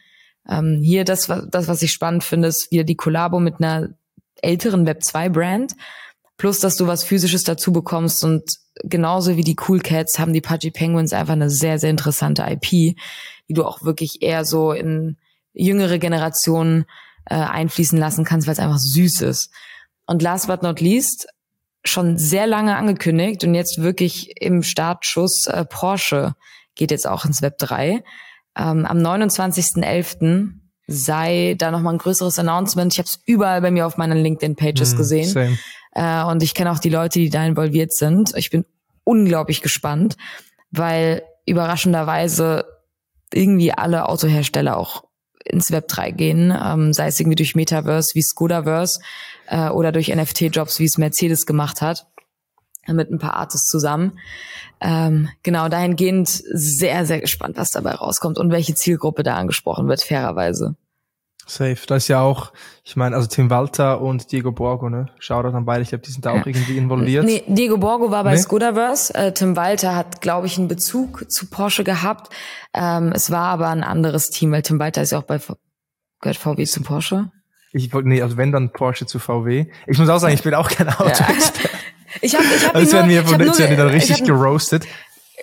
Ähm, 0.49 0.81
hier 0.81 1.03
das, 1.03 1.27
das, 1.27 1.67
was 1.67 1.81
ich 1.81 1.91
spannend 1.91 2.23
finde, 2.23 2.47
ist 2.47 2.71
wieder 2.71 2.83
die 2.83 2.95
Kollabo 2.95 3.39
mit 3.39 3.55
einer 3.59 3.89
älteren 4.41 4.87
Web2-Brand. 4.87 5.73
Plus, 6.37 6.59
dass 6.59 6.75
du 6.75 6.87
was 6.87 7.03
Physisches 7.03 7.43
dazu 7.43 7.71
bekommst 7.73 8.23
und 8.23 8.43
genauso 8.83 9.37
wie 9.37 9.43
die 9.43 9.55
Cool 9.67 9.79
Cats 9.79 10.19
haben 10.19 10.33
die 10.33 10.41
Pudgy 10.41 10.69
Penguins 10.69 11.13
einfach 11.13 11.33
eine 11.33 11.49
sehr, 11.49 11.79
sehr 11.79 11.89
interessante 11.89 12.43
IP, 12.43 12.69
die 12.69 13.53
du 13.53 13.65
auch 13.65 13.83
wirklich 13.83 14.21
eher 14.21 14.45
so 14.45 14.71
in 14.71 15.17
jüngere 15.53 15.97
Generationen 15.97 16.85
äh, 17.25 17.35
einfließen 17.35 17.97
lassen 17.97 18.23
kannst, 18.23 18.47
weil 18.47 18.53
es 18.53 18.59
einfach 18.59 18.77
süß 18.77 19.21
ist. 19.21 19.51
Und 20.05 20.21
last 20.21 20.47
but 20.47 20.61
not 20.61 20.79
least, 20.79 21.27
schon 21.83 22.17
sehr 22.17 22.47
lange 22.47 22.75
angekündigt 22.75 23.43
und 23.43 23.55
jetzt 23.55 23.81
wirklich 23.81 24.39
im 24.41 24.61
Startschuss 24.61 25.47
äh, 25.47 25.65
Porsche 25.65 26.35
geht 26.75 26.91
jetzt 26.91 27.07
auch 27.07 27.25
ins 27.25 27.41
Web 27.41 27.57
3. 27.57 28.03
Ähm, 28.57 28.85
am 28.85 28.97
29.11. 28.97 30.49
sei 30.87 31.55
da 31.57 31.71
nochmal 31.71 31.93
ein 31.95 31.99
größeres 31.99 32.39
Announcement. 32.39 32.93
Ich 32.93 32.99
habe 32.99 33.07
es 33.07 33.19
überall 33.25 33.61
bei 33.61 33.71
mir 33.71 33.85
auf 33.85 33.97
meinen 33.97 34.17
LinkedIn-Pages 34.17 34.93
mm, 34.93 34.97
gesehen. 34.97 35.29
Same. 35.29 35.57
Äh, 35.93 36.23
und 36.23 36.43
ich 36.43 36.53
kenne 36.53 36.71
auch 36.71 36.79
die 36.79 36.89
Leute, 36.89 37.19
die 37.19 37.29
da 37.29 37.45
involviert 37.45 37.93
sind. 37.93 38.33
Ich 38.35 38.49
bin 38.49 38.65
unglaublich 39.03 39.61
gespannt, 39.61 40.17
weil 40.71 41.23
überraschenderweise 41.45 42.65
irgendwie 43.33 43.71
alle 43.71 44.07
Autohersteller 44.07 44.77
auch 44.77 45.03
ins 45.43 45.71
Web 45.71 45.87
3 45.87 46.11
gehen, 46.11 46.53
ähm, 46.61 46.93
sei 46.93 47.07
es 47.07 47.19
irgendwie 47.19 47.35
durch 47.35 47.55
Metaverse 47.55 48.09
wie 48.13 48.21
Skodaverse 48.21 48.99
äh, 49.47 49.69
oder 49.69 49.91
durch 49.91 50.13
NFT-Jobs, 50.13 50.79
wie 50.79 50.85
es 50.85 50.97
Mercedes 50.97 51.45
gemacht 51.45 51.81
hat, 51.81 52.07
mit 52.93 53.11
ein 53.11 53.19
paar 53.19 53.35
Artists 53.35 53.67
zusammen. 53.67 54.19
Ähm, 54.79 55.29
genau, 55.43 55.69
dahingehend 55.69 56.29
sehr, 56.29 57.05
sehr 57.05 57.19
gespannt, 57.19 57.57
was 57.57 57.71
dabei 57.71 57.91
rauskommt 57.91 58.37
und 58.37 58.51
welche 58.51 58.75
Zielgruppe 58.75 59.23
da 59.23 59.35
angesprochen 59.35 59.87
wird, 59.87 60.01
fairerweise. 60.01 60.75
Safe. 61.47 61.77
Da 61.87 61.95
ist 61.95 62.09
ja 62.09 62.21
auch, 62.21 62.51
ich 62.83 62.97
meine, 62.97 63.15
also 63.15 63.27
Tim 63.27 63.49
Walter 63.49 64.01
und 64.01 64.31
Diego 64.31 64.51
Borgo, 64.51 64.89
ne? 64.89 65.07
Shoutout 65.17 65.55
an 65.55 65.65
beide, 65.65 65.81
ich 65.81 65.89
glaube, 65.89 66.03
die 66.03 66.11
sind 66.11 66.25
da 66.25 66.31
auch 66.31 66.45
ja. 66.45 66.47
irgendwie 66.47 66.77
involviert. 66.77 67.25
Nee, 67.25 67.43
Diego 67.47 67.77
Borgo 67.77 68.11
war 68.11 68.25
bei 68.25 68.33
nee? 68.33 68.37
Skodaverse. 68.37 69.15
Äh, 69.15 69.33
Tim 69.33 69.55
Walter 69.55 69.95
hat, 69.95 70.19
glaube 70.19 70.47
ich, 70.47 70.57
einen 70.57 70.67
Bezug 70.67 71.31
zu 71.31 71.49
Porsche 71.49 71.85
gehabt. 71.85 72.33
Ähm, 72.73 73.13
es 73.13 73.31
war 73.31 73.45
aber 73.45 73.69
ein 73.69 73.83
anderes 73.83 74.29
Team, 74.29 74.51
weil 74.51 74.61
Tim 74.61 74.77
Walter 74.77 75.01
ist 75.01 75.11
ja 75.11 75.19
auch 75.19 75.23
bei 75.23 75.39
gehört 76.19 76.37
VW 76.37 76.65
zu 76.65 76.81
Porsche. 76.81 77.31
Ich 77.71 77.93
wollte, 77.93 78.09
nee, 78.09 78.21
also 78.21 78.37
wenn 78.37 78.51
dann 78.51 78.71
Porsche 78.71 79.05
zu 79.05 79.19
VW. 79.19 79.67
Ich 79.85 79.97
muss 79.97 80.09
auch 80.09 80.17
sagen, 80.17 80.33
ich 80.33 80.43
bin 80.43 80.53
auch 80.53 80.69
kein 80.69 80.89
Auto. 80.89 81.09
Ja. 81.09 81.27
Ich 82.21 82.35
habe 82.35 82.45
ich 82.45 82.65
hab 82.65 82.75
also 82.75 82.93
werden 82.93 83.09
wir 83.09 83.25
von 83.25 83.39
wir 83.39 83.77
dann 83.77 83.87
richtig 83.89 84.23
geroastet. 84.23 84.85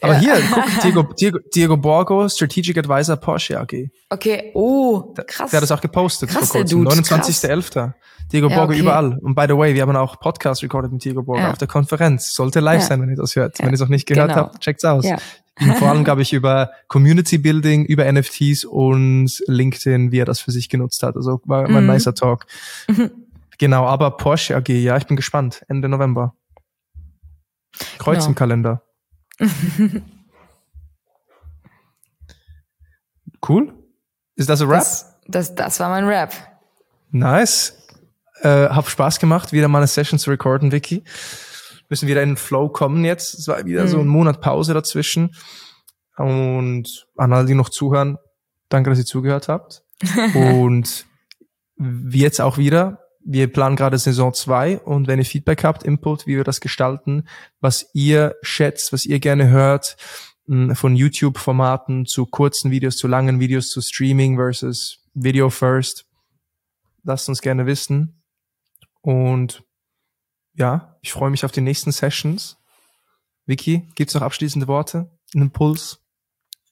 Aber 0.03 0.19
hier, 0.19 0.35
guck, 0.53 0.65
Diego, 0.83 1.03
Diego, 1.19 1.39
Diego 1.55 1.77
Borgo, 1.77 2.29
Strategic 2.29 2.77
Advisor 2.77 3.17
Porsche 3.17 3.59
AG. 3.59 3.89
Okay, 4.11 4.51
oh, 4.55 5.15
krass. 5.27 5.51
Der 5.51 5.59
hat 5.59 5.63
das 5.63 5.73
auch 5.73 5.81
gepostet 5.81 6.31
krass, 6.31 6.51
vor 6.51 6.61
kurzem, 6.61 6.87
29.11. 6.87 7.93
Diego 8.33 8.49
ja, 8.49 8.57
Borgo 8.57 8.73
okay. 8.73 8.81
überall. 8.81 9.19
Und 9.23 9.35
by 9.35 9.45
the 9.49 9.57
way, 9.57 9.75
wir 9.75 9.83
haben 9.83 9.97
auch 9.97 10.19
Podcast 10.19 10.63
recorded 10.63 10.93
mit 10.93 11.05
Diego 11.05 11.23
Borgo 11.23 11.41
ja. 11.41 11.53
auf 11.53 11.59
der 11.59 11.69
Konferenz. 11.69 12.35
Sollte 12.35 12.61
live 12.61 12.81
ja. 12.81 12.87
sein, 12.87 13.03
wenn 13.03 13.11
ihr 13.11 13.17
das 13.17 13.37
hört. 13.37 13.59
Wenn 13.59 13.69
ihr 13.69 13.75
es 13.75 13.81
noch 13.81 13.89
nicht 13.89 14.07
gehört 14.07 14.31
genau. 14.31 14.43
habt, 14.43 14.61
checkt's 14.61 14.85
aus. 14.85 15.05
Ja. 15.07 15.17
vor 15.77 15.89
allem, 15.89 16.05
glaube 16.05 16.23
ich, 16.23 16.33
über 16.33 16.73
Community 16.89 17.39
Building, 17.39 17.85
über 17.85 18.11
NFTs 18.11 18.65
und 18.65 19.31
LinkedIn, 19.47 20.11
wie 20.11 20.19
er 20.19 20.25
das 20.25 20.41
für 20.41 20.51
sich 20.51 20.69
genutzt 20.69 21.03
hat. 21.03 21.17
Also 21.17 21.41
war, 21.45 21.63
war 21.63 21.77
ein 21.77 21.87
mhm. 21.87 21.93
nicer 21.93 22.15
Talk. 22.15 22.47
Mhm. 22.89 23.11
Genau, 23.59 23.87
aber 23.87 24.11
Porsche 24.17 24.57
AG, 24.57 24.69
ja, 24.69 24.97
ich 24.97 25.07
bin 25.07 25.17
gespannt. 25.17 25.65
Ende 25.69 25.89
November. 25.89 26.35
Kreuz 27.99 28.19
genau. 28.19 28.29
im 28.29 28.35
Kalender. 28.35 28.83
cool. 33.49 33.75
Ist 34.37 34.49
das 34.49 34.61
ein 34.61 34.69
Rap? 34.69 34.81
Das, 34.81 35.19
das, 35.27 35.55
das 35.55 35.81
war 35.81 35.89
mein 35.89 36.05
Rap. 36.07 36.33
Nice. 37.11 37.81
Äh, 38.43 38.69
hab 38.69 38.89
Spaß 38.89 39.21
gemacht, 39.21 39.53
wieder 39.53 39.69
mal 39.69 39.79
eine 39.79 39.87
Session 39.87 40.19
zu 40.19 40.31
recorden, 40.31 40.73
Vicky. 40.73 41.05
Müssen 41.89 42.09
wieder 42.09 42.23
in 42.23 42.31
den 42.31 42.37
Flow 42.37 42.69
kommen 42.69 43.05
jetzt. 43.05 43.35
Es 43.39 43.49
war 43.49 43.65
wieder 43.65 43.85
mhm. 43.85 43.89
so 43.89 44.01
ein 44.01 44.07
Monat 44.07 44.41
Pause 44.41 44.75
dazwischen. 44.75 45.35
Und 46.17 47.07
an 47.17 47.33
alle, 47.33 47.47
die 47.47 47.55
noch 47.55 47.69
zuhören, 47.69 48.19
danke, 48.69 48.91
dass 48.91 48.99
ihr 48.99 49.07
zugehört 49.07 49.49
habt. 49.49 49.83
Und 50.35 51.07
wie 51.77 52.21
jetzt 52.21 52.41
auch 52.41 52.59
wieder, 52.59 53.04
wir 53.25 53.51
planen 53.53 53.77
gerade 53.77 53.99
Saison 53.99 54.33
2 54.35 54.81
und 54.81 55.07
wenn 55.07 55.19
ihr 55.19 55.25
Feedback 55.25 55.65
habt, 55.65 55.83
Input, 55.83 56.27
wie 56.27 56.37
wir 56.37 56.45
das 56.45 56.61
gestalten, 56.61 57.27
was 57.61 57.91
ihr 57.95 58.37
schätzt, 58.43 58.93
was 58.93 59.07
ihr 59.07 59.19
gerne 59.19 59.49
hört, 59.49 59.97
hm, 60.47 60.77
von 60.77 60.95
YouTube-Formaten 60.95 62.07
zu 62.07 62.27
kurzen 62.27 62.71
Videos, 62.71 62.97
zu 62.97 63.09
langen 63.09 63.41
Videos, 63.41 63.69
zu 63.71 63.81
Streaming 63.81 64.37
versus 64.37 64.99
Video 65.15 65.49
First, 65.49 66.07
lasst 67.03 67.29
uns 67.29 67.41
gerne 67.41 67.67
wissen. 67.67 68.23
Und 69.01 69.65
ja, 70.55 70.99
ich 71.01 71.13
freue 71.13 71.31
mich 71.31 71.45
auf 71.45 71.53
die 71.53 71.61
nächsten 71.61 71.93
Sessions. 71.93 72.59
Vicky, 73.47 73.89
gibt's 73.95 74.15
noch 74.15 74.23
abschließende 74.23 74.69
Worte? 74.69 75.11
Einen 75.35 75.45
Impuls? 75.45 76.04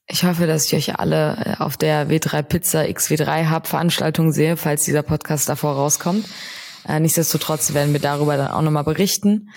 Ich 0.06 0.24
hoffe, 0.24 0.46
dass 0.46 0.66
ich 0.66 0.74
euch 0.74 0.98
alle 0.98 1.36
äh, 1.36 1.62
auf 1.62 1.76
der 1.76 2.08
W3 2.08 2.42
Pizza 2.42 2.80
XW3 2.80 3.50
Hub 3.50 3.66
Veranstaltung 3.66 4.32
sehe, 4.32 4.56
falls 4.56 4.84
dieser 4.84 5.02
Podcast 5.02 5.48
davor 5.48 5.74
rauskommt. 5.74 6.26
Äh, 6.86 7.00
nichtsdestotrotz 7.00 7.74
werden 7.74 7.92
wir 7.92 8.00
darüber 8.00 8.36
dann 8.36 8.50
auch 8.50 8.62
nochmal 8.62 8.84
berichten. 8.84 9.50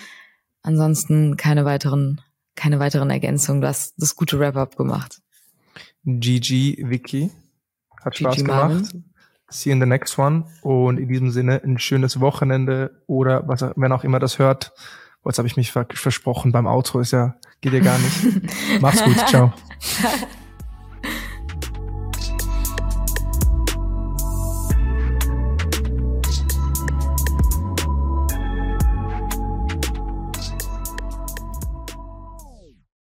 Ansonsten 0.62 1.36
keine 1.36 1.64
weiteren, 1.64 2.20
keine 2.54 2.78
weiteren 2.78 3.10
Ergänzungen. 3.10 3.60
Du 3.60 3.68
hast 3.68 3.94
das 3.98 4.16
gute 4.16 4.38
Wrap-up 4.38 4.76
gemacht. 4.76 5.20
GG, 6.04 6.88
Vicky. 6.88 7.30
Hat 8.04 8.14
GG 8.14 8.24
Spaß 8.24 8.36
gemacht. 8.36 8.70
Marvin. 8.70 9.04
See 9.48 9.70
you 9.70 9.74
in 9.74 9.80
the 9.80 9.86
next 9.86 10.18
one. 10.18 10.44
Und 10.62 10.98
in 10.98 11.08
diesem 11.08 11.30
Sinne 11.30 11.62
ein 11.62 11.78
schönes 11.78 12.20
Wochenende 12.20 13.02
oder 13.06 13.46
was, 13.46 13.64
wenn 13.76 13.92
auch 13.92 14.04
immer 14.04 14.18
das 14.18 14.38
hört. 14.38 14.72
Jetzt 15.24 15.38
habe 15.38 15.48
ich 15.48 15.56
mich 15.56 15.72
versprochen 15.72 16.52
beim 16.52 16.66
Outro. 16.66 17.00
Ist 17.00 17.10
ja, 17.10 17.34
geht 17.60 17.72
ja 17.72 17.80
gar 17.80 17.98
nicht. 17.98 18.80
Mach's 18.80 19.02
gut. 19.02 19.28
Ciao. 19.28 19.52